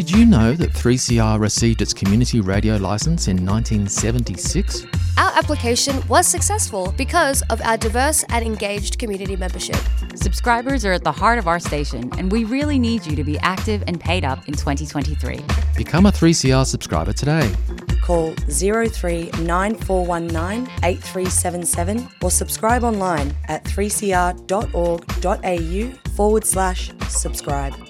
Did 0.00 0.12
you 0.12 0.24
know 0.24 0.54
that 0.54 0.70
3CR 0.70 1.38
received 1.38 1.82
its 1.82 1.92
community 1.92 2.40
radio 2.40 2.78
license 2.78 3.28
in 3.28 3.44
1976? 3.44 4.86
Our 5.18 5.30
application 5.36 6.00
was 6.08 6.26
successful 6.26 6.94
because 6.96 7.42
of 7.50 7.60
our 7.60 7.76
diverse 7.76 8.24
and 8.30 8.42
engaged 8.42 8.98
community 8.98 9.36
membership. 9.36 9.76
Subscribers 10.14 10.86
are 10.86 10.92
at 10.92 11.04
the 11.04 11.12
heart 11.12 11.38
of 11.38 11.46
our 11.46 11.58
station, 11.58 12.10
and 12.16 12.32
we 12.32 12.44
really 12.44 12.78
need 12.78 13.04
you 13.04 13.14
to 13.14 13.22
be 13.22 13.38
active 13.40 13.84
and 13.86 14.00
paid 14.00 14.24
up 14.24 14.48
in 14.48 14.54
2023. 14.54 15.44
Become 15.76 16.06
a 16.06 16.10
3CR 16.10 16.64
subscriber 16.64 17.12
today. 17.12 17.52
Call 18.00 18.32
039419 18.48 20.66
8377 20.82 22.08
or 22.22 22.30
subscribe 22.30 22.84
online 22.84 23.34
at 23.48 23.64
3cr.org.au 23.64 26.10
forward 26.16 26.46
slash 26.46 26.90
subscribe. 27.08 27.89